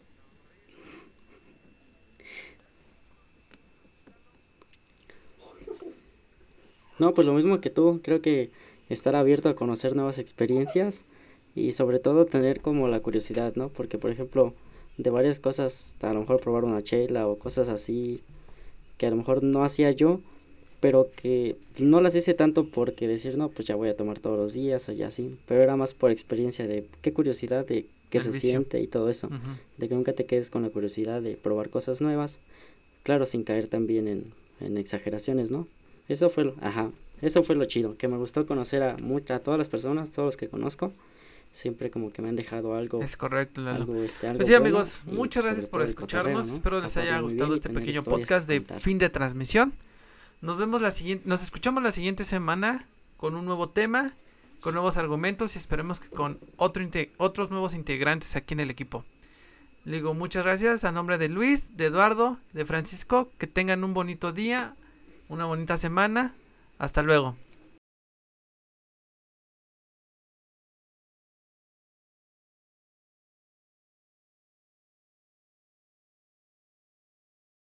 No, 6.99 7.15
pues 7.15 7.27
lo 7.27 7.35
mismo 7.35 7.61
que 7.61 7.71
tú, 7.71 8.01
creo 8.03 8.21
que 8.21 8.51
estar 8.89 9.17
abierto 9.17 9.49
a 9.49 9.55
conocer 9.55 9.97
nuevas 9.97 10.19
experiencias 10.19 11.05
y 11.55 11.73
sobre 11.73 11.99
todo 11.99 12.27
tener 12.27 12.61
como 12.61 12.89
la 12.89 13.01
curiosidad, 13.01 13.55
¿no? 13.57 13.69
Porque 13.69 13.99
por 13.99 14.11
ejemplo, 14.11 14.55
de 14.97 15.11
varias 15.11 15.41
cosas, 15.41 15.97
a 16.03 16.13
lo 16.13 16.21
mejor 16.21 16.41
probar 16.41 16.65
una 16.65 16.83
chela 16.83 17.27
o 17.27 17.39
cosas 17.39 17.69
así 17.69 18.21
que 18.97 19.07
a 19.07 19.11
lo 19.11 19.17
mejor 19.17 19.43
no 19.43 19.65
hacía 19.65 19.91
yo, 19.91 20.21
pero 20.81 21.11
que 21.17 21.57
no 21.79 22.01
las 22.01 22.15
hice 22.15 22.35
tanto 22.35 22.69
porque 22.69 23.09
decir, 23.09 23.37
no, 23.37 23.49
pues 23.49 23.67
ya 23.67 23.75
voy 23.75 23.89
a 23.89 23.97
tomar 23.97 24.19
todos 24.19 24.39
los 24.39 24.53
días 24.53 24.89
o 24.89 24.93
ya 24.93 25.09
así, 25.09 25.37
pero 25.47 25.63
era 25.63 25.77
más 25.77 25.95
por 25.95 26.11
experiencia 26.11 26.67
de 26.67 26.87
qué 27.01 27.13
curiosidad 27.13 27.67
de 27.67 27.87
qué 28.11 28.21
se 28.21 28.33
siente 28.33 28.81
y 28.81 28.87
todo 28.87 29.09
eso, 29.09 29.29
de 29.79 29.89
que 29.89 29.95
nunca 29.95 30.13
te 30.13 30.27
quedes 30.27 30.51
con 30.51 30.63
la 30.63 30.69
curiosidad 30.69 31.21
de 31.23 31.37
probar 31.37 31.71
cosas 31.71 32.01
nuevas, 32.01 32.39
claro, 33.03 33.27
sin 33.27 33.43
caer 33.43 33.67
también 33.67 34.07
en, 34.07 34.33
en 34.61 34.77
exageraciones, 34.77 35.51
¿no? 35.51 35.67
Eso 36.09 36.29
fue 36.29 36.45
lo, 36.45 36.55
ajá, 36.61 36.91
eso 37.23 37.43
fue 37.43 37.55
lo 37.55 37.65
chido, 37.65 37.97
que 37.97 38.09
me 38.09 38.17
gustó 38.17 38.47
conocer 38.47 38.83
a 38.83 38.97
muchas, 38.99 39.41
a 39.41 39.43
todas 39.43 39.59
las 39.59 39.69
personas, 39.69 40.11
todos 40.11 40.27
los 40.27 40.37
que 40.37 40.49
conozco, 40.49 40.93
siempre 41.51 41.91
como 41.91 42.13
que 42.13 42.21
me 42.21 42.29
han 42.29 42.37
dejado 42.37 42.75
algo. 42.75 43.01
Es 43.03 43.17
correcto, 43.17 43.67
Algo, 43.69 43.97
este, 43.97 44.27
algo 44.27 44.39
pues 44.39 44.49
sí, 44.49 44.55
amigos, 44.55 45.01
muchas 45.07 45.45
gracias 45.45 45.67
por 45.67 45.83
escucharnos. 45.83 46.49
Espero 46.49 46.81
les 46.81 46.97
haya 46.97 47.19
gustado 47.21 47.55
este 47.55 47.71
pequeño 47.71 48.05
podcast 48.05 48.49
de 48.49 48.61
fin 48.61 48.99
de 48.99 49.09
transmisión. 49.09 49.73
Nos 50.43 50.59
vemos 50.59 50.83
la 50.83 50.91
siguiente, 50.91 51.27
nos 51.27 51.43
escuchamos 51.43 51.83
la 51.83 51.93
siguiente 51.93 52.25
semana 52.25 52.87
con 53.17 53.35
un 53.35 53.47
nuevo 53.47 53.71
tema, 53.71 54.13
con 54.61 54.75
nuevos 54.75 54.99
argumentos 54.99 55.55
y 55.55 55.59
esperemos 55.59 56.01
que 56.01 56.09
con 56.09 56.39
otro 56.57 56.85
otros 57.17 57.51
nuevos 57.51 57.75
integrantes 57.75 58.37
aquí 58.37 58.53
en 58.53 58.61
el 58.61 58.71
equipo. 58.71 59.05
Le 59.85 59.97
digo 59.97 60.13
muchas 60.13 60.45
gracias 60.45 60.85
a 60.85 60.93
nombre 60.93 61.17
de 61.17 61.29
Luis, 61.29 61.77
de 61.77 61.87
Eduardo, 61.87 62.39
de 62.53 62.65
Francisco, 62.65 63.31
que 63.39 63.47
tengan 63.47 63.85
un 63.85 63.95
bonito 63.95 64.33
día, 64.33 64.75
una 65.35 65.45
bonita 65.45 65.77
semana. 65.77 66.35
Hasta 66.79 67.03
luego. 67.03 67.37